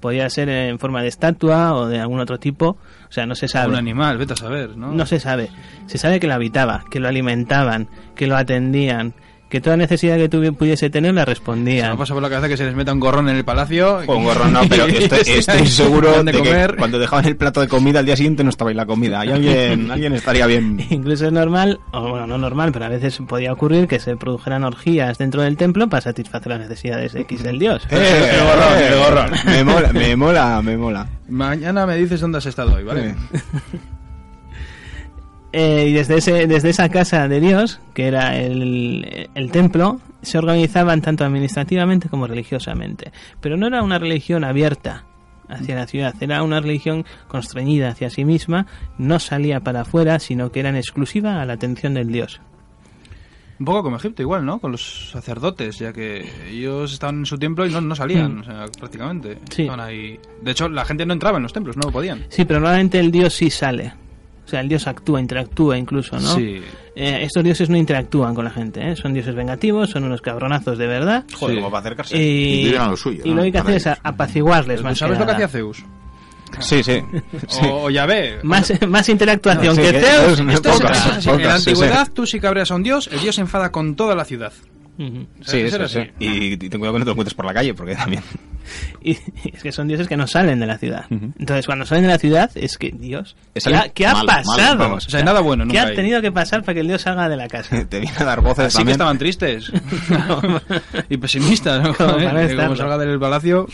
Podía 0.00 0.28
ser 0.28 0.48
en 0.50 0.78
forma 0.78 1.00
de 1.02 1.08
estatua 1.08 1.74
o 1.74 1.86
de 1.86 1.98
algún 1.98 2.20
otro 2.20 2.38
tipo. 2.38 2.76
O 3.08 3.12
sea, 3.12 3.24
no 3.26 3.34
se 3.34 3.46
Un 3.46 3.50
sabe. 3.50 3.76
animal, 3.78 4.18
vete 4.18 4.34
a 4.34 4.36
saber, 4.36 4.76
¿no? 4.76 4.92
No 4.92 5.06
se 5.06 5.18
sabe. 5.20 5.48
Se 5.86 5.96
sabe 5.96 6.20
que 6.20 6.26
lo 6.26 6.34
habitaba, 6.34 6.84
que 6.90 7.00
lo 7.00 7.08
alimentaban, 7.08 7.88
que 8.14 8.26
lo 8.26 8.36
atendían, 8.36 9.14
que 9.48 9.60
toda 9.60 9.76
necesidad 9.76 10.16
que 10.16 10.28
tuvi- 10.28 10.54
pudiese 10.54 10.90
tener 10.90 11.14
la 11.14 11.24
Se 11.24 11.40
me 11.52 11.96
pasa 11.96 12.12
por 12.14 12.22
la 12.22 12.28
cabeza 12.28 12.48
que 12.48 12.56
se 12.56 12.64
les 12.66 12.74
meta 12.74 12.92
un 12.92 13.00
gorrón 13.00 13.28
en 13.28 13.36
el 13.36 13.44
palacio. 13.44 14.00
O 14.06 14.16
un 14.16 14.24
gorrón 14.24 14.52
no, 14.52 14.60
pero 14.68 14.86
estoy, 14.86 15.20
estoy 15.38 15.66
seguro 15.66 16.22
de, 16.22 16.24
de 16.24 16.32
que 16.32 16.38
comer. 16.38 16.76
cuando 16.76 16.98
dejaban 16.98 17.24
el 17.26 17.36
plato 17.36 17.60
de 17.60 17.68
comida 17.68 18.00
al 18.00 18.06
día 18.06 18.16
siguiente 18.16 18.44
no 18.44 18.50
estaba 18.50 18.70
ahí 18.70 18.76
la 18.76 18.86
comida. 18.86 19.24
Y 19.24 19.30
alguien, 19.30 19.90
alguien 19.90 20.12
estaría 20.12 20.46
bien. 20.46 20.84
Incluso 20.90 21.26
es 21.26 21.32
normal, 21.32 21.80
o 21.92 22.10
bueno, 22.10 22.26
no 22.26 22.36
normal, 22.38 22.72
pero 22.72 22.84
a 22.84 22.88
veces 22.88 23.18
podía 23.26 23.52
ocurrir 23.52 23.88
que 23.88 23.98
se 24.00 24.16
produjeran 24.16 24.64
orgías 24.64 25.16
dentro 25.18 25.42
del 25.42 25.56
templo 25.56 25.88
para 25.88 26.02
satisfacer 26.02 26.48
las 26.50 26.60
necesidades 26.60 27.14
X 27.14 27.42
del 27.42 27.58
dios. 27.58 27.86
Eh, 27.90 28.30
El 28.34 28.44
gorrón, 28.44 28.82
el 28.82 28.98
gorrón. 28.98 29.30
Me 29.46 29.64
mola, 29.64 29.92
me 29.92 30.16
mola, 30.16 30.62
me 30.62 30.76
mola. 30.76 31.06
Mañana 31.28 31.86
me 31.86 31.96
dices 31.96 32.20
dónde 32.20 32.38
has 32.38 32.46
estado 32.46 32.74
hoy, 32.74 32.84
¿vale? 32.84 33.08
Eh. 33.10 33.14
Eh, 35.52 35.86
y 35.88 35.92
desde, 35.94 36.18
ese, 36.18 36.46
desde 36.46 36.70
esa 36.70 36.88
casa 36.90 37.26
de 37.28 37.40
Dios, 37.40 37.80
que 37.94 38.06
era 38.06 38.36
el, 38.38 39.28
el 39.34 39.50
templo, 39.50 40.00
se 40.22 40.36
organizaban 40.38 41.00
tanto 41.00 41.24
administrativamente 41.24 42.08
como 42.08 42.26
religiosamente. 42.26 43.12
Pero 43.40 43.56
no 43.56 43.66
era 43.66 43.82
una 43.82 43.98
religión 43.98 44.44
abierta 44.44 45.04
hacia 45.48 45.74
la 45.76 45.86
ciudad, 45.86 46.14
era 46.20 46.42
una 46.42 46.60
religión 46.60 47.06
constreñida 47.28 47.88
hacia 47.88 48.10
sí 48.10 48.26
misma, 48.26 48.66
no 48.98 49.18
salía 49.18 49.60
para 49.60 49.80
afuera, 49.82 50.18
sino 50.18 50.52
que 50.52 50.60
era 50.60 50.68
en 50.68 50.76
exclusiva 50.76 51.40
a 51.40 51.46
la 51.46 51.54
atención 51.54 51.94
del 51.94 52.08
Dios. 52.12 52.42
Un 53.58 53.64
poco 53.64 53.82
como 53.82 53.96
Egipto, 53.96 54.22
igual, 54.22 54.44
¿no? 54.44 54.60
Con 54.60 54.70
los 54.72 55.10
sacerdotes, 55.10 55.78
ya 55.78 55.92
que 55.92 56.30
ellos 56.50 56.92
estaban 56.92 57.20
en 57.20 57.26
su 57.26 57.38
templo 57.38 57.66
y 57.66 57.70
no, 57.72 57.80
no 57.80 57.96
salían, 57.96 58.36
Mm. 58.36 58.40
o 58.40 58.44
sea, 58.44 58.64
prácticamente. 58.78 59.38
Sí. 59.50 59.62
Estaban 59.62 59.80
ahí. 59.84 60.20
De 60.42 60.50
hecho, 60.52 60.68
la 60.68 60.84
gente 60.84 61.04
no 61.06 61.14
entraba 61.14 61.38
en 61.38 61.42
los 61.44 61.52
templos, 61.52 61.76
no 61.76 61.90
podían. 61.90 62.26
Sí, 62.28 62.44
pero 62.44 62.60
normalmente 62.60 63.00
el 63.00 63.10
Dios 63.10 63.32
sí 63.34 63.50
sale. 63.50 63.94
O 64.48 64.50
sea, 64.50 64.60
el 64.60 64.68
Dios 64.70 64.86
actúa, 64.86 65.20
interactúa 65.20 65.76
incluso, 65.76 66.18
¿no? 66.18 66.34
Sí. 66.34 66.62
Eh, 66.96 67.18
estos 67.20 67.44
dioses 67.44 67.68
no 67.68 67.76
interactúan 67.76 68.34
con 68.34 68.46
la 68.46 68.50
gente, 68.50 68.80
¿eh? 68.80 68.96
son 68.96 69.12
dioses 69.12 69.34
vengativos, 69.34 69.90
son 69.90 70.04
unos 70.04 70.22
cabronazos 70.22 70.78
de 70.78 70.86
verdad. 70.86 71.24
Joder, 71.34 71.56
Sí. 71.56 71.60
como 71.60 71.70
para 71.70 71.80
acercarse. 71.80 72.16
Y, 72.16 72.60
Y 72.60 72.64
viven 72.64 72.80
a 72.80 72.88
lo 72.88 72.96
suyo, 72.96 73.20
y 73.26 73.28
¿no? 73.28 73.34
lo 73.36 73.40
que 73.42 73.46
hay 73.46 73.52
que 73.52 73.58
hacer 73.58 73.74
es 73.76 73.86
apaciguarles 74.02 74.78
¿Tú 74.78 74.84
más 74.84 74.96
sabes 74.96 75.18
que 75.18 75.20
lo 75.20 75.26
que 75.26 75.32
hacía 75.34 75.48
Zeus? 75.48 75.84
Sí, 76.60 76.82
sí. 76.82 77.02
sí. 77.46 77.60
O, 77.70 77.84
o 77.84 77.90
Yahvé. 77.90 78.38
Más, 78.42 78.72
más 78.88 79.06
interactuación 79.10 79.76
Sí, 79.76 79.82
que 79.82 79.92
que 79.92 80.00
Zeus. 80.00 80.40
No 80.40 80.50
Esto 80.52 80.70
es, 80.70 80.76
pocas, 80.80 81.18
es 81.18 81.26
en 81.26 81.42
la 81.42 81.58
sí, 81.58 81.64
sí. 81.64 81.70
antigüedad, 81.70 82.08
tú 82.14 82.24
si 82.26 82.40
cabreas 82.40 82.70
a 82.70 82.74
un 82.76 82.82
dios, 82.82 83.10
el 83.12 83.20
dios 83.20 83.34
se 83.34 83.42
enfada 83.42 83.70
con 83.70 83.96
toda 83.96 84.14
la 84.14 84.24
ciudad. 84.24 84.54
Ujú. 84.98 85.26
Sí, 85.42 85.58
Eso 85.60 85.86
sí. 85.86 86.00
Y, 86.18 86.52
y 86.54 86.56
ten 86.56 86.80
cuidado 86.80 86.94
que 86.94 86.98
no 86.98 87.04
te 87.04 87.08
lo 87.10 87.12
encuentres 87.12 87.34
por 87.34 87.44
la 87.46 87.54
calle, 87.54 87.72
porque 87.74 87.94
también. 87.96 88.22
Y, 89.00 89.12
y 89.12 89.18
es 89.54 89.62
que 89.62 89.70
son 89.72 89.86
dioses 89.88 90.08
que 90.08 90.16
no 90.16 90.26
salen 90.26 90.58
de 90.60 90.66
la 90.66 90.76
ciudad. 90.76 91.06
Ujú. 91.10 91.32
Entonces, 91.38 91.64
cuando 91.66 91.86
salen 91.86 92.02
de 92.04 92.10
la 92.10 92.18
ciudad, 92.18 92.50
es 92.56 92.76
que, 92.76 92.90
Dios, 92.90 93.36
Es 93.54 93.64
¿qué 93.64 93.76
ha, 93.76 93.88
qué 93.90 94.06
ha 94.06 94.12
malo, 94.14 94.26
pasado? 94.26 94.94
O 94.94 95.00
sea, 95.00 95.22
nada 95.22 95.40
bueno, 95.40 95.62
¿Qué 95.64 95.68
nunca 95.68 95.82
ha 95.82 95.86
hay. 95.86 95.94
tenido 95.96 96.20
que 96.20 96.32
pasar 96.32 96.62
para 96.62 96.74
que 96.74 96.80
el 96.80 96.88
Dios 96.88 97.02
salga 97.02 97.28
de 97.28 97.36
la 97.36 97.46
casa? 97.48 97.84
Te 97.88 98.00
viene 98.00 98.16
a 98.18 98.24
dar 98.24 98.40
voces 98.40 98.66
Así 98.66 98.78
que 98.78 98.78
también. 98.78 98.92
estaban 98.94 99.18
tristes. 99.18 99.72
y 101.08 101.16
pesimistas, 101.16 101.82
¿no? 101.82 101.94
Como 101.94 102.16
que 102.16 102.24
estarlo. 102.24 102.62
como 102.64 102.76
salga 102.76 102.98
del 102.98 103.18
palacio... 103.20 103.66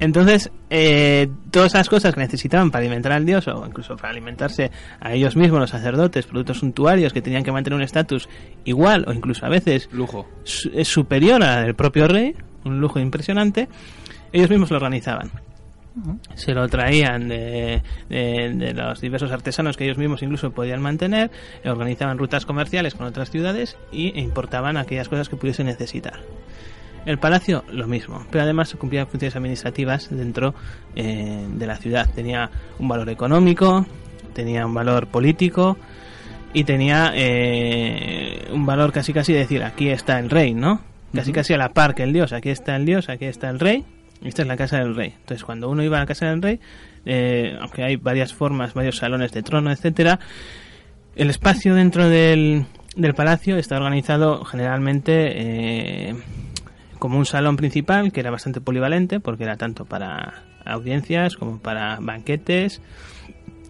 Entonces, 0.00 0.50
eh, 0.70 1.28
todas 1.50 1.72
esas 1.74 1.88
cosas 1.88 2.14
que 2.14 2.20
necesitaban 2.20 2.70
para 2.70 2.82
alimentar 2.84 3.12
al 3.12 3.24
dios 3.24 3.46
o 3.48 3.64
incluso 3.66 3.96
para 3.96 4.10
alimentarse 4.10 4.70
a 5.00 5.12
ellos 5.14 5.36
mismos, 5.36 5.60
los 5.60 5.70
sacerdotes, 5.70 6.26
productos 6.26 6.58
suntuarios 6.58 7.12
que 7.12 7.22
tenían 7.22 7.44
que 7.44 7.52
mantener 7.52 7.76
un 7.76 7.82
estatus 7.82 8.28
igual 8.64 9.04
o 9.06 9.12
incluso 9.12 9.46
a 9.46 9.48
veces 9.48 9.88
Lujo. 9.92 10.28
su- 10.42 10.70
es 10.74 10.88
superior 10.88 11.42
al 11.44 11.64
del 11.66 11.74
propio 11.76 12.08
rey, 12.08 12.34
un 12.64 12.80
lujo 12.80 12.98
impresionante, 12.98 13.68
ellos 14.32 14.50
mismos 14.50 14.70
lo 14.70 14.76
organizaban. 14.78 15.30
Se 16.34 16.52
lo 16.54 16.66
traían 16.68 17.28
de, 17.28 17.80
de- 18.08 18.52
de 18.52 18.74
los 18.74 19.00
diversos 19.00 19.30
artesanos 19.30 19.76
que 19.76 19.84
ellos 19.84 19.96
mismos 19.96 20.24
incluso 20.24 20.50
podían 20.50 20.82
mantener, 20.82 21.30
e 21.62 21.70
organizaban 21.70 22.18
rutas 22.18 22.44
comerciales 22.46 22.96
con 22.96 23.06
otras 23.06 23.30
ciudades 23.30 23.76
y- 23.92 24.08
e 24.18 24.20
importaban 24.20 24.76
aquellas 24.76 25.08
cosas 25.08 25.28
que 25.28 25.36
pudiesen 25.36 25.66
necesitar. 25.66 26.18
El 27.06 27.18
palacio, 27.18 27.64
lo 27.70 27.86
mismo, 27.86 28.24
pero 28.30 28.44
además 28.44 28.74
cumplía 28.78 29.04
funciones 29.04 29.36
administrativas 29.36 30.08
dentro 30.10 30.54
eh, 30.96 31.46
de 31.54 31.66
la 31.66 31.76
ciudad. 31.76 32.08
Tenía 32.14 32.50
un 32.78 32.88
valor 32.88 33.10
económico, 33.10 33.84
tenía 34.32 34.64
un 34.64 34.72
valor 34.72 35.08
político 35.08 35.76
y 36.54 36.64
tenía 36.64 37.12
eh, 37.14 38.48
un 38.52 38.64
valor 38.64 38.92
casi 38.92 39.12
casi 39.12 39.34
de 39.34 39.40
decir, 39.40 39.62
aquí 39.62 39.88
está 39.90 40.18
el 40.18 40.30
rey, 40.30 40.54
¿no? 40.54 40.80
Casi 41.14 41.32
casi 41.32 41.52
a 41.52 41.58
la 41.58 41.68
par 41.68 41.94
que 41.94 42.04
el 42.04 42.12
dios, 42.12 42.32
aquí 42.32 42.48
está 42.48 42.74
el 42.74 42.86
dios, 42.86 43.08
aquí 43.08 43.26
está 43.26 43.50
el 43.50 43.60
rey, 43.60 43.84
esta 44.22 44.42
es 44.42 44.48
la 44.48 44.56
casa 44.56 44.78
del 44.78 44.96
rey. 44.96 45.14
Entonces 45.14 45.44
cuando 45.44 45.68
uno 45.68 45.82
iba 45.82 45.98
a 45.98 46.00
la 46.00 46.06
casa 46.06 46.26
del 46.26 46.40
rey, 46.40 46.58
eh, 47.04 47.56
aunque 47.60 47.84
hay 47.84 47.96
varias 47.96 48.32
formas, 48.32 48.72
varios 48.72 48.96
salones 48.96 49.30
de 49.32 49.42
trono, 49.42 49.70
etcétera, 49.70 50.18
el 51.16 51.28
espacio 51.28 51.74
dentro 51.74 52.08
del, 52.08 52.64
del 52.96 53.14
palacio 53.14 53.56
está 53.56 53.76
organizado 53.76 54.44
generalmente 54.44 55.32
eh, 56.08 56.14
como 57.04 57.18
un 57.18 57.26
salón 57.26 57.56
principal 57.56 58.12
que 58.12 58.20
era 58.20 58.30
bastante 58.30 58.62
polivalente 58.62 59.20
porque 59.20 59.44
era 59.44 59.58
tanto 59.58 59.84
para 59.84 60.42
audiencias 60.64 61.36
como 61.36 61.58
para 61.58 61.98
banquetes 62.00 62.80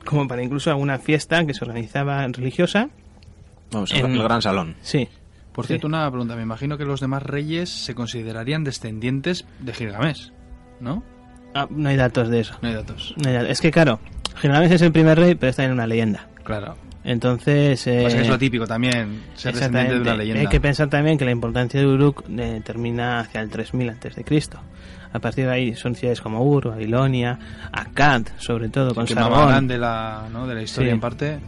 como 0.04 0.28
para 0.28 0.44
incluso 0.44 0.70
alguna 0.70 0.98
fiesta 1.00 1.44
que 1.44 1.52
se 1.52 1.64
organizaba 1.64 2.24
religiosa. 2.28 2.90
Vamos, 3.72 3.90
el, 3.90 4.04
En- 4.04 4.12
el 4.12 4.22
gran 4.22 4.40
salón. 4.40 4.76
Sí. 4.82 5.08
Por 5.52 5.64
Sí. 5.64 5.70
cierto, 5.72 5.88
una 5.88 6.08
pregunta. 6.08 6.36
Me 6.36 6.42
imagino 6.42 6.78
que 6.78 6.84
los 6.84 7.00
demás 7.00 7.24
reyes 7.24 7.70
se 7.70 7.96
considerarían 7.96 8.62
descendientes 8.62 9.44
de 9.58 9.74
Gilgamesh, 9.74 10.30
¿no? 10.78 11.02
Ah, 11.54 11.66
no 11.70 11.88
hay 11.88 11.96
datos 11.96 12.28
de 12.28 12.38
eso. 12.38 12.56
No 12.62 12.68
hay 12.68 12.74
datos. 12.76 13.14
No 13.16 13.28
hay 13.30 13.34
datos. 13.34 13.50
Es 13.50 13.60
que 13.60 13.72
claro, 13.72 13.98
Gilgamesh 14.36 14.70
es 14.70 14.82
el 14.82 14.92
primer 14.92 15.18
rey, 15.18 15.34
pero 15.34 15.50
está 15.50 15.64
en 15.64 15.72
una 15.72 15.88
leyenda. 15.88 16.28
Claro. 16.44 16.76
Entonces... 17.04 17.86
Eh, 17.86 17.98
Pues 18.02 18.14
es 18.14 18.28
lo 18.28 18.38
típico 18.38 18.66
también, 18.66 19.22
ser 19.34 19.54
descendiente 19.54 19.94
de 19.94 20.00
una 20.00 20.16
leyenda. 20.16 20.40
Hay 20.40 20.46
que 20.48 20.60
pensar 20.60 20.88
también 20.88 21.18
que 21.18 21.24
la 21.24 21.30
importancia 21.32 21.78
de 21.78 21.86
Uruk 21.86 22.24
eh, 22.38 22.60
termina 22.64 23.20
hacia 23.20 23.40
el 23.42 23.50
3000 23.50 23.90
antes 23.90 24.16
de 24.16 24.24
Cristo. 24.24 24.58
A 25.12 25.20
partir 25.20 25.44
de 25.46 25.52
ahí 25.52 25.74
son 25.76 25.94
ciudades 25.94 26.20
como 26.20 26.42
Ur, 26.42 26.70
Babilonia, 26.70 27.38
Akkad, 27.70 28.22
sobre 28.38 28.68
todo, 28.68 28.94
con 28.94 29.06
que 29.06 29.14
Sargón. 29.14 29.68
de 29.68 29.78
la, 29.78 30.24
¿no? 30.32 30.46
de 30.48 30.54
la 30.56 30.62
historia 30.62 30.90
Sí. 30.90 30.94
en 30.94 31.00
parte. 31.00 31.38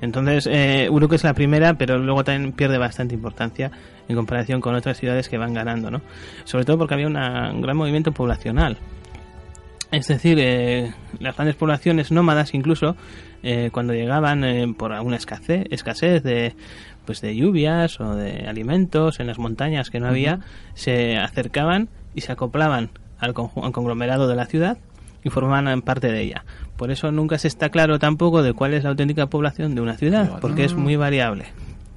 Entonces, 0.00 0.48
eh, 0.50 0.88
Uruk 0.90 1.12
es 1.14 1.24
la 1.24 1.34
primera, 1.34 1.74
pero 1.74 1.98
luego 1.98 2.24
también 2.24 2.52
pierde 2.52 2.78
bastante 2.78 3.14
importancia 3.14 3.70
en 4.08 4.16
comparación 4.16 4.60
con 4.60 4.74
otras 4.74 4.96
ciudades 4.96 5.28
que 5.28 5.36
van 5.36 5.52
ganando, 5.52 5.90
¿no? 5.90 6.00
Sobre 6.44 6.64
todo 6.64 6.78
porque 6.78 6.94
había 6.94 7.08
una- 7.08 7.50
un 7.52 7.60
gran 7.60 7.76
movimiento 7.76 8.12
poblacional. 8.12 8.78
Es 9.90 10.06
decir, 10.08 10.38
eh, 10.40 10.92
las 11.18 11.34
grandes 11.36 11.56
poblaciones 11.56 12.10
nómadas 12.12 12.52
incluso, 12.54 12.94
eh, 13.42 13.70
cuando 13.72 13.94
llegaban 13.94 14.44
eh, 14.44 14.66
por 14.76 14.92
alguna 14.92 15.16
escasez, 15.16 15.66
escasez 15.70 16.22
de 16.22 16.54
pues 17.06 17.22
de 17.22 17.34
lluvias 17.34 17.98
o 18.00 18.14
de 18.14 18.46
alimentos 18.46 19.18
en 19.18 19.26
las 19.28 19.38
montañas 19.38 19.88
que 19.88 19.98
no 19.98 20.08
había, 20.08 20.40
se 20.74 21.16
acercaban 21.16 21.88
y 22.14 22.20
se 22.20 22.32
acoplaban 22.32 22.90
al, 23.18 23.32
conju- 23.32 23.64
al 23.64 23.72
conglomerado 23.72 24.28
de 24.28 24.36
la 24.36 24.44
ciudad 24.44 24.76
y 25.24 25.30
formaban 25.30 25.80
parte 25.80 26.12
de 26.12 26.20
ella. 26.20 26.44
Por 26.76 26.90
eso 26.90 27.10
nunca 27.10 27.38
se 27.38 27.48
está 27.48 27.70
claro 27.70 27.98
tampoco 27.98 28.42
de 28.42 28.52
cuál 28.52 28.74
es 28.74 28.84
la 28.84 28.90
auténtica 28.90 29.26
población 29.26 29.74
de 29.74 29.80
una 29.80 29.96
ciudad, 29.96 30.38
porque 30.40 30.64
es 30.66 30.74
muy 30.74 30.96
variable. 30.96 31.46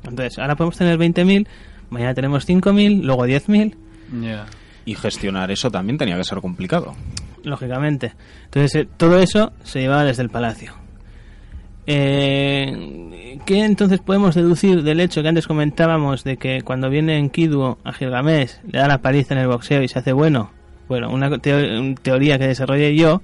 Entonces, 0.05 0.39
ahora 0.39 0.55
podemos 0.55 0.77
tener 0.77 0.97
20.000, 0.97 1.45
mañana 1.89 2.13
tenemos 2.13 2.47
5.000, 2.47 3.01
luego 3.03 3.27
10.000, 3.27 3.75
Ya. 4.21 4.45
Y 4.85 4.95
gestionar 4.95 5.51
eso 5.51 5.69
también 5.69 5.97
tenía 5.97 6.15
que 6.17 6.23
ser 6.23 6.39
complicado. 6.39 6.95
Lógicamente. 7.43 8.13
Entonces, 8.45 8.75
eh, 8.75 8.87
todo 8.97 9.19
eso 9.19 9.51
se 9.63 9.79
llevaba 9.79 10.03
desde 10.03 10.23
el 10.23 10.29
palacio. 10.29 10.73
Eh, 11.87 13.39
¿Qué 13.45 13.65
entonces 13.65 13.99
podemos 13.99 14.35
deducir 14.35 14.83
del 14.83 14.99
hecho 14.99 15.21
que 15.23 15.29
antes 15.29 15.47
comentábamos 15.47 16.23
de 16.23 16.37
que 16.37 16.61
cuando 16.61 16.89
viene 16.89 17.17
Enkidu 17.17 17.77
a 17.83 17.91
Gilgamesh 17.91 18.59
le 18.71 18.79
da 18.79 18.87
la 18.87 18.99
paliza 18.99 19.33
en 19.33 19.41
el 19.41 19.47
boxeo 19.47 19.81
y 19.81 19.87
se 19.87 19.99
hace 19.99 20.13
bueno? 20.13 20.51
Bueno, 20.87 21.09
una 21.09 21.39
teoría 21.39 22.37
que 22.37 22.47
desarrollé 22.47 22.95
yo 22.95 23.21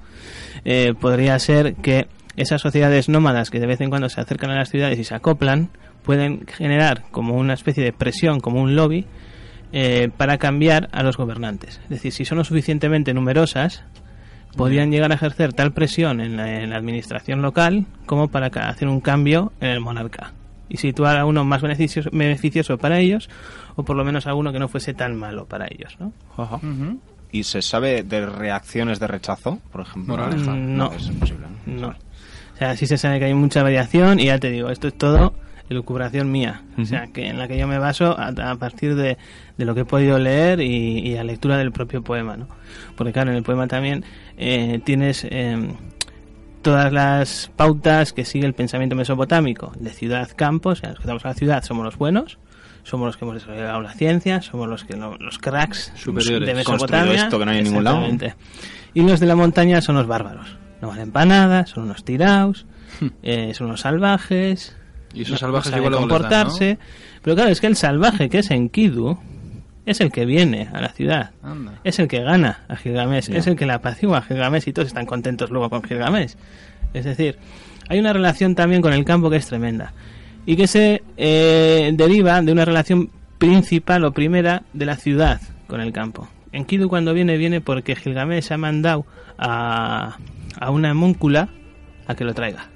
eh, 0.65 0.93
podría 0.99 1.37
ser 1.37 1.75
que 1.75 2.07
esas 2.35 2.61
sociedades 2.61 3.09
nómadas 3.09 3.49
que 3.49 3.59
de 3.59 3.67
vez 3.67 3.81
en 3.81 3.89
cuando 3.89 4.09
se 4.09 4.21
acercan 4.21 4.51
a 4.51 4.55
las 4.55 4.69
ciudades 4.69 4.97
y 4.99 5.03
se 5.03 5.13
acoplan 5.13 5.69
pueden 6.03 6.47
generar 6.47 7.03
como 7.11 7.35
una 7.35 7.53
especie 7.53 7.83
de 7.83 7.91
presión, 7.91 8.39
como 8.39 8.61
un 8.61 8.75
lobby, 8.75 9.05
eh, 9.73 10.09
para 10.15 10.37
cambiar 10.37 10.87
a 10.93 11.03
los 11.03 11.17
gobernantes. 11.17 11.81
Es 11.83 11.89
decir, 11.89 12.13
si 12.13 12.23
son 12.23 12.37
lo 12.37 12.45
suficientemente 12.45 13.13
numerosas, 13.13 13.83
podrían 14.57 14.91
llegar 14.91 15.11
a 15.11 15.15
ejercer 15.15 15.53
tal 15.53 15.71
presión 15.71 16.19
en 16.19 16.35
la, 16.35 16.61
en 16.61 16.71
la 16.71 16.77
administración 16.77 17.41
local 17.41 17.85
como 18.05 18.27
para 18.27 18.47
hacer 18.47 18.87
un 18.87 18.99
cambio 18.99 19.53
en 19.61 19.69
el 19.69 19.79
monarca 19.79 20.33
y 20.69 20.77
situar 20.77 21.17
a 21.17 21.25
uno 21.25 21.45
más 21.45 21.61
beneficioso, 21.61 22.09
beneficioso 22.11 22.77
para 22.77 22.99
ellos 22.99 23.29
o 23.75 23.83
por 23.83 23.95
lo 23.95 24.03
menos 24.03 24.27
a 24.27 24.33
uno 24.33 24.51
que 24.51 24.59
no 24.59 24.67
fuese 24.67 24.93
tan 24.93 25.15
malo 25.15 25.45
para 25.45 25.67
ellos, 25.67 25.97
¿no? 25.99 26.11
¿Y 27.31 27.43
se 27.43 27.61
sabe 27.61 28.03
de 28.03 28.25
reacciones 28.25 28.99
de 28.99 29.07
rechazo, 29.07 29.59
por 29.71 29.81
ejemplo? 29.81 30.17
No. 30.17 30.91
es 30.91 31.07
imposible. 31.07 31.47
¿no? 31.65 31.81
No. 31.81 31.87
O 31.89 32.57
sea, 32.57 32.75
sí 32.75 32.87
se 32.87 32.97
sabe 32.97 33.19
que 33.19 33.25
hay 33.25 33.33
mucha 33.33 33.61
variación 33.61 34.19
y 34.19 34.25
ya 34.25 34.39
te 34.39 34.49
digo, 34.49 34.69
esto 34.69 34.87
es 34.87 34.97
todo 34.97 35.33
elucubración 35.69 36.31
mía. 36.31 36.63
O 36.77 36.85
sea, 36.85 37.07
que 37.07 37.27
en 37.27 37.37
la 37.39 37.47
que 37.47 37.57
yo 37.57 37.67
me 37.67 37.77
baso 37.79 38.17
a, 38.17 38.27
a 38.29 38.55
partir 38.55 38.95
de, 38.95 39.17
de 39.57 39.65
lo 39.65 39.75
que 39.75 39.81
he 39.81 39.85
podido 39.85 40.17
leer 40.19 40.61
y, 40.61 40.99
y 40.99 41.15
la 41.15 41.23
lectura 41.23 41.57
del 41.57 41.71
propio 41.71 42.01
poema, 42.03 42.37
¿no? 42.37 42.47
Porque 42.95 43.11
claro, 43.13 43.31
en 43.31 43.37
el 43.37 43.43
poema 43.43 43.67
también 43.67 44.03
eh, 44.37 44.79
tienes 44.85 45.25
eh, 45.29 45.57
todas 46.61 46.91
las 46.91 47.51
pautas 47.55 48.13
que 48.13 48.25
sigue 48.25 48.45
el 48.45 48.53
pensamiento 48.53 48.95
mesopotámico, 48.95 49.71
de 49.79 49.89
ciudad-campo, 49.91 50.69
o 50.69 50.75
sea, 50.75 50.89
los 50.89 50.97
que 50.99 51.03
estamos 51.03 51.23
a 51.25 51.29
la 51.29 51.33
ciudad 51.33 51.63
somos 51.63 51.83
los 51.85 51.97
buenos, 51.97 52.37
somos 52.83 53.07
los 53.07 53.17
que 53.17 53.25
hemos 53.25 53.35
desarrollado 53.35 53.81
la 53.81 53.93
ciencia, 53.93 54.41
somos 54.41 54.67
los 54.67 54.83
que 54.85 54.95
lo- 54.95 55.17
los 55.17 55.37
cracks 55.39 55.91
Superiores. 55.95 56.47
de 56.47 56.55
Mesopotamia. 56.55 57.13
esto 57.23 57.39
que 57.39 57.45
no 57.45 57.51
hay 57.51 57.57
en 57.59 57.63
ningún 57.65 57.83
lado. 57.83 57.97
Y 58.93 59.01
los 59.03 59.19
de 59.19 59.25
la 59.27 59.35
montaña 59.35 59.81
son 59.81 59.95
los 59.95 60.07
bárbaros. 60.07 60.57
No 60.81 60.87
valen 60.89 61.11
para 61.11 61.25
nada, 61.25 61.65
son 61.65 61.83
unos 61.83 62.03
tiraos, 62.05 62.65
eh, 63.23 63.53
son 63.53 63.67
unos 63.67 63.81
salvajes. 63.81 64.75
Y 65.19 65.21
esos 65.23 65.33
no- 65.33 65.37
salvajes 65.37 65.71
no 65.71 65.77
igual 65.77 65.91
luego 65.91 66.07
les 66.07 66.11
dan, 66.13 66.21
comportarse. 66.29 66.77
Pero 67.21 67.35
claro, 67.35 67.51
es 67.51 67.61
que 67.61 67.67
el 67.67 67.75
salvaje 67.75 68.29
que 68.29 68.39
es 68.39 68.51
Enkidu 68.51 69.17
es 69.85 70.01
el 70.01 70.11
que 70.11 70.25
viene 70.25 70.69
a 70.73 70.81
la 70.81 70.89
ciudad. 70.89 71.31
Anda. 71.41 71.79
Es 71.83 71.99
el 71.99 72.07
que 72.07 72.21
gana 72.21 72.65
a 72.67 72.75
Gilgamesh, 72.75 73.29
es 73.31 73.47
el 73.47 73.55
que 73.55 73.65
le 73.65 73.73
apacigua 73.73 74.17
a 74.17 74.21
Gilgamesh 74.21 74.67
y 74.67 74.73
todos 74.73 74.87
están 74.89 75.05
contentos 75.05 75.49
luego 75.49 75.69
con 75.69 75.81
Gilgamesh. 75.83 76.33
Es 76.93 77.05
decir, 77.05 77.37
hay 77.89 77.99
una 77.99 78.11
relación 78.13 78.53
también 78.55 78.81
con 78.81 78.91
el 78.93 79.05
campo 79.05 79.29
que 79.29 79.37
es 79.37 79.45
tremenda 79.47 79.93
y 80.45 80.55
que 80.57 80.67
se 80.67 81.03
eh, 81.15 81.91
deriva 81.93 82.41
de 82.41 82.51
una 82.51 82.65
relación 82.65 83.09
principal 83.37 84.03
o 84.03 84.11
primera 84.11 84.63
de 84.73 84.85
la 84.85 84.95
ciudad 84.97 85.39
con 85.67 85.79
el 85.81 85.93
campo. 85.93 86.27
Enkidu 86.51 86.89
cuando 86.89 87.13
viene, 87.13 87.37
viene 87.37 87.61
porque 87.61 87.95
Gilgamesh 87.95 88.51
ha 88.51 88.57
mandado 88.57 89.05
a, 89.37 90.17
a 90.59 90.71
una 90.71 90.91
homúncula 90.91 91.49
a 92.07 92.15
que 92.15 92.23
lo 92.25 92.33
traiga. 92.33 92.69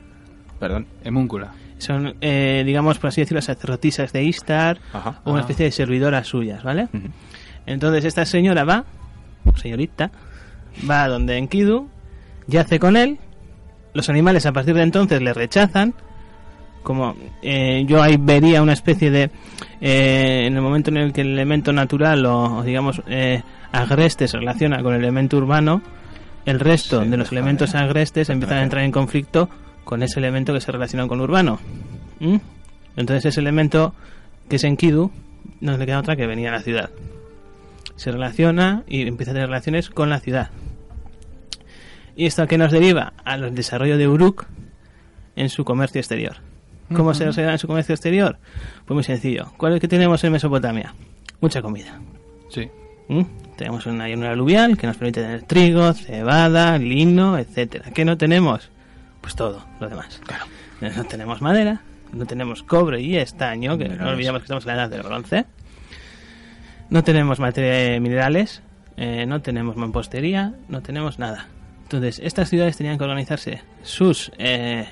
Perdón. 0.62 0.86
Emúncula. 1.04 1.54
Son, 1.80 2.13
eh, 2.21 2.62
digamos, 2.63 3.00
por 3.00 3.08
así 3.08 3.21
decirlo, 3.21 3.41
sacerdotisas 3.41 4.13
de 4.13 4.24
Istar 4.24 4.78
Ajá. 4.93 5.19
o 5.24 5.32
una 5.32 5.41
especie 5.41 5.65
de 5.65 5.71
servidoras 5.71 6.28
suyas, 6.28 6.63
¿vale? 6.63 6.88
Entonces 7.65 8.06
esta 8.06 8.26
señora 8.26 8.63
va, 8.63 8.86
señorita, 9.56 10.12
va 10.88 11.04
a 11.04 11.08
donde 11.08 11.38
Enkidu, 11.39 11.89
yace 12.45 12.78
con 12.80 12.95
él, 12.95 13.17
los 13.95 14.08
animales 14.10 14.45
a 14.45 14.52
partir 14.52 14.76
de 14.76 14.84
entonces 14.84 15.19
le 15.19 15.34
rechazan, 15.34 15.95
como 16.84 17.15
eh, 17.41 17.84
yo 17.88 18.04
ahí 18.04 18.17
vería 18.19 18.62
una 18.62 18.74
especie 18.74 19.10
de, 19.10 19.32
eh, 19.82 20.43
en 20.45 20.56
el 20.56 20.62
momento 20.62 20.91
en 20.91 20.97
el 20.97 21.12
que 21.12 21.21
el 21.21 21.32
elemento 21.32 21.74
natural 21.74 22.24
o, 22.28 22.58
o 22.58 22.63
digamos 22.63 23.02
eh, 23.08 23.41
agreste 23.71 24.28
se 24.28 24.38
relaciona 24.38 24.84
con 24.84 24.93
el 24.93 25.02
elemento 25.02 25.38
urbano, 25.38 25.82
el 26.45 26.60
resto 26.60 27.02
Sí, 27.02 27.10
de 27.10 27.17
los 27.17 27.32
elementos 27.32 27.74
agrestes 27.74 28.30
empiezan 28.30 28.60
a 28.60 28.63
entrar 28.63 28.84
en 28.84 28.91
conflicto 28.91 29.50
con 29.91 30.04
ese 30.04 30.21
elemento 30.21 30.54
que 30.54 30.62
se 30.62 30.71
relaciona 30.71 31.06
con 31.06 31.17
lo 31.17 31.25
urbano. 31.25 31.60
¿Mm? 32.21 32.38
Entonces 32.95 33.25
ese 33.25 33.41
elemento 33.41 33.93
que 34.47 34.56
es 34.56 34.63
Enkidu 34.63 35.12
no 35.60 35.77
le 35.77 35.86
queda 35.86 35.99
otra 35.99 36.15
que 36.15 36.25
venir 36.27 36.47
a 36.47 36.54
la 36.54 36.62
ciudad. 36.62 36.91
Se 37.97 38.10
relaciona 38.10 38.86
y 38.88 39.06
empieza 39.06 39.32
a 39.32 39.34
tener 39.34 39.49
relaciones 39.49 39.89
con 39.89 40.10
la 40.10 40.21
ciudad. 40.21 40.49
¿Y 42.15 42.25
esto 42.25 42.41
a 42.41 42.47
qué 42.47 42.58
nos 42.58 42.71
deriva? 42.71 43.12
Al 43.25 43.54
desarrollo 43.54 43.97
de 43.97 44.08
Uruk 44.08 44.45
en 45.36 45.49
su 45.49 45.65
comercio 45.65 45.99
exterior. 45.99 46.38
¿Cómo 46.95 47.13
se 47.13 47.25
desarrolla 47.25 47.51
en 47.51 47.60
su 47.60 47.67
comercio 47.67 47.93
exterior? 47.93 48.38
Pues 48.86 48.95
muy 48.95 49.04
sencillo. 49.04 49.51
¿Cuál 49.58 49.73
es 49.73 49.75
el 49.75 49.82
que 49.82 49.89
tenemos 49.89 50.23
en 50.23 50.32
Mesopotamia? 50.32 50.95
Mucha 51.41 51.62
comida. 51.62 51.99
Sí. 52.47 52.69
¿Mm? 53.10 53.23
Tenemos 53.58 53.86
una 53.88 54.08
llanura 54.08 54.32
aluvial 54.32 54.77
que 54.77 54.88
nos 54.88 54.95
permite 54.95 55.21
tener 55.21 55.41
trigo, 55.41 55.91
cebada, 55.91 56.77
lino, 56.77 57.38
etcétera. 57.38 57.91
¿Qué 57.93 58.06
no 58.06 58.17
tenemos? 58.17 58.71
Pues 59.21 59.36
todo, 59.36 59.65
lo 59.79 59.89
demás. 59.89 60.19
Claro. 60.25 60.45
No 60.81 61.03
tenemos 61.05 61.41
madera, 61.41 61.81
no 62.12 62.25
tenemos 62.25 62.63
cobre 62.63 63.01
y 63.01 63.17
estaño, 63.17 63.77
que 63.77 63.88
no 63.88 64.10
olvidemos 64.10 64.41
que 64.41 64.45
estamos 64.45 64.65
en 64.65 64.67
la 64.67 64.73
edad 64.73 64.89
del 64.89 65.03
bronce. 65.03 65.45
No 66.89 67.03
tenemos 67.03 67.39
materia 67.39 67.99
minerales, 67.99 68.63
eh, 68.97 69.25
no 69.25 69.41
tenemos 69.41 69.77
mampostería, 69.77 70.53
no 70.67 70.81
tenemos 70.81 71.19
nada. 71.19 71.47
Entonces, 71.84 72.19
estas 72.23 72.49
ciudades 72.49 72.77
tenían 72.77 72.97
que 72.97 73.03
organizarse 73.03 73.62
sus, 73.84 74.31
eh, 74.38 74.88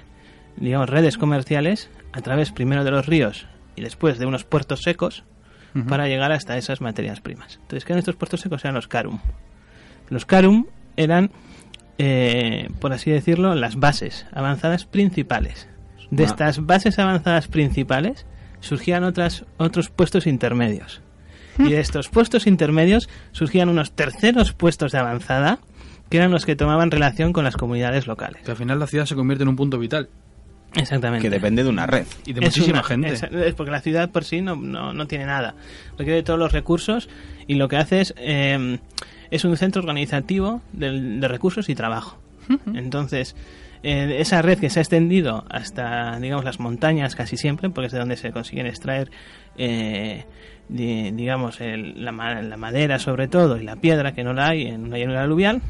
digamos, 0.57 0.89
redes 0.89 1.17
comerciales 1.17 1.89
a 2.11 2.21
través 2.21 2.51
primero 2.51 2.83
de 2.83 2.91
los 2.91 3.05
ríos 3.05 3.47
y 3.75 3.81
después 3.81 4.19
de 4.19 4.25
unos 4.25 4.43
puertos 4.43 4.81
secos 4.81 5.23
para 5.87 6.07
llegar 6.07 6.31
hasta 6.31 6.57
esas 6.57 6.81
materias 6.81 7.21
primas. 7.21 7.59
Entonces, 7.61 7.85
¿qué 7.85 7.93
eran 7.93 7.99
estos 7.99 8.15
puertos 8.15 8.41
secos? 8.41 8.63
Eran 8.65 8.75
los 8.75 8.87
Karum. 8.87 9.19
Los 10.09 10.25
Karum 10.25 10.65
eran, 10.97 11.31
eh, 11.99 12.69
por 12.79 12.93
así 12.93 13.11
decirlo, 13.11 13.53
las 13.53 13.75
bases 13.75 14.25
avanzadas 14.33 14.85
principales. 14.85 15.67
De 16.09 16.23
Ah. 16.23 16.27
estas 16.27 16.65
bases 16.65 16.97
avanzadas 16.97 17.47
principales 17.47 18.25
surgían 18.61 19.03
otras, 19.03 19.45
otros 19.57 19.89
puestos 19.89 20.25
intermedios. 20.25 21.01
Y 21.59 21.69
de 21.71 21.79
estos 21.81 22.07
puestos 22.09 22.47
intermedios 22.47 23.09
surgían 23.33 23.67
unos 23.69 23.91
terceros 23.91 24.53
puestos 24.53 24.93
de 24.93 24.97
avanzada 24.97 25.59
que 26.09 26.17
eran 26.17 26.31
los 26.31 26.45
que 26.45 26.55
tomaban 26.55 26.89
relación 26.89 27.33
con 27.33 27.43
las 27.43 27.57
comunidades 27.57 28.07
locales. 28.07 28.41
Que 28.43 28.51
al 28.51 28.57
final 28.57 28.79
la 28.79 28.87
ciudad 28.87 29.05
se 29.05 29.13
convierte 29.15 29.43
en 29.43 29.49
un 29.49 29.55
punto 29.57 29.77
vital. 29.77 30.09
Exactamente. 30.75 31.23
Que 31.23 31.29
depende 31.29 31.63
de 31.63 31.69
una 31.69 31.85
red. 31.85 32.05
Y 32.25 32.31
de 32.33 32.39
Es 32.41 32.45
muchísima 32.47 32.79
una- 32.79 32.87
gente. 32.87 33.11
Es, 33.11 33.23
es 33.23 33.53
porque 33.55 33.71
la 33.71 33.81
ciudad 33.81 34.09
por 34.09 34.23
sí 34.23 34.39
no, 34.41 34.55
no, 34.55 34.93
no 34.93 35.05
tiene 35.07 35.25
nada. 35.25 35.55
Requiere 35.97 36.23
todos 36.23 36.39
los 36.39 36.51
recursos 36.53 37.09
y 37.45 37.55
lo 37.55 37.67
que 37.67 37.75
hace 37.77 38.01
es, 38.01 38.13
eh, 38.17 38.79
es 39.31 39.45
un 39.45 39.55
centro 39.57 39.81
organizativo 39.81 40.61
del- 40.73 41.19
de, 41.19 41.27
recursos 41.27 41.69
y 41.69 41.75
trabajo. 41.75 42.17
Entonces, 42.75 43.35
eh, 43.83 44.17
esa 44.19 44.41
red 44.41 44.57
que 44.59 44.69
se 44.69 44.79
ha 44.79 44.81
extendido 44.81 45.45
hasta, 45.49 46.19
digamos, 46.19 46.43
las 46.45 46.59
montañas 46.59 47.15
casi 47.15 47.37
siempre, 47.37 47.69
porque 47.69 47.87
es 47.87 47.91
de 47.93 47.99
donde 47.99 48.17
se 48.17 48.31
consiguen 48.31 48.65
extraer, 48.65 49.11
eh, 49.57 50.25
di- 50.67 51.11
digamos, 51.11 51.61
el- 51.61 52.03
la, 52.03 52.11
ma- 52.11 52.41
la 52.41 52.57
madera 52.57 52.97
sobre 52.99 53.27
todo 53.27 53.57
y 53.57 53.63
la 53.63 53.75
piedra, 53.75 54.13
que 54.13 54.23
no 54.23 54.33
la 54.33 54.47
hay 54.49 54.63
en 54.67 54.85
una 54.85 54.97
llanura 54.97 55.23
aluvial, 55.23 55.61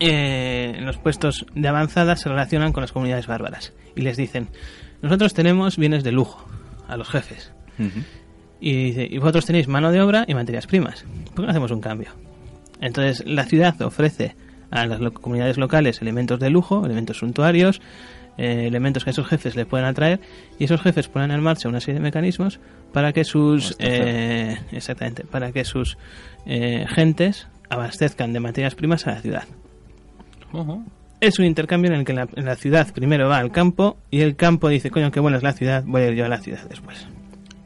eh, 0.00 0.74
en 0.76 0.86
los 0.86 0.96
puestos 0.98 1.46
de 1.54 1.68
avanzada 1.68 2.16
se 2.16 2.28
relacionan 2.28 2.72
con 2.72 2.80
las 2.82 2.92
comunidades 2.92 3.26
bárbaras 3.26 3.72
y 3.94 4.00
les 4.02 4.16
dicen, 4.16 4.48
nosotros 5.02 5.34
tenemos 5.34 5.76
bienes 5.76 6.02
de 6.04 6.12
lujo 6.12 6.44
a 6.88 6.96
los 6.96 7.08
jefes. 7.08 7.52
Y, 8.60 8.84
dice, 8.86 9.08
y 9.10 9.18
vosotros 9.18 9.44
tenéis 9.46 9.68
mano 9.68 9.90
de 9.92 10.00
obra 10.00 10.24
y 10.26 10.34
materias 10.34 10.66
primas. 10.66 11.04
¿Por 11.26 11.36
qué 11.36 11.42
no 11.42 11.50
hacemos 11.50 11.70
un 11.70 11.80
cambio? 11.80 12.10
Entonces 12.80 13.22
la 13.26 13.44
ciudad 13.44 13.80
ofrece 13.82 14.34
a 14.70 14.86
las 14.86 15.00
lo- 15.00 15.12
comunidades 15.12 15.58
locales 15.58 16.00
elementos 16.02 16.40
de 16.40 16.50
lujo, 16.50 16.84
elementos 16.84 17.18
suntuarios, 17.18 17.80
eh, 18.38 18.64
elementos 18.66 19.04
que 19.04 19.10
a 19.10 19.12
esos 19.12 19.26
jefes 19.28 19.54
le 19.54 19.64
pueden 19.66 19.86
atraer 19.86 20.20
y 20.58 20.64
esos 20.64 20.80
jefes 20.80 21.08
ponen 21.08 21.30
en 21.30 21.40
marcha 21.40 21.68
una 21.68 21.80
serie 21.80 21.94
de 21.94 22.00
mecanismos 22.00 22.58
para 22.92 23.12
que 23.12 23.24
sus 23.24 23.76
eh, 23.78 24.56
exactamente 24.72 25.24
para 25.24 25.52
que 25.52 25.64
sus 25.64 25.96
eh, 26.46 26.84
gentes 26.88 27.46
abastezcan 27.70 28.32
de 28.32 28.40
materias 28.40 28.74
primas 28.74 29.06
a 29.06 29.12
la 29.12 29.20
ciudad. 29.20 29.44
Es 31.20 31.38
un 31.38 31.44
intercambio 31.44 31.92
en 31.92 32.00
el 32.00 32.04
que 32.04 32.12
la, 32.12 32.28
en 32.34 32.44
la 32.44 32.56
ciudad 32.56 32.92
primero 32.92 33.28
va 33.28 33.38
al 33.38 33.50
campo 33.52 33.96
y 34.10 34.20
el 34.20 34.36
campo 34.36 34.68
dice, 34.68 34.90
coño, 34.90 35.10
qué 35.10 35.20
buena 35.20 35.36
es 35.36 35.42
la 35.42 35.52
ciudad, 35.52 35.84
voy 35.86 36.02
a 36.02 36.08
ir 36.08 36.14
yo 36.14 36.24
a 36.24 36.28
la 36.28 36.38
ciudad 36.38 36.68
después. 36.68 37.06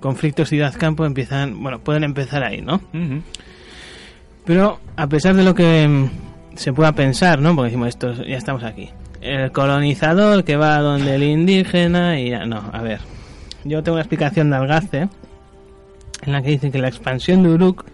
Conflictos 0.00 0.48
ciudad-campo 0.48 1.04
empiezan, 1.04 1.62
bueno, 1.62 1.80
pueden 1.80 2.04
empezar 2.04 2.44
ahí, 2.44 2.60
¿no? 2.60 2.80
Pero 4.44 4.80
a 4.96 5.06
pesar 5.08 5.34
de 5.34 5.42
lo 5.42 5.54
que 5.54 5.86
mm, 5.88 6.56
se 6.56 6.72
pueda 6.72 6.92
pensar, 6.92 7.40
¿no? 7.40 7.54
Porque 7.54 7.70
decimos, 7.70 7.88
esto, 7.88 8.12
ya 8.24 8.36
estamos 8.36 8.62
aquí. 8.62 8.90
El 9.20 9.50
colonizador 9.50 10.44
que 10.44 10.56
va 10.56 10.78
donde 10.78 11.16
el 11.16 11.24
indígena 11.24 12.20
y 12.20 12.30
ya, 12.30 12.46
no, 12.46 12.70
a 12.72 12.80
ver. 12.82 13.00
Yo 13.64 13.82
tengo 13.82 13.96
una 13.96 14.02
explicación 14.02 14.50
de 14.50 14.56
Algace 14.56 15.08
en 16.22 16.32
la 16.32 16.42
que 16.42 16.50
dice 16.50 16.70
que 16.70 16.78
la 16.78 16.88
expansión 16.88 17.42
de 17.42 17.50
Uruk 17.50 17.84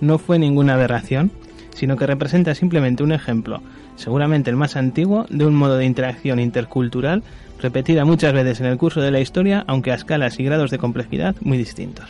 no 0.00 0.18
fue 0.18 0.38
ninguna 0.38 0.74
aberración, 0.74 1.30
sino 1.74 1.96
que 1.96 2.06
representa 2.06 2.54
simplemente 2.54 3.02
un 3.02 3.12
ejemplo, 3.12 3.62
seguramente 3.96 4.50
el 4.50 4.56
más 4.56 4.76
antiguo, 4.76 5.26
de 5.30 5.46
un 5.46 5.54
modo 5.54 5.76
de 5.76 5.84
interacción 5.84 6.38
intercultural 6.38 7.22
repetida 7.64 8.04
muchas 8.04 8.34
veces 8.34 8.60
en 8.60 8.66
el 8.66 8.76
curso 8.76 9.00
de 9.00 9.10
la 9.10 9.20
historia, 9.20 9.64
aunque 9.66 9.90
a 9.90 9.94
escalas 9.94 10.38
y 10.38 10.44
grados 10.44 10.70
de 10.70 10.76
complejidad 10.76 11.34
muy 11.40 11.56
distintos. 11.56 12.04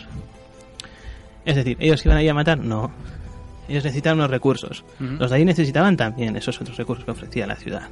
Es 1.44 1.54
decir, 1.54 1.76
¿ellos 1.78 2.04
iban 2.04 2.18
ahí 2.18 2.28
a 2.28 2.34
matar? 2.34 2.58
No. 2.58 2.90
Ellos 3.68 3.84
necesitaban 3.84 4.18
unos 4.18 4.32
recursos. 4.32 4.84
Los 4.98 5.30
de 5.30 5.36
ahí 5.36 5.44
necesitaban 5.44 5.96
también 5.96 6.36
esos 6.36 6.60
otros 6.60 6.76
recursos 6.76 7.04
que 7.04 7.12
ofrecía 7.12 7.46
la 7.46 7.54
ciudad. 7.54 7.88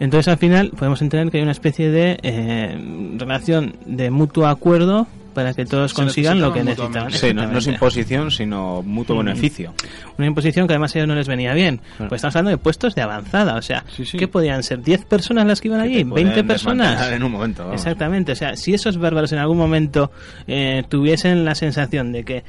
Entonces 0.00 0.26
al 0.26 0.38
final 0.38 0.70
podemos 0.70 1.00
entender 1.02 1.30
que 1.30 1.36
hay 1.36 1.42
una 1.42 1.52
especie 1.52 1.90
de 1.90 2.18
eh, 2.22 3.14
relación 3.16 3.76
de 3.86 4.10
mutuo 4.10 4.46
acuerdo 4.48 5.06
para 5.30 5.54
que 5.54 5.64
todos 5.64 5.94
consigan 5.94 6.40
lo 6.40 6.52
que 6.52 6.62
necesitaban 6.64 7.06
necesitan. 7.06 7.30
Sí, 7.30 7.34
no, 7.34 7.46
no 7.46 7.58
es 7.58 7.66
imposición, 7.66 8.30
sino 8.30 8.82
mutuo 8.82 9.16
beneficio. 9.18 9.72
Una 10.18 10.26
imposición 10.26 10.66
que 10.66 10.74
además 10.74 10.94
a 10.94 10.98
ellos 10.98 11.08
no 11.08 11.14
les 11.14 11.28
venía 11.28 11.54
bien. 11.54 11.80
Claro. 11.96 12.08
Pues 12.08 12.18
estamos 12.18 12.36
hablando 12.36 12.50
de 12.50 12.58
puestos 12.58 12.94
de 12.94 13.02
avanzada. 13.02 13.56
O 13.56 13.62
sea, 13.62 13.84
Sí, 13.96 14.04
sí. 14.04 14.18
¿qué 14.18 14.28
podían 14.28 14.62
ser? 14.62 14.80
¿10 14.82 15.04
personas 15.06 15.46
las 15.46 15.60
que 15.60 15.68
iban 15.68 15.80
allí? 15.80 15.96
Te 15.98 16.06
pueden 16.06 16.28
¿20 16.32 16.46
personas? 16.46 17.10
En 17.10 17.22
un 17.22 17.32
momento. 17.32 17.64
vamos. 17.64 17.80
Exactamente, 17.80 18.32
o 18.32 18.36
sea, 18.36 18.56
si 18.56 18.74
esos 18.74 18.98
bárbaros 18.98 19.32
en 19.32 19.38
algún 19.38 19.58
momento 19.58 20.10
eh, 20.46 20.82
tuviesen 20.88 21.44
la 21.44 21.54
sensación 21.54 22.12
de 22.12 22.24
que 22.24 22.36
eh, 22.36 22.44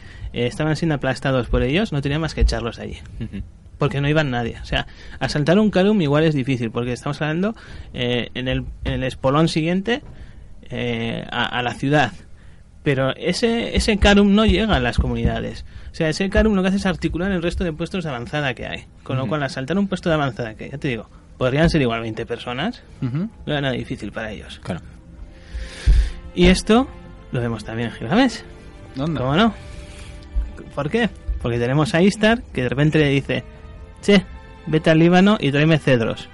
estaban 0.47 0.75
siendo 0.75 0.95
aplastados 0.95 1.47
por 1.47 1.63
ellos, 1.63 1.91
no 1.91 2.01
tenían 2.01 2.21
más 2.21 2.33
que 2.33 2.41
echarlos 2.41 2.77
de 2.77 2.83
allí, 2.83 2.97
porque 3.77 3.99
no 4.01 4.07
iban 4.07 4.29
nadie. 4.31 4.57
O 4.61 4.65
sea, 4.65 4.87
asaltar 5.19 5.57
un 5.59 5.71
Karum 5.71 6.01
igual 6.01 6.23
es 6.23 6.35
difícil, 6.35 6.71
porque 6.71 6.93
estamos 6.93 7.21
hablando 7.21 7.55
eh, 7.93 8.29
en, 8.33 8.47
el, 8.47 8.63
en 8.85 8.93
el 8.93 9.03
espolón 9.03 9.47
siguiente 9.47 10.01
eh, 10.69 11.25
a, 11.31 11.45
a 11.45 11.61
la 11.63 11.73
ciudad. 11.73 12.11
Pero 12.83 13.15
ese, 13.15 13.75
ese 13.75 13.97
Karum 13.97 14.33
no 14.33 14.45
llega 14.45 14.75
a 14.75 14.79
las 14.79 14.97
comunidades. 14.97 15.65
O 15.91 15.95
sea, 15.95 16.09
ese 16.09 16.29
Karum 16.29 16.55
lo 16.55 16.61
que 16.63 16.69
hace 16.69 16.77
es 16.77 16.85
articular 16.85 17.31
el 17.31 17.43
resto 17.43 17.63
de 17.63 17.73
puestos 17.73 18.03
de 18.03 18.09
avanzada 18.09 18.53
que 18.55 18.65
hay. 18.65 18.85
Con 19.03 19.17
lo 19.17 19.27
cual, 19.27 19.43
asaltar 19.43 19.77
un 19.77 19.87
puesto 19.87 20.09
de 20.09 20.15
avanzada 20.15 20.55
que, 20.55 20.69
ya 20.69 20.77
te 20.77 20.87
digo, 20.87 21.07
podrían 21.37 21.69
ser 21.69 21.81
igual 21.81 22.01
20 22.01 22.25
personas, 22.25 22.81
Ujú. 23.01 23.17
no 23.17 23.29
era 23.45 23.61
nada 23.61 23.73
difícil 23.73 24.11
para 24.11 24.31
ellos. 24.31 24.59
Claro. 24.63 24.81
Y 26.33 26.47
esto 26.47 26.87
lo 27.31 27.39
vemos 27.41 27.63
también 27.63 27.89
en 27.89 27.95
Gilgamesh. 27.95 28.41
¿Dónde? 28.95 29.19
¿Cómo 29.19 29.35
no? 29.35 29.53
¿Por 30.73 30.89
qué? 30.89 31.09
Porque 31.41 31.59
tenemos 31.59 31.93
a 31.93 32.01
Istar 32.01 32.41
que 32.53 32.63
de 32.63 32.69
repente 32.69 32.99
le 32.99 33.09
dice, 33.09 33.43
che, 34.01 34.25
vete 34.67 34.89
al 34.89 34.99
Líbano 34.99 35.37
y 35.39 35.51
tráeme 35.51 35.77
cedros 35.77 36.29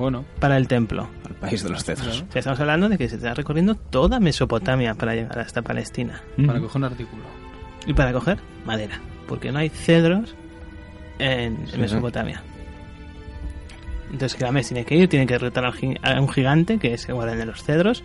Bueno, 0.00 0.24
para 0.38 0.56
el 0.56 0.66
templo. 0.66 1.08
Al 1.28 1.34
país 1.34 1.62
de 1.62 1.68
los 1.70 1.84
cedros. 1.84 2.06
Claro. 2.06 2.26
O 2.28 2.32
sea, 2.32 2.38
estamos 2.40 2.58
hablando 2.60 2.88
de 2.88 2.96
que 2.98 3.08
se 3.08 3.16
está 3.16 3.34
recorriendo 3.34 3.74
toda 3.74 4.18
Mesopotamia 4.18 4.94
para 4.94 5.14
llegar 5.14 5.38
hasta 5.38 5.60
Palestina. 5.62 6.22
para 6.46 6.58
coger 6.58 6.76
un 6.78 6.84
artículo. 6.84 7.22
Y 7.86 7.92
para 7.92 8.12
coger 8.12 8.38
madera. 8.64 8.98
Porque 9.28 9.52
no 9.52 9.58
hay 9.58 9.68
cedros 9.68 10.34
en, 11.18 11.58
Mesopotamia. 11.78 12.42
Entonces 14.10 14.36
Gilgamesh 14.36 14.68
tiene 14.68 14.84
que 14.84 14.96
ir, 14.96 15.08
tiene 15.08 15.26
que 15.26 15.38
gi- 15.38 15.96
a 16.02 16.20
un 16.20 16.28
gigante 16.28 16.78
que 16.78 16.94
es 16.94 17.08
el 17.08 17.14
guardián 17.14 17.38
de 17.38 17.46
los 17.46 17.62
cedros. 17.62 18.02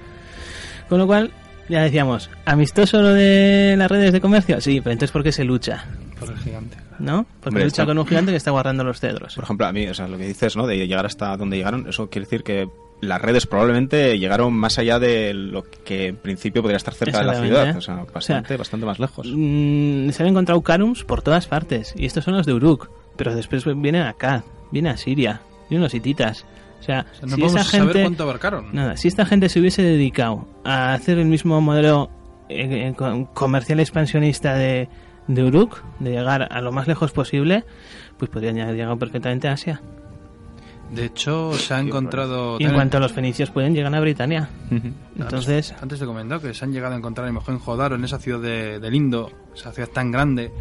Con 0.88 1.00
lo 1.00 1.08
cual, 1.08 1.32
ya 1.68 1.82
decíamos, 1.82 2.30
¿amistoso 2.46 3.02
lo 3.02 3.14
de 3.14 3.76
las 3.78 3.89
redes 3.89 4.12
de 4.14 4.22
comercio? 4.22 4.62
Sí, 4.62 4.82
pero 4.82 4.91
entonces 4.91 5.12
¿por 5.12 5.24
qué 5.24 5.32
se 5.32 5.43
lucha? 5.43 5.86
Por 6.20 6.30
el 6.30 6.38
gigante. 6.38 6.78
¿No? 6.99 7.26
Porque 7.39 7.49
Hombre, 7.49 7.63
lucha 7.66 7.82
está- 7.82 7.86
con 7.86 7.97
un 7.97 8.05
gigante 8.07 8.32
que 8.32 8.38
está 8.38 8.51
guardando 8.51 8.84
los 8.84 8.99
cedros. 8.99 9.36
Por 9.36 9.43
ejemplo, 9.43 9.66
a 9.68 9.72
mí, 9.74 9.86
o 9.88 9.93
sea, 9.93 10.07
lo 10.07 10.18
que 10.18 10.26
dices, 10.28 10.55
¿no? 10.55 10.66
De 10.68 10.88
llegar 10.88 11.05
hasta 11.05 11.36
donde 11.38 11.57
llegaron, 11.57 11.88
eso 11.89 12.09
quiere 12.09 12.26
decir 12.26 12.43
que 12.43 12.70
las 13.01 13.22
redes 13.22 13.45
probablemente 13.45 14.18
llegaron 14.18 14.53
más 14.53 14.80
allá 14.80 14.99
de 14.99 15.34
lo 15.34 15.63
que 15.63 16.07
en 16.07 16.16
principio 16.16 16.61
podría 16.61 16.78
estar 16.78 16.93
cerca 16.93 17.20
de 17.20 17.26
la 17.26 17.36
ciudad. 17.41 17.76
O 17.78 17.82
sea, 17.82 18.05
bastante, 18.13 18.55
bastante 18.55 18.86
más 18.86 18.99
lejos. 18.99 19.28
Mm, 19.30 20.09
se 20.11 20.24
han 20.24 20.30
encontrado 20.30 20.61
Karums 20.61 21.03
por 21.03 21.22
todas 21.22 21.47
partes. 21.47 21.93
Y 21.97 22.05
estos 22.05 22.24
son 22.24 22.36
los 22.38 22.45
de 22.45 22.53
Uruk. 22.53 22.89
Pero 23.18 23.36
después 23.36 23.63
vienen 23.66 24.03
acá, 24.03 24.43
viene 24.72 24.89
a 24.89 24.97
Siria, 24.97 25.41
vienen 25.70 25.84
los 25.84 25.93
hititas. 25.93 26.45
O 26.80 26.84
sea, 26.84 27.05
O 27.11 27.16
sea, 27.16 27.28
no 27.28 27.36
si 27.36 27.41
podemos 27.41 27.61
esa 27.61 27.70
gente... 27.72 27.88
saber 27.88 28.03
cuánto 28.03 28.24
abarcaron. 28.24 28.68
Nada, 28.74 28.95
si 28.97 29.07
esta 29.09 29.26
gente 29.26 29.49
se 29.49 29.59
hubiese 29.59 29.82
dedicado 29.84 30.47
a 30.63 30.93
hacer 30.93 31.18
el 31.20 31.26
mismo 31.28 31.59
modelo 31.61 32.09
eh, 32.47 32.89
eh, 32.89 32.93
co- 32.95 33.30
comercial 33.34 33.80
expansionista 33.80 34.53
de, 34.55 34.88
de 35.28 35.43
Uruk, 35.43 35.82
de 35.99 36.11
llegar 36.11 36.47
a 36.51 36.61
lo 36.61 36.71
más 36.71 36.88
lejos 36.88 37.11
posible, 37.11 37.63
pues 38.17 38.30
podrían 38.32 38.59
haber 38.59 38.76
llegado 38.76 38.97
perfectamente 38.97 39.47
a 39.47 39.53
Asia. 39.53 39.82
De 40.91 41.05
hecho, 41.05 41.53
se 41.53 41.73
ha 41.73 41.80
encontrado... 41.80 42.57
Y 42.59 42.65
en 42.65 42.73
cuanto 42.73 42.97
a 42.97 42.99
los 42.99 43.11
fenicios 43.11 43.49
pueden 43.49 43.73
llegar 43.73 43.93
a 43.95 43.99
Britania. 43.99 44.49
Entonces, 45.17 45.73
Antes 45.82 45.97
te 45.99 46.05
he 46.05 46.07
comentado 46.07 46.41
que 46.41 46.53
se 46.53 46.63
han 46.63 46.71
llegado 46.71 46.93
a 46.93 46.97
encontrar 46.97 47.28
en 47.28 47.34
Mohenjo-Daro, 47.34 47.95
en 47.95 48.03
esa 48.03 48.19
ciudad 48.19 48.39
de, 48.39 48.80
del 48.80 48.93
Indo, 48.93 49.32
esa 49.55 49.71
ciudad 49.71 49.89
tan 49.89 50.11
grande. 50.11 50.51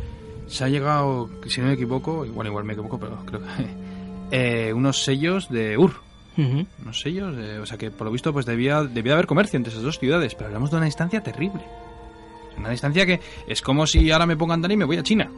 Se 0.46 0.64
ha 0.64 0.68
llegado, 0.68 1.28
si 1.46 1.60
no 1.60 1.66
me 1.68 1.74
equivoco, 1.74 2.24
igual 2.24 2.46
igual 2.46 2.64
me 2.64 2.72
equivoco, 2.72 2.98
pero 2.98 3.18
creo 3.26 3.40
que... 3.40 3.46
eh, 4.68 4.72
unos 4.72 5.04
sellos 5.04 5.50
de 5.50 5.76
Ur. 5.76 5.92
ujú, 6.38 6.66
Unos 6.82 7.00
sellos, 7.00 7.36
de- 7.36 7.58
o 7.58 7.66
sea 7.66 7.76
que 7.76 7.90
por 7.90 8.06
lo 8.06 8.10
visto 8.10 8.32
pues 8.32 8.46
debía, 8.46 8.82
debía 8.82 9.12
haber 9.12 9.26
comercio 9.26 9.58
entre 9.58 9.72
esas 9.72 9.82
dos 9.84 9.98
ciudades, 9.98 10.34
pero 10.34 10.46
hablamos 10.46 10.70
de 10.70 10.76
una 10.78 10.86
distancia 10.86 11.22
terrible. 11.22 11.62
Una 12.58 12.70
distancia 12.70 13.06
que 13.06 13.20
es 13.46 13.62
como 13.62 13.86
si 13.86 14.10
ahora 14.10 14.26
me 14.26 14.36
pongan 14.36 14.56
andar 14.56 14.72
y 14.72 14.76
me 14.76 14.84
voy 14.84 14.96
a 14.96 15.02
China. 15.02 15.30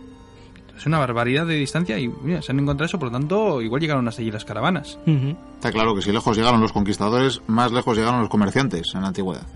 Es 0.77 0.85
una 0.85 0.99
barbaridad 0.99 1.47
de 1.47 1.55
distancia 1.55 1.99
y 1.99 2.09
mira, 2.09 2.43
se 2.43 2.53
han 2.53 2.61
encontrado 2.61 2.87
eso, 2.87 2.99
por 2.99 3.09
lo 3.09 3.19
tanto 3.19 3.63
igual 3.63 3.81
llegaron 3.81 4.07
hasta 4.09 4.21
allí 4.21 4.31
las 4.31 4.45
caravanas. 4.45 4.99
Está 5.55 5.73
claro 5.73 5.95
que 5.95 6.03
si 6.03 6.13
lejos 6.13 6.37
llegaron 6.37 6.61
los 6.61 6.73
conquistadores, 6.73 7.41
más 7.47 7.73
lejos 7.73 7.97
llegaron 7.97 8.21
los 8.21 8.29
comerciantes 8.29 8.95
en 8.95 9.01
la 9.01 9.09
antigüedad. 9.09 9.47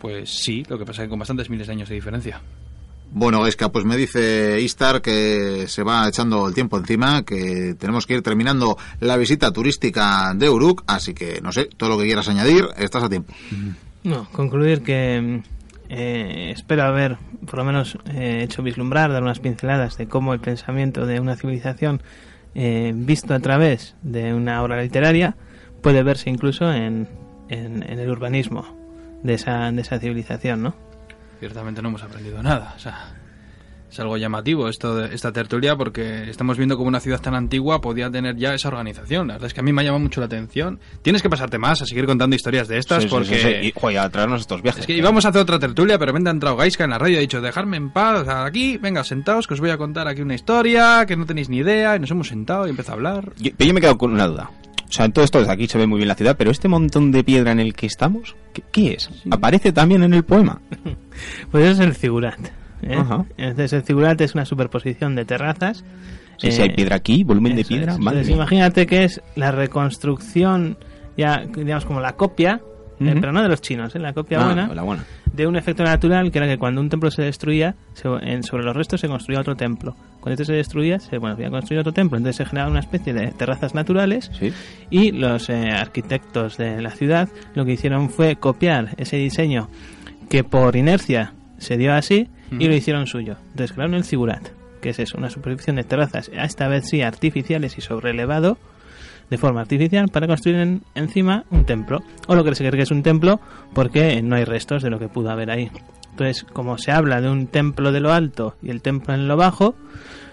Pues 0.00 0.30
sí, 0.30 0.64
lo 0.68 0.78
que 0.78 0.84
pasa 0.84 1.02
es 1.02 1.06
que 1.06 1.10
con 1.10 1.18
bastantes 1.18 1.50
miles 1.50 1.66
de 1.66 1.72
años 1.72 1.88
de 1.88 1.96
diferencia. 1.96 2.40
Bueno, 3.10 3.40
Gaisca, 3.40 3.70
pues 3.70 3.84
me 3.84 3.96
dice 3.96 4.60
Istar 4.60 5.00
que 5.00 5.64
se 5.66 5.82
va 5.82 6.06
echando 6.06 6.46
el 6.46 6.54
tiempo 6.54 6.76
encima, 6.76 7.22
que 7.22 7.74
tenemos 7.78 8.06
que 8.06 8.14
ir 8.14 8.22
terminando 8.22 8.76
la 9.00 9.16
visita 9.16 9.50
turística 9.50 10.34
de 10.34 10.50
Uruk, 10.50 10.84
así 10.86 11.14
que 11.14 11.40
no 11.40 11.50
sé, 11.50 11.68
todo 11.76 11.88
lo 11.88 11.98
que 11.98 12.04
quieras 12.04 12.28
añadir, 12.28 12.68
estás 12.76 13.02
a 13.02 13.08
tiempo. 13.08 13.32
No, 14.04 14.28
concluir 14.30 14.82
que 14.82 15.20
mm, 15.20 15.57
eh, 15.88 16.50
espero 16.54 16.82
haber 16.84 17.16
por 17.46 17.56
lo 17.56 17.64
menos 17.64 17.98
eh, 18.06 18.40
hecho 18.42 18.62
vislumbrar, 18.62 19.10
dar 19.10 19.22
unas 19.22 19.40
pinceladas 19.40 19.96
de 19.96 20.06
cómo 20.06 20.34
el 20.34 20.40
pensamiento 20.40 21.06
de 21.06 21.20
una 21.20 21.36
civilización 21.36 22.02
eh, 22.54 22.92
visto 22.94 23.34
a 23.34 23.40
través 23.40 23.96
de 24.02 24.34
una 24.34 24.62
obra 24.62 24.82
literaria 24.82 25.36
puede 25.82 26.02
verse 26.02 26.30
incluso 26.30 26.72
en, 26.72 27.08
en, 27.48 27.82
en 27.82 27.98
el 27.98 28.10
urbanismo 28.10 28.76
de 29.22 29.34
esa, 29.34 29.70
de 29.72 29.80
esa 29.80 29.98
civilización, 29.98 30.62
¿no? 30.62 30.74
Ciertamente 31.40 31.82
no 31.82 31.88
hemos 31.88 32.02
aprendido 32.02 32.42
nada. 32.42 32.74
Es 33.90 34.00
algo 34.00 34.16
llamativo 34.16 34.68
esto 34.68 34.96
de, 34.96 35.14
esta 35.14 35.32
tertulia 35.32 35.76
porque 35.76 36.28
estamos 36.28 36.56
viendo 36.56 36.76
como 36.76 36.88
una 36.88 37.00
ciudad 37.00 37.20
tan 37.20 37.34
antigua 37.34 37.80
podía 37.80 38.10
tener 38.10 38.36
ya 38.36 38.54
esa 38.54 38.68
organización. 38.68 39.28
La 39.28 39.34
verdad 39.34 39.46
es 39.46 39.54
que 39.54 39.60
a 39.60 39.62
mí 39.62 39.72
me 39.72 39.84
llama 39.84 39.98
mucho 39.98 40.20
la 40.20 40.26
atención. 40.26 40.78
Tienes 41.02 41.22
que 41.22 41.30
pasarte 41.30 41.58
más 41.58 41.80
a 41.82 41.86
seguir 41.86 42.06
contando 42.06 42.36
historias 42.36 42.68
de 42.68 42.78
estas 42.78 43.04
Sí, 43.04 43.08
porque... 43.08 43.38
sí, 43.38 43.48
sí. 43.60 43.66
Y, 43.68 43.72
joder, 43.74 43.98
a 43.98 44.10
traernos 44.10 44.40
estos 44.40 44.62
viajes. 44.62 44.80
Es 44.80 44.86
que 44.86 44.96
íbamos 44.96 45.24
a 45.24 45.28
hacer 45.28 45.40
otra 45.40 45.58
tertulia, 45.58 45.98
pero 45.98 46.08
repente 46.08 46.30
ha 46.30 46.32
entrado 46.32 46.56
Gaiska 46.56 46.84
en 46.84 46.90
la 46.90 46.98
radio 46.98 47.14
y 47.14 47.18
ha 47.18 47.20
dicho, 47.20 47.40
dejarme 47.40 47.76
en 47.76 47.90
paz, 47.90 48.22
o 48.22 48.24
sea, 48.24 48.44
aquí, 48.44 48.78
venga, 48.78 49.04
sentaos, 49.04 49.46
que 49.46 49.54
os 49.54 49.60
voy 49.60 49.70
a 49.70 49.78
contar 49.78 50.08
aquí 50.08 50.22
una 50.22 50.34
historia, 50.34 51.04
que 51.06 51.16
no 51.16 51.26
tenéis 51.26 51.48
ni 51.48 51.58
idea, 51.58 51.96
y 51.96 52.00
nos 52.00 52.10
hemos 52.10 52.28
sentado 52.28 52.66
y 52.66 52.70
empezó 52.70 52.92
a 52.92 52.94
hablar. 52.94 53.32
Yo, 53.38 53.50
pero 53.56 53.68
yo 53.68 53.74
me 53.74 53.80
quedo 53.80 53.96
con 53.98 54.12
una 54.12 54.26
duda. 54.26 54.50
O 54.88 54.92
sea, 54.92 55.04
en 55.04 55.12
todo 55.12 55.24
esto 55.24 55.38
desde 55.38 55.52
aquí 55.52 55.66
se 55.66 55.76
ve 55.76 55.86
muy 55.86 55.98
bien 55.98 56.08
la 56.08 56.14
ciudad, 56.14 56.36
pero 56.36 56.50
este 56.50 56.66
montón 56.66 57.12
de 57.12 57.22
piedra 57.22 57.52
en 57.52 57.60
el 57.60 57.74
que 57.74 57.86
estamos, 57.86 58.36
¿qué, 58.54 58.62
qué 58.72 58.92
es? 58.94 59.10
¿Aparece 59.30 59.72
también 59.72 60.02
en 60.02 60.14
el 60.14 60.24
poema? 60.24 60.60
Pues 61.50 61.64
eso 61.64 61.82
es 61.82 61.88
el 61.88 61.94
figurat. 61.96 62.38
¿Eh? 62.82 62.96
Entonces 63.36 63.72
el 63.72 63.82
figurat 63.82 64.20
es 64.20 64.34
una 64.34 64.44
superposición 64.44 65.14
de 65.14 65.24
terrazas 65.24 65.84
Sí, 66.40 66.46
Eh, 66.48 66.52
si 66.52 66.62
hay 66.62 66.68
piedra 66.70 66.94
aquí, 66.94 67.24
volumen 67.24 67.56
de 67.56 67.64
piedra, 67.64 67.94
es. 67.94 67.98
Entonces, 67.98 68.28
imagínate 68.28 68.86
que 68.86 69.02
es 69.02 69.20
la 69.34 69.50
reconstrucción, 69.50 70.78
ya 71.16 71.44
digamos 71.44 71.84
como 71.84 72.00
la 72.00 72.12
copia, 72.12 72.60
eh, 73.00 73.10
Ujú. 73.10 73.20
pero 73.20 73.32
no 73.32 73.42
de 73.42 73.48
los 73.48 73.60
chinos, 73.60 73.94
¿eh? 73.96 73.98
la 73.98 74.12
copia 74.12 74.40
Ah, 74.40 74.44
buena, 74.44 74.68
la 74.74 74.82
buena. 74.82 75.04
de 75.32 75.46
un 75.48 75.56
efecto 75.56 75.82
natural 75.82 76.30
que 76.30 76.38
era 76.38 76.46
que 76.46 76.56
cuando 76.56 76.80
un 76.80 76.88
templo 76.88 77.10
se 77.10 77.22
destruía, 77.22 77.74
se- 77.92 78.08
en- 78.22 78.44
sobre 78.44 78.62
los 78.64 78.76
restos 78.76 79.00
se 79.00 79.08
construía 79.08 79.40
otro 79.40 79.56
templo. 79.56 79.96
Cuando 80.20 80.34
este 80.40 80.44
se 80.44 80.52
destruía, 80.52 81.00
se 81.00 81.18
bueno, 81.18 81.34
había 81.34 81.50
construido 81.50 81.80
otro 81.80 81.92
templo, 81.92 82.16
entonces 82.18 82.36
se 82.36 82.44
generaba 82.44 82.70
una 82.70 82.80
especie 82.80 83.12
de 83.12 83.28
terrazas 83.32 83.74
naturales 83.74 84.30
Sí. 84.38 84.52
y 84.90 85.10
los 85.10 85.48
eh, 85.50 85.70
arquitectos 85.72 86.56
de 86.56 86.80
la 86.80 86.90
ciudad 86.90 87.28
lo 87.54 87.64
que 87.64 87.72
hicieron 87.72 88.10
fue 88.10 88.36
copiar 88.36 88.94
ese 88.96 89.16
diseño 89.16 89.68
que 90.30 90.44
por 90.44 90.76
inercia 90.76 91.32
se 91.58 91.76
dio 91.76 91.92
así 91.94 92.28
y 92.50 92.66
lo 92.68 92.74
hicieron 92.74 93.06
suyo. 93.06 93.36
Entonces 93.50 93.72
crearon 93.72 93.94
el 93.94 94.04
Zigurat, 94.04 94.48
que 94.80 94.90
es 94.90 94.98
eso, 94.98 95.18
una 95.18 95.28
superficie 95.30 95.72
de 95.74 95.84
terrazas, 95.84 96.30
esta 96.32 96.68
vez 96.68 96.88
sí 96.88 97.02
artificiales 97.02 97.76
y 97.76 97.80
sobre 97.82 98.10
elevado, 98.10 98.56
de 99.30 99.36
forma 99.36 99.60
artificial, 99.60 100.08
para 100.08 100.26
construir 100.26 100.56
en- 100.56 100.82
encima 100.94 101.44
un 101.50 101.66
templo. 101.66 102.02
O 102.26 102.34
lo 102.34 102.44
que 102.44 102.54
se 102.54 102.64
cree 102.66 102.78
que 102.78 102.82
es 102.84 102.90
un 102.90 103.02
templo 103.02 103.40
porque 103.74 104.22
no 104.22 104.36
hay 104.36 104.44
restos 104.44 104.82
de 104.82 104.88
lo 104.90 104.98
que 104.98 105.08
pudo 105.08 105.30
haber 105.30 105.50
ahí. 105.50 105.70
Entonces, 106.12 106.44
como 106.52 106.78
se 106.78 106.90
habla 106.92 107.20
de 107.20 107.28
un 107.28 107.46
templo 107.46 107.92
de 107.92 108.00
lo 108.00 108.12
alto 108.12 108.56
y 108.62 108.70
el 108.70 108.80
templo 108.80 109.12
en 109.14 109.28
lo 109.28 109.36
bajo, 109.36 109.74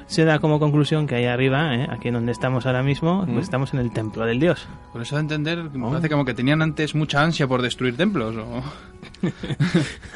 se 0.07 0.23
da 0.23 0.39
como 0.39 0.59
conclusión 0.59 1.07
que 1.07 1.15
ahí 1.15 1.25
arriba, 1.25 1.75
¿eh? 1.75 1.87
aquí 1.89 2.09
en 2.09 2.15
donde 2.15 2.31
estamos 2.31 2.65
ahora 2.65 2.83
mismo, 2.83 3.25
pues 3.25 3.45
estamos 3.45 3.73
en 3.73 3.79
el 3.79 3.91
templo 3.91 4.25
del 4.25 4.39
dios. 4.39 4.67
Por 4.93 5.01
eso 5.01 5.15
de 5.15 5.21
entender, 5.21 5.63
me 5.71 5.89
parece 5.89 6.09
como 6.09 6.25
que 6.25 6.33
tenían 6.33 6.61
antes 6.61 6.95
mucha 6.95 7.21
ansia 7.21 7.47
por 7.47 7.61
destruir 7.61 7.97
templos. 7.97 8.35
¿o? 8.35 8.63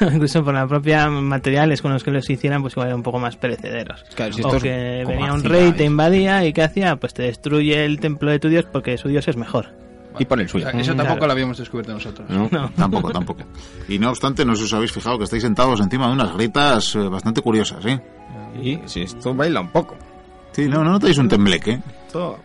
Incluso 0.12 0.44
por 0.44 0.54
la 0.54 0.66
propia 0.66 1.08
materiales 1.08 1.82
con 1.82 1.92
los 1.92 2.04
que 2.04 2.10
los 2.10 2.28
hicieran, 2.30 2.62
pues 2.62 2.74
igual 2.74 2.88
eran 2.88 2.98
un 2.98 3.02
poco 3.02 3.18
más 3.18 3.36
perecederos. 3.36 4.04
Claro, 4.14 4.32
si 4.32 4.42
o 4.42 4.50
que 4.58 5.04
venía 5.06 5.32
un 5.32 5.44
rey, 5.44 5.72
te 5.72 5.84
invadía 5.84 6.44
y 6.44 6.52
¿qué 6.52 6.62
hacía? 6.62 6.96
Pues 6.96 7.14
te 7.14 7.22
destruye 7.22 7.84
el 7.84 8.00
templo 8.00 8.30
de 8.30 8.38
tu 8.38 8.48
dios 8.48 8.66
porque 8.70 8.96
su 8.96 9.08
dios 9.08 9.26
es 9.28 9.36
mejor. 9.36 9.89
Y 10.18 10.24
por 10.24 10.40
el 10.40 10.46
O 10.46 10.48
suyo. 10.48 10.70
sea, 10.70 10.80
eso 10.80 10.90
tampoco 10.94 11.18
Claro. 11.18 11.26
lo 11.28 11.32
habíamos 11.32 11.58
descubierto 11.58 11.92
nosotros. 11.92 12.28
¿no? 12.28 12.48
Tampoco, 12.76 13.10
tampoco. 13.10 13.42
Y 13.88 13.98
no 13.98 14.10
obstante, 14.10 14.44
no 14.44 14.54
sé 14.54 14.60
si 14.62 14.64
os 14.66 14.74
habéis 14.74 14.92
fijado 14.92 15.18
que 15.18 15.24
estáis 15.24 15.42
sentados 15.42 15.80
encima 15.80 16.06
de 16.08 16.12
unas 16.14 16.32
gritas 16.34 16.94
eh, 16.96 17.08
bastante 17.08 17.40
curiosas, 17.42 17.82
¿sí? 17.84 17.98
Y 18.62 18.78
si 18.86 19.02
esto 19.02 19.32
baila 19.34 19.60
un 19.60 19.68
poco. 19.70 19.96
Sí, 20.52 20.66
no, 20.68 20.82
no 20.82 20.90
notáis 20.92 21.16
un 21.18 21.28
tembleque. 21.28 21.80
Esto... 22.06 22.38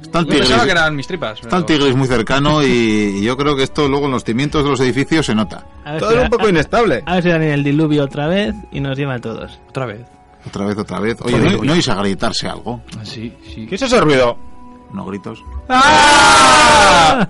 Está 0.00 0.20
el 0.20 0.26
Yo 0.26 0.30
pensaba 0.38 0.64
que 0.64 0.70
eran 0.70 0.96
mis 0.96 1.06
tripas. 1.06 1.40
está 1.42 1.58
el 1.58 1.64
pero- 1.66 1.78
tigris 1.80 1.94
muy 1.96 2.06
cercano 2.08 2.62
y, 2.62 2.66
y 2.66 3.22
yo 3.22 3.36
creo 3.36 3.54
que 3.54 3.64
esto 3.64 3.86
luego 3.86 4.06
en 4.06 4.12
los 4.12 4.24
cimientos 4.24 4.64
de 4.64 4.70
los 4.70 4.80
edificios 4.80 5.26
se 5.26 5.34
nota. 5.34 5.66
Todo 5.98 6.08
si, 6.08 6.14
era 6.16 6.24
un 6.24 6.30
poco 6.30 6.48
inestable. 6.48 7.02
a 7.04 7.14
ver 7.14 7.22
si 7.22 7.28
dan 7.28 7.42
en 7.42 7.50
el 7.50 7.62
diluvio 7.64 8.04
otra 8.04 8.26
vez 8.26 8.54
y 8.72 8.80
nos 8.80 8.96
lleva 8.96 9.16
a 9.16 9.18
todos. 9.18 9.60
Otra 9.68 9.84
vez. 9.84 10.00
Otra 10.46 10.64
vez, 10.64 10.78
otra 10.78 11.00
vez. 11.00 11.18
Oye, 11.20 11.38
¿no, 11.38 11.62
¿no 11.62 11.72
oís 11.74 11.86
a 11.90 11.96
gritarse 11.96 12.48
algo? 12.48 12.80
Ah, 12.98 13.04
Sí, 13.04 13.30
sí. 13.54 13.66
¿Qué 13.66 13.74
es 13.74 13.82
ese 13.82 14.00
ruido? 14.00 14.38
no 14.92 15.04
gritos. 15.04 15.44
¡Ah! 15.68 17.28